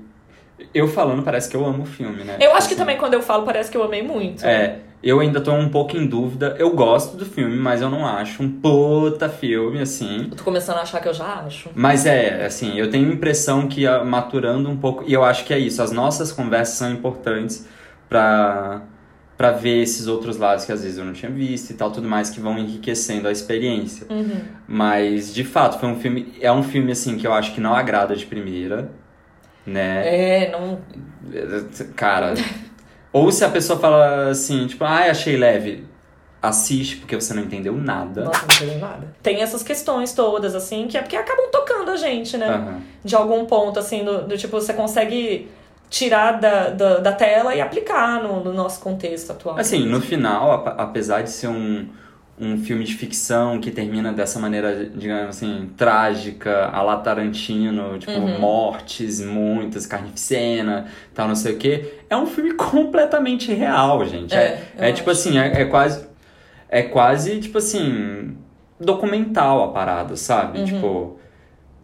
Eu 0.73 0.89
falando, 0.89 1.23
parece 1.23 1.49
que 1.49 1.57
eu 1.57 1.65
amo 1.65 1.83
o 1.83 1.87
filme, 1.87 2.25
né? 2.25 2.37
Eu 2.41 2.51
acho 2.53 2.69
que 2.69 2.75
Assim, 2.75 2.77
também 2.77 2.97
quando 2.97 3.15
eu 3.15 3.23
falo 3.23 3.45
parece 3.45 3.71
que 3.71 3.77
eu 3.77 3.83
amei 3.83 4.03
muito. 4.03 4.47
É, 4.47 4.79
eu 5.03 5.21
ainda 5.21 5.41
tô 5.41 5.53
um 5.53 5.69
pouco 5.69 5.97
em 5.97 6.07
dúvida. 6.07 6.57
Eu 6.59 6.75
gosto 6.75 7.17
do 7.17 7.25
filme, 7.25 7.57
mas 7.57 7.81
eu 7.81 7.89
não 7.89 8.07
acho 8.07 8.43
um 8.43 8.51
puta 8.51 9.29
filme, 9.29 9.81
assim. 9.81 10.29
Eu 10.31 10.37
tô 10.37 10.45
começando 10.45 10.79
a 10.79 10.83
achar 10.83 11.01
que 11.01 11.09
eu 11.09 11.15
já 11.15 11.41
acho. 11.41 11.71
Mas 11.75 12.05
é, 12.05 12.45
assim, 12.45 12.79
eu 12.79 12.91
tenho 12.91 13.09
a 13.09 13.15
impressão 13.15 13.69
que 13.69 13.87
ah, 13.87 14.03
maturando 14.05 14.69
um 14.69 14.77
pouco, 14.77 15.05
e 15.07 15.13
eu 15.13 15.25
acho 15.25 15.45
que 15.45 15.55
é 15.55 15.59
isso, 15.59 15.83
as 15.83 15.93
nossas 15.93 16.33
conversas 16.33 16.77
são 16.77 16.93
importantes 16.93 17.67
pra, 18.09 18.83
pra 19.37 19.53
ver 19.53 19.83
esses 19.83 20.09
outros 20.09 20.37
lados 20.37 20.65
que 20.65 20.73
às 20.73 20.83
vezes 20.83 20.99
eu 20.99 21.05
não 21.05 21.13
tinha 21.13 21.31
visto 21.31 21.71
e 21.71 21.75
tal, 21.75 21.93
tudo 21.93 22.09
mais, 22.09 22.31
que 22.31 22.41
vão 22.41 22.59
enriquecendo 22.59 23.29
a 23.29 23.33
experiência. 23.33 24.07
Uhum. 24.11 24.41
Mas, 24.67 25.33
de 25.33 25.45
fato, 25.45 25.79
foi 25.79 25.89
um 25.89 25.97
filme, 25.97 26.35
é 26.41 26.51
um 26.51 26.63
filme, 26.63 26.91
assim, 26.91 27.17
que 27.17 27.27
eu 27.27 27.33
acho 27.33 27.55
que 27.55 27.61
não 27.61 27.75
agrada 27.75 28.17
de 28.17 28.27
primeira, 28.27 28.91
né? 29.65 30.03
É, 30.05 30.51
não. 30.51 30.81
Cara, 31.95 32.35
ou 33.13 33.31
se 33.33 33.45
a 33.45 33.49
pessoa 33.49 33.79
fala 33.79 34.29
assim, 34.31 34.67
tipo, 34.67 34.85
ai, 34.85 35.11
achei 35.11 35.37
leve, 35.37 35.85
assiste 36.41 36.97
porque 36.97 37.15
você 37.17 37.35
não 37.35 37.43
entendeu 37.43 37.75
nada. 37.75 38.25
Nossa, 38.25 38.47
não 38.47 38.55
entendeu 38.57 38.79
nada. 38.79 39.09
Tem 39.23 39.41
essas 39.43 39.63
questões 39.63 40.13
todas, 40.13 40.55
assim, 40.55 40.87
que 40.87 40.97
é 40.97 41.01
porque 41.03 41.17
acabam 41.17 41.51
tocando 41.51 41.91
a 41.91 41.97
gente, 41.97 42.37
né? 42.37 42.49
Aham. 42.49 42.81
de 43.05 43.15
algum 43.17 43.45
ponto, 43.45 43.79
assim, 43.79 44.05
do, 44.05 44.23
do 44.23 44.37
tipo, 44.39 44.61
você 44.61 44.73
consegue 44.73 45.49
tirar 45.91 46.33
da, 46.33 46.69
da, 46.71 46.99
da 46.99 47.13
tela 47.13 47.55
e 47.55 47.61
aplicar 47.61 48.23
no, 48.23 48.45
no 48.45 48.53
nosso 48.53 48.81
contexto 48.81 49.31
atual. 49.33 49.59
Assim, 49.59 49.87
no 49.87 50.01
final, 50.01 50.53
ap- 50.53 50.79
apesar 50.79 51.23
de 51.23 51.31
ser 51.31 51.49
um, 51.49 51.89
um 52.41 52.57
filme 52.59 52.85
de 52.85 52.95
ficção 52.95 53.59
que 53.61 53.71
termina 53.71 54.13
dessa 54.13 54.39
maneira, 54.39 54.91
digamos 54.95 55.29
assim, 55.37 55.71
trágica, 55.77 56.67
a 56.67 56.83
la 56.83 56.97
Tarantino, 56.97 57.99
tipo, 57.99 58.13
Uhum. 58.13 58.39
mortes, 58.39 59.21
muitas, 59.21 59.87
carnificina, 59.87 60.87
tal, 61.15 61.27
não 61.29 61.35
sei 61.35 61.55
o 61.55 61.57
quê, 61.59 61.95
é 62.09 62.17
um 62.17 62.27
filme 62.27 62.53
completamente 62.55 63.53
real, 63.53 64.05
gente. 64.07 64.35
É, 64.35 64.63
É, 64.77 64.91
é 64.91 64.93
tipo 64.93 65.11
assim, 65.11 65.39
é, 65.39 65.63
é 65.63 65.65
quase. 65.65 66.07
É 66.71 66.83
quase, 66.83 67.41
tipo 67.41 67.59
assim, 67.59 68.37
documental 68.79 69.65
a 69.65 69.69
parada, 69.69 70.17
sabe? 70.17 70.59
Uhum. 70.61 70.65
Tipo. 70.65 71.19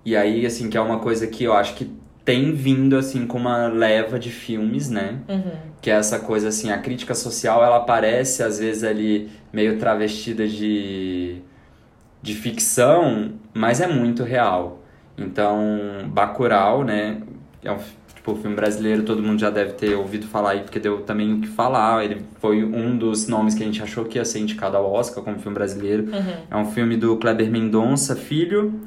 E 0.04 0.14
aí, 0.14 0.44
assim, 0.44 0.68
que 0.68 0.76
é 0.76 0.80
uma 0.80 0.98
coisa 0.98 1.26
que 1.26 1.42
eu 1.44 1.54
acho 1.54 1.74
que 1.74 1.90
tem 2.24 2.52
vindo, 2.52 2.96
assim, 2.96 3.26
com 3.26 3.36
uma 3.38 3.66
leva 3.68 4.18
de 4.18 4.30
filmes, 4.30 4.88
né? 4.88 5.18
Uhum. 5.28 5.74
que 5.82 5.90
é 5.90 5.94
essa 5.94 6.18
coisa 6.18 6.48
assim, 6.48 6.70
a 6.70 6.78
crítica 6.78 7.14
social 7.14 7.62
ela 7.62 7.76
aparece 7.76 8.42
às 8.42 8.58
vezes 8.58 8.82
ali 8.82 9.28
meio 9.52 9.78
travestida 9.78 10.48
de, 10.48 11.42
de 12.22 12.34
ficção, 12.34 13.32
mas 13.52 13.82
é 13.82 13.86
muito 13.86 14.22
real. 14.22 14.82
Então, 15.18 16.08
Bacurau, 16.08 16.82
né, 16.82 17.20
é 17.62 17.70
um 17.70 17.78
tipo, 18.14 18.34
filme 18.36 18.56
brasileiro, 18.56 19.02
todo 19.02 19.22
mundo 19.22 19.38
já 19.38 19.50
deve 19.50 19.74
ter 19.74 19.94
ouvido 19.94 20.26
falar 20.26 20.52
aí, 20.52 20.60
porque 20.60 20.80
deu 20.80 21.02
também 21.02 21.34
o 21.34 21.40
que 21.42 21.48
falar. 21.48 22.02
Ele 22.02 22.22
foi 22.40 22.64
um 22.64 22.96
dos 22.96 23.28
nomes 23.28 23.54
que 23.54 23.62
a 23.62 23.66
gente 23.66 23.82
achou 23.82 24.06
que 24.06 24.16
ia 24.16 24.24
ser 24.24 24.38
indicado 24.38 24.78
ao 24.78 24.90
Oscar 24.90 25.22
como 25.22 25.38
filme 25.38 25.54
brasileiro. 25.54 26.04
Uhum. 26.04 26.34
É 26.50 26.56
um 26.56 26.64
filme 26.72 26.96
do 26.96 27.18
Kleber 27.18 27.50
Mendonça, 27.50 28.16
filho, 28.16 28.80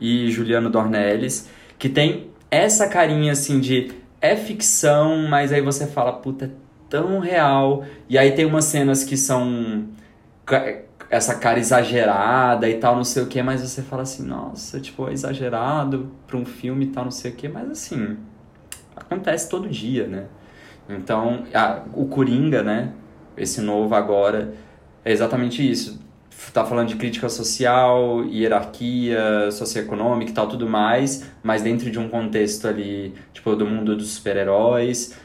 e 0.00 0.30
Juliano 0.30 0.70
Dornelles, 0.70 1.48
que 1.76 1.88
tem 1.88 2.28
essa 2.54 2.88
carinha 2.88 3.32
assim 3.32 3.60
de 3.60 3.92
é 4.20 4.36
ficção, 4.36 5.28
mas 5.28 5.52
aí 5.52 5.60
você 5.60 5.86
fala, 5.86 6.12
puta, 6.14 6.46
é 6.46 6.50
tão 6.88 7.18
real. 7.18 7.84
E 8.08 8.16
aí 8.18 8.32
tem 8.32 8.44
umas 8.46 8.64
cenas 8.66 9.04
que 9.04 9.16
são 9.16 9.86
essa 11.10 11.34
cara 11.36 11.58
exagerada 11.58 12.68
e 12.68 12.74
tal, 12.78 12.96
não 12.96 13.04
sei 13.04 13.22
o 13.22 13.26
que, 13.26 13.42
mas 13.42 13.60
você 13.60 13.82
fala 13.82 14.02
assim, 14.02 14.24
nossa, 14.24 14.80
tipo, 14.80 15.08
é 15.08 15.12
exagerado 15.12 16.10
pra 16.26 16.36
um 16.36 16.44
filme 16.44 16.86
e 16.86 16.88
tal, 16.88 17.04
não 17.04 17.10
sei 17.10 17.30
o 17.30 17.34
que, 17.34 17.48
mas 17.48 17.70
assim, 17.70 18.16
acontece 18.96 19.48
todo 19.48 19.68
dia, 19.68 20.06
né? 20.06 20.24
Então, 20.88 21.44
a- 21.54 21.82
o 21.94 22.06
Coringa, 22.06 22.62
né? 22.62 22.92
Esse 23.36 23.60
novo 23.60 23.94
agora, 23.94 24.54
é 25.04 25.12
exatamente 25.12 25.68
isso. 25.68 26.03
Tá 26.52 26.64
falando 26.64 26.88
de 26.88 26.96
crítica 26.96 27.28
social, 27.28 28.24
hierarquia 28.26 29.50
socioeconômica 29.50 30.30
e 30.30 30.34
tal, 30.34 30.46
tudo 30.46 30.68
mais, 30.68 31.24
mas 31.42 31.62
dentro 31.62 31.90
de 31.90 31.98
um 31.98 32.08
contexto 32.08 32.68
ali, 32.68 33.12
tipo, 33.32 33.56
do 33.56 33.66
mundo 33.66 33.96
dos 33.96 34.10
super-heróis. 34.10 35.16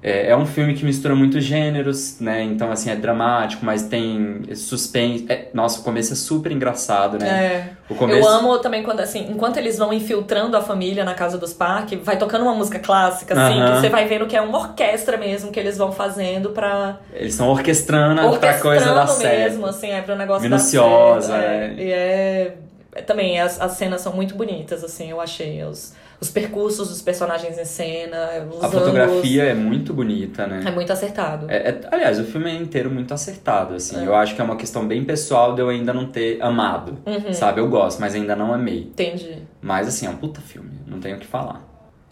É, 0.00 0.30
é 0.30 0.36
um 0.36 0.46
filme 0.46 0.74
que 0.74 0.84
mistura 0.84 1.14
muitos 1.14 1.42
gêneros, 1.42 2.20
né? 2.20 2.42
Então, 2.44 2.70
assim, 2.70 2.90
é 2.90 2.94
dramático, 2.94 3.64
mas 3.64 3.82
tem 3.82 4.42
suspense. 4.54 5.26
É, 5.28 5.48
nossa, 5.52 5.80
o 5.80 5.82
começo 5.82 6.12
é 6.12 6.16
super 6.16 6.52
engraçado, 6.52 7.18
né? 7.18 7.28
É. 7.28 7.94
Começo... 7.94 8.20
Eu 8.20 8.28
amo 8.28 8.58
também 8.58 8.82
quando, 8.84 9.00
assim, 9.00 9.26
enquanto 9.30 9.56
eles 9.56 9.76
vão 9.76 9.92
infiltrando 9.92 10.56
a 10.56 10.62
família 10.62 11.04
na 11.04 11.14
casa 11.14 11.36
dos 11.36 11.52
parques, 11.52 11.98
vai 12.02 12.16
tocando 12.16 12.42
uma 12.42 12.54
música 12.54 12.78
clássica, 12.78 13.34
assim, 13.34 13.58
Aham. 13.60 13.74
que 13.74 13.80
você 13.80 13.88
vai 13.88 14.06
vendo 14.06 14.26
que 14.26 14.36
é 14.36 14.40
uma 14.40 14.58
orquestra 14.58 15.16
mesmo 15.16 15.50
que 15.50 15.58
eles 15.58 15.76
vão 15.76 15.90
fazendo 15.90 16.50
pra. 16.50 16.98
Eles 17.12 17.32
estão 17.32 17.48
orquestrando, 17.48 18.20
pra 18.20 18.30
orquestrando 18.30 18.62
coisa 18.62 18.94
dar 18.94 19.06
mesmo, 19.06 19.16
certo. 19.16 19.66
assim, 19.66 19.90
é 19.90 20.00
pro 20.00 20.14
negócio 20.14 20.42
Minuciosa, 20.42 21.32
certo. 21.32 21.42
é. 21.42 21.66
É. 21.66 21.84
E 21.84 21.92
é. 21.92 22.56
é 22.94 23.02
também, 23.02 23.40
as, 23.40 23.60
as 23.60 23.72
cenas 23.72 24.00
são 24.00 24.12
muito 24.12 24.36
bonitas, 24.36 24.84
assim, 24.84 25.10
eu 25.10 25.20
achei. 25.20 25.64
Os, 25.64 25.92
os 26.20 26.28
percursos 26.30 26.88
dos 26.88 27.00
personagens 27.00 27.56
em 27.58 27.64
cena, 27.64 28.46
os 28.50 28.62
A 28.64 28.68
fotografia 28.68 29.44
é 29.44 29.54
muito 29.54 29.94
bonita, 29.94 30.46
né? 30.46 30.62
É 30.66 30.70
muito 30.70 30.92
acertado. 30.92 31.46
É, 31.48 31.68
é- 31.70 31.80
aliás, 31.92 32.18
o 32.18 32.24
filme 32.24 32.50
é 32.50 32.54
inteiro 32.54 32.90
muito 32.90 33.14
acertado, 33.14 33.74
assim. 33.74 34.00
É. 34.02 34.06
Eu 34.06 34.14
acho 34.14 34.34
que 34.34 34.40
é 34.40 34.44
uma 34.44 34.56
questão 34.56 34.86
bem 34.86 35.04
pessoal 35.04 35.54
de 35.54 35.60
eu 35.62 35.68
ainda 35.68 35.92
não 35.92 36.06
ter 36.06 36.42
amado, 36.42 36.98
Uhum. 37.06 37.32
sabe? 37.32 37.60
Eu 37.60 37.68
gosto, 37.68 38.00
mas 38.00 38.14
ainda 38.14 38.34
não 38.34 38.52
amei. 38.52 38.80
Entendi. 38.90 39.42
Mas, 39.62 39.86
assim, 39.86 40.06
é 40.06 40.10
um 40.10 40.16
puta 40.16 40.40
filme, 40.40 40.70
não 40.86 40.98
tenho 40.98 41.16
o 41.16 41.20
que 41.20 41.26
falar. 41.26 41.62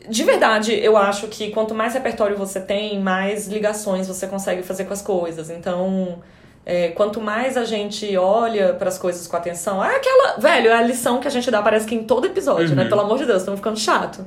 De 0.09 0.23
verdade, 0.23 0.73
eu 0.73 0.97
acho 0.97 1.27
que 1.27 1.51
quanto 1.51 1.75
mais 1.75 1.95
repertório 1.95 2.37
você 2.37 2.61
tem, 2.61 3.01
mais 3.01 3.49
ligações 3.49 4.07
você 4.07 4.29
consegue 4.29 4.63
fazer 4.63 4.85
com 4.85 4.93
as 4.93 5.03
coisas. 5.03 5.51
Então, 5.51 6.21
é, 6.69 6.89
quanto 6.89 7.21
mais 7.21 7.57
a 7.57 7.65
gente 7.65 8.17
olha 8.17 8.75
para 8.75 8.89
as 8.89 8.99
coisas 8.99 9.27
com 9.29 9.37
atenção, 9.37 9.83
é 9.85 9.95
aquela. 9.97 10.37
Velho, 10.39 10.69
é 10.69 10.75
a 10.75 10.83
lição 10.83 11.21
que 11.21 11.29
a 11.29 11.31
gente 11.31 11.49
dá, 11.49 11.63
parece 11.63 11.87
que 11.87 11.95
em 11.95 12.03
todo 12.03 12.27
episódio, 12.27 12.75
né? 12.75 12.83
Uhum. 12.83 12.89
Pelo 12.89 13.01
amor 13.03 13.19
de 13.19 13.25
Deus, 13.25 13.39
estamos 13.39 13.61
ficando 13.61 13.79
chato. 13.79 14.27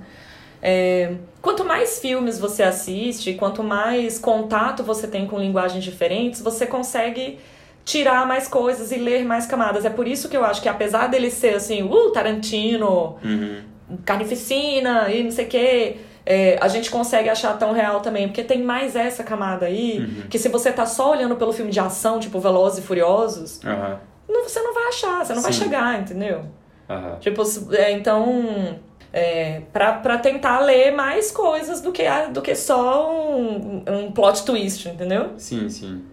É, 0.61 1.15
quanto 1.41 1.63
mais 1.65 1.99
filmes 1.99 2.39
você 2.39 2.63
assiste, 2.63 3.33
quanto 3.33 3.61
mais 3.61 4.17
contato 4.17 4.83
você 4.83 5.05
tem 5.07 5.27
com 5.27 5.37
linguagens 5.37 5.83
diferentes, 5.83 6.41
você 6.41 6.65
consegue 6.65 7.39
tirar 7.85 8.25
mais 8.25 8.47
coisas 8.47 8.91
e 8.91 8.95
ler 8.97 9.25
mais 9.25 9.45
camadas. 9.45 9.83
É 9.83 9.89
por 9.89 10.07
isso 10.07 10.29
que 10.29 10.37
eu 10.37 10.45
acho 10.45 10.61
que 10.61 10.69
apesar 10.69 11.07
dele 11.07 11.29
ser 11.29 11.55
assim, 11.55 11.83
uh, 11.83 12.11
Tarantino, 12.11 13.17
Uhum. 13.23 13.61
carnificina 14.05 15.09
e 15.11 15.23
não 15.23 15.31
sei 15.31 15.45
o 15.45 15.47
quê. 15.49 15.95
É, 16.29 16.57
a 16.61 16.67
gente 16.67 16.91
consegue 16.91 17.27
achar 17.27 17.57
tão 17.57 17.73
real 17.73 18.01
também, 18.01 18.27
porque 18.27 18.43
tem 18.43 18.61
mais 18.61 18.95
essa 18.95 19.23
camada 19.23 19.65
aí, 19.65 19.97
Uhum. 19.99 20.29
que 20.29 20.37
se 20.37 20.47
você 20.47 20.71
tá 20.71 20.85
só 20.85 21.09
olhando 21.11 21.35
pelo 21.35 21.51
filme 21.51 21.71
de 21.71 21.79
ação, 21.79 22.19
tipo 22.19 22.39
Velozes 22.39 22.77
e 22.79 22.81
Furiosos, 22.83 23.59
Aham. 23.65 23.99
não- 24.29 24.43
você 24.47 24.61
não 24.61 24.73
vai 24.73 24.83
achar, 24.89 25.25
você 25.25 25.33
não 25.33 25.41
vai 25.41 25.51
Sim. 25.51 25.63
chegar, 25.63 25.99
entendeu? 25.99 26.45
Aham. 26.87 27.17
Tipo, 27.19 27.41
é, 27.73 27.91
então, 27.91 28.77
é, 29.11 29.63
pra, 29.73 29.93
pra 29.93 30.19
tentar 30.19 30.59
ler 30.59 30.91
mais 30.91 31.31
coisas 31.31 31.81
do 31.81 31.91
que, 31.91 32.05
a- 32.05 32.27
do 32.27 32.41
que 32.43 32.53
só 32.53 33.11
um, 33.11 33.83
um 33.87 34.11
plot 34.11 34.43
twist, 34.45 34.87
entendeu? 34.87 35.31
Sim, 35.37 35.67
sim. 35.67 36.03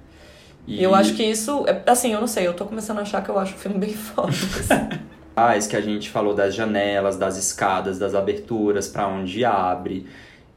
E 0.67 0.83
eu 0.83 0.95
acho 0.95 1.15
que 1.15 1.23
isso, 1.23 1.65
é, 1.69 1.81
assim, 1.87 2.13
eu 2.13 2.21
não 2.21 2.27
sei, 2.27 2.47
eu 2.47 2.55
tô 2.55 2.65
começando 2.65 2.99
a 2.99 3.03
achar 3.03 3.23
que 3.23 3.29
eu 3.31 3.39
acho 3.39 3.55
o 3.55 3.59
filme 3.59 3.79
bem 3.79 3.93
foda. 3.95 4.29
assim. 4.31 4.89
Que 5.69 5.77
a 5.77 5.81
gente 5.83 6.09
falou 6.09 6.35
das 6.35 6.55
janelas, 6.55 7.17
das 7.19 7.37
escadas, 7.37 7.99
das 7.99 8.15
aberturas, 8.15 8.89
pra 8.89 9.07
onde 9.07 9.45
abre. 9.45 10.07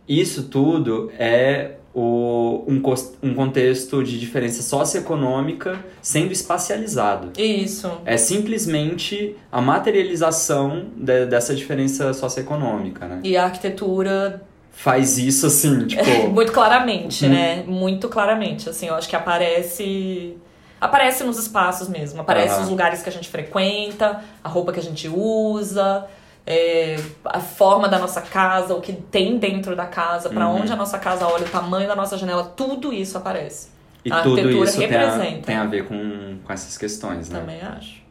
Isso 0.07 0.43
tudo 0.43 1.11
é 1.19 1.71
o, 1.93 2.63
um, 2.65 2.81
um 3.21 3.33
contexto 3.33 4.01
de 4.03 4.17
diferença 4.17 4.61
socioeconômica 4.63 5.83
sendo 6.01 6.31
espacializado. 6.31 7.31
Isso. 7.37 7.91
É 8.05 8.15
simplesmente 8.15 9.35
a 9.51 9.59
materialização 9.61 10.85
de- 10.95 11.25
dessa 11.25 11.53
diferença 11.53 12.13
socioeconômica, 12.13 13.05
né? 13.05 13.19
E 13.23 13.35
a 13.35 13.43
arquitetura 13.45 14.41
Faz 14.71 15.17
isso 15.17 15.45
assim, 15.47 15.85
tipo. 15.87 16.29
muito 16.29 16.53
claramente, 16.53 17.25
Uhum. 17.25 17.31
né? 17.31 17.63
Muito 17.67 18.07
claramente, 18.07 18.69
assim, 18.69 18.87
eu 18.87 18.95
acho 18.95 19.09
que 19.09 19.15
aparece 19.15 20.37
aparece 20.79 21.23
nos 21.23 21.37
espaços 21.37 21.87
mesmo, 21.87 22.21
aparece 22.21 22.59
nos 22.59 22.69
lugares 22.69 23.01
que 23.01 23.09
a 23.09 23.11
gente 23.11 23.27
frequenta, 23.29 24.21
a 24.43 24.49
roupa 24.49 24.71
que 24.71 24.79
a 24.79 24.83
gente 24.83 25.07
usa, 25.07 26.05
é, 26.45 26.95
a 27.25 27.39
forma 27.39 27.87
da 27.87 27.99
nossa 27.99 28.21
casa, 28.21 28.73
o 28.73 28.81
que 28.81 28.93
tem 28.93 29.37
dentro 29.37 29.75
da 29.75 29.85
casa, 29.85 30.29
pra 30.29 30.47
Uhum. 30.47 30.61
onde 30.61 30.71
a 30.71 30.75
nossa 30.75 30.97
casa 30.97 31.27
olha, 31.27 31.45
o 31.45 31.49
tamanho 31.49 31.87
da 31.87 31.95
nossa 31.95 32.17
janela, 32.17 32.43
tudo 32.43 32.91
isso 32.93 33.17
aparece. 33.17 33.69
E 34.03 34.11
a 34.11 34.21
tudo 34.21 34.37
arquitetura 34.37 34.65
isso 34.69 34.77
tem 34.77 34.87
a, 34.87 34.89
representa. 35.11 35.45
tem 35.45 35.55
a 35.57 35.65
ver 35.65 35.85
com, 35.85 36.37
com 36.43 36.53
essas 36.53 36.77
questões, 36.77 37.29
né? 37.29 37.39
Também 37.39 37.61
acho. 37.61 38.01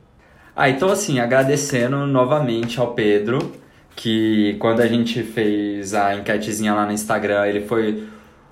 Ah, 0.54 0.68
então 0.68 0.90
assim, 0.90 1.18
agradecendo 1.18 2.06
novamente 2.06 2.78
ao 2.78 2.92
Pedro, 2.92 3.52
que 3.96 4.56
quando 4.60 4.80
a 4.80 4.86
gente 4.86 5.22
fez 5.22 5.94
a 5.94 6.14
enquetezinha 6.14 6.74
lá 6.74 6.84
no 6.84 6.92
Instagram, 6.92 7.46
ele 7.46 7.66
foi 7.66 8.06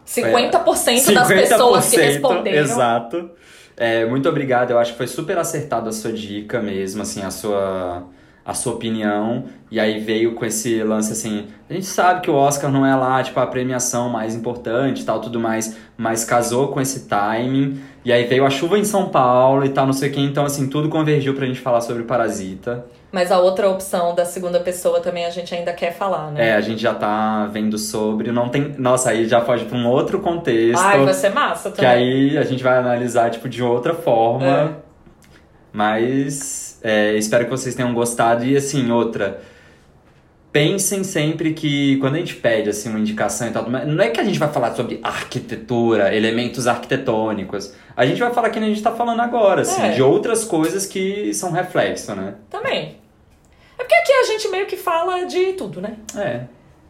50%, 0.07 1.13
das 1.13 1.29
pessoas 1.29 1.91
que 1.91 1.97
responderam. 1.97 2.59
Exato. 2.59 3.31
É, 3.77 4.07
muito 4.07 4.27
obrigado, 4.29 4.71
eu 4.71 4.79
acho 4.79 4.93
que 4.93 4.97
foi 4.97 5.07
super 5.07 5.37
acertado 5.37 5.89
a 5.89 5.93
sua 5.93 6.11
dica 6.11 6.63
mesmo, 6.63 7.03
assim, 7.03 7.23
a 7.23 7.31
sua, 7.31 8.05
a 8.45 8.55
sua 8.55 8.73
opinião. 8.73 9.45
E 9.71 9.79
aí 9.79 10.01
veio 10.01 10.35
com 10.35 10.47
esse 10.47 10.83
lance 10.83 11.13
assim, 11.13 11.49
a 11.69 11.75
gente 11.75 11.87
sabe 11.87 12.23
que 12.23 12.31
o 12.31 12.35
Oscar 12.35 12.71
não 12.71 12.87
é 12.87 12.95
lá, 12.95 13.23
tipo, 13.23 13.39
a 13.39 13.47
premiação 13.47 14.09
mais 14.09 14.35
importante 14.35 15.05
tal, 15.05 15.21
tudo 15.21 15.39
mais, 15.39 15.77
mas 15.97 16.25
casou 16.25 16.69
com 16.69 16.81
esse 16.81 17.07
timing. 17.07 17.79
E 18.05 18.13
aí 18.13 18.25
veio 18.25 18.47
a 18.47 18.51
chuva 18.51 18.79
em 18.79 18.85
São 18.85 19.11
Paulo 19.11 19.65
e 19.65 19.69
tal, 19.69 19.85
não 19.85 19.93
sei 19.93 20.09
o 20.09 20.13
que, 20.13 20.21
então 20.21 20.45
assim, 20.47 20.69
tudo 20.69 20.89
convergiu 20.89 21.35
pra 21.35 21.47
gente 21.47 21.61
falar 21.61 21.83
sobre 21.83 22.05
Parasita. 22.05 22.87
Mas 23.13 23.31
a 23.33 23.39
outra 23.39 23.69
opção 23.71 24.15
da 24.15 24.25
segunda 24.25 24.61
pessoa 24.61 25.01
também 25.01 25.25
a 25.25 25.31
gente 25.31 25.55
ainda 25.55 25.73
quer 25.73 25.93
falar, 25.93 26.33
né? 26.33 26.51
É, 26.51 26.55
a 26.55 26.61
gente 26.61 26.83
já 26.83 26.93
tá 26.93 27.47
vendo 27.47 27.79
sobre, 27.79 28.33
não 28.33 28.49
tem... 28.49 28.75
Nossa, 28.77 29.11
aí 29.11 29.27
já 29.27 29.41
foge 29.41 29.65
pra 29.65 29.79
um 29.79 29.87
outro 29.89 30.21
contexto. 30.21 30.83
Ai, 30.83 31.05
vai 31.05 31.15
ser 31.15 31.31
massa 31.31 31.71
Que 31.71 31.77
também. 31.77 31.91
aí 31.91 32.39
a 32.39 32.43
gente 32.43 32.63
vai 32.63 32.77
analisar, 32.77 33.31
tipo, 33.31 33.49
de 33.49 33.63
outra 33.63 33.95
forma. 33.95 34.47
É. 34.47 34.69
Mas 35.73 36.79
é, 36.83 37.15
espero 37.15 37.45
que 37.45 37.51
vocês 37.51 37.75
tenham 37.75 37.93
gostado. 37.93 38.45
E 38.45 38.57
assim, 38.57 38.91
outra. 38.91 39.41
Pensem 40.57 41.05
sempre 41.05 41.53
que 41.53 41.99
quando 41.99 42.15
a 42.15 42.19
gente 42.19 42.35
pede 42.35 42.71
assim, 42.71 42.89
uma 42.89 42.99
indicação 42.99 43.47
e 43.47 43.51
tal, 43.51 43.69
não 43.69 44.03
é 44.03 44.09
que 44.09 44.19
a 44.19 44.25
gente 44.25 44.39
vai 44.39 44.51
falar 44.51 44.75
sobre 44.75 44.99
arquitetura, 45.03 46.15
elementos 46.15 46.67
arquitetônicos. 46.67 47.75
A 47.95 48.07
gente 48.07 48.19
vai 48.19 48.33
falar 48.33 48.49
que 48.49 48.59
nem 48.59 48.71
a 48.71 48.73
gente 48.75 48.83
tá 48.83 48.93
falando 48.93 49.21
agora, 49.21 49.61
assim, 49.61 49.83
É. 49.83 49.91
de 49.91 50.03
outras 50.03 50.45
coisas 50.45 50.87
que 50.87 51.35
são 51.35 51.51
reflexo, 51.53 52.15
né? 52.15 52.37
Também. 52.49 52.97
É 53.79 53.83
porque 53.83 53.95
aqui 53.95 54.13
a 54.13 54.23
gente 54.25 54.49
meio 54.49 54.65
que 54.65 54.79
fala 54.79 55.27
de 55.27 55.53
tudo, 55.53 55.83
né? 55.83 55.97
É. 56.17 56.45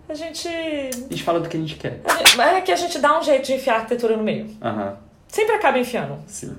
A 0.09 0.15
gente. 0.15 0.47
A 0.47 0.93
gente 1.11 1.25
fala 1.25 1.41
do 1.41 1.49
que 1.49 1.57
a 1.57 1.61
gente 1.61 1.75
quer. 1.75 2.01
a 2.05 2.19
gente- 2.19 2.41
É 2.41 2.61
que 2.61 2.71
a 2.71 2.77
gente 2.77 3.01
dá 3.01 3.19
um 3.19 3.23
jeito 3.25 3.47
de 3.47 3.55
enfiar 3.55 3.75
a 3.75 3.77
arquitetura 3.79 4.17
no 4.17 4.23
meio. 4.23 4.47
Aham, 4.63 4.97
Sempre 5.27 5.57
acaba 5.57 5.77
enfiando. 5.77 6.19
sim. 6.29 6.57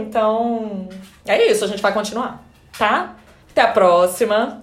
Então. 0.00 0.88
É 1.26 1.50
isso, 1.50 1.62
a 1.66 1.68
gente 1.68 1.82
vai 1.82 1.92
continuar. 1.92 2.42
Tá? 2.78 3.14
Até 3.50 3.60
a 3.60 3.68
próxima. 3.68 4.62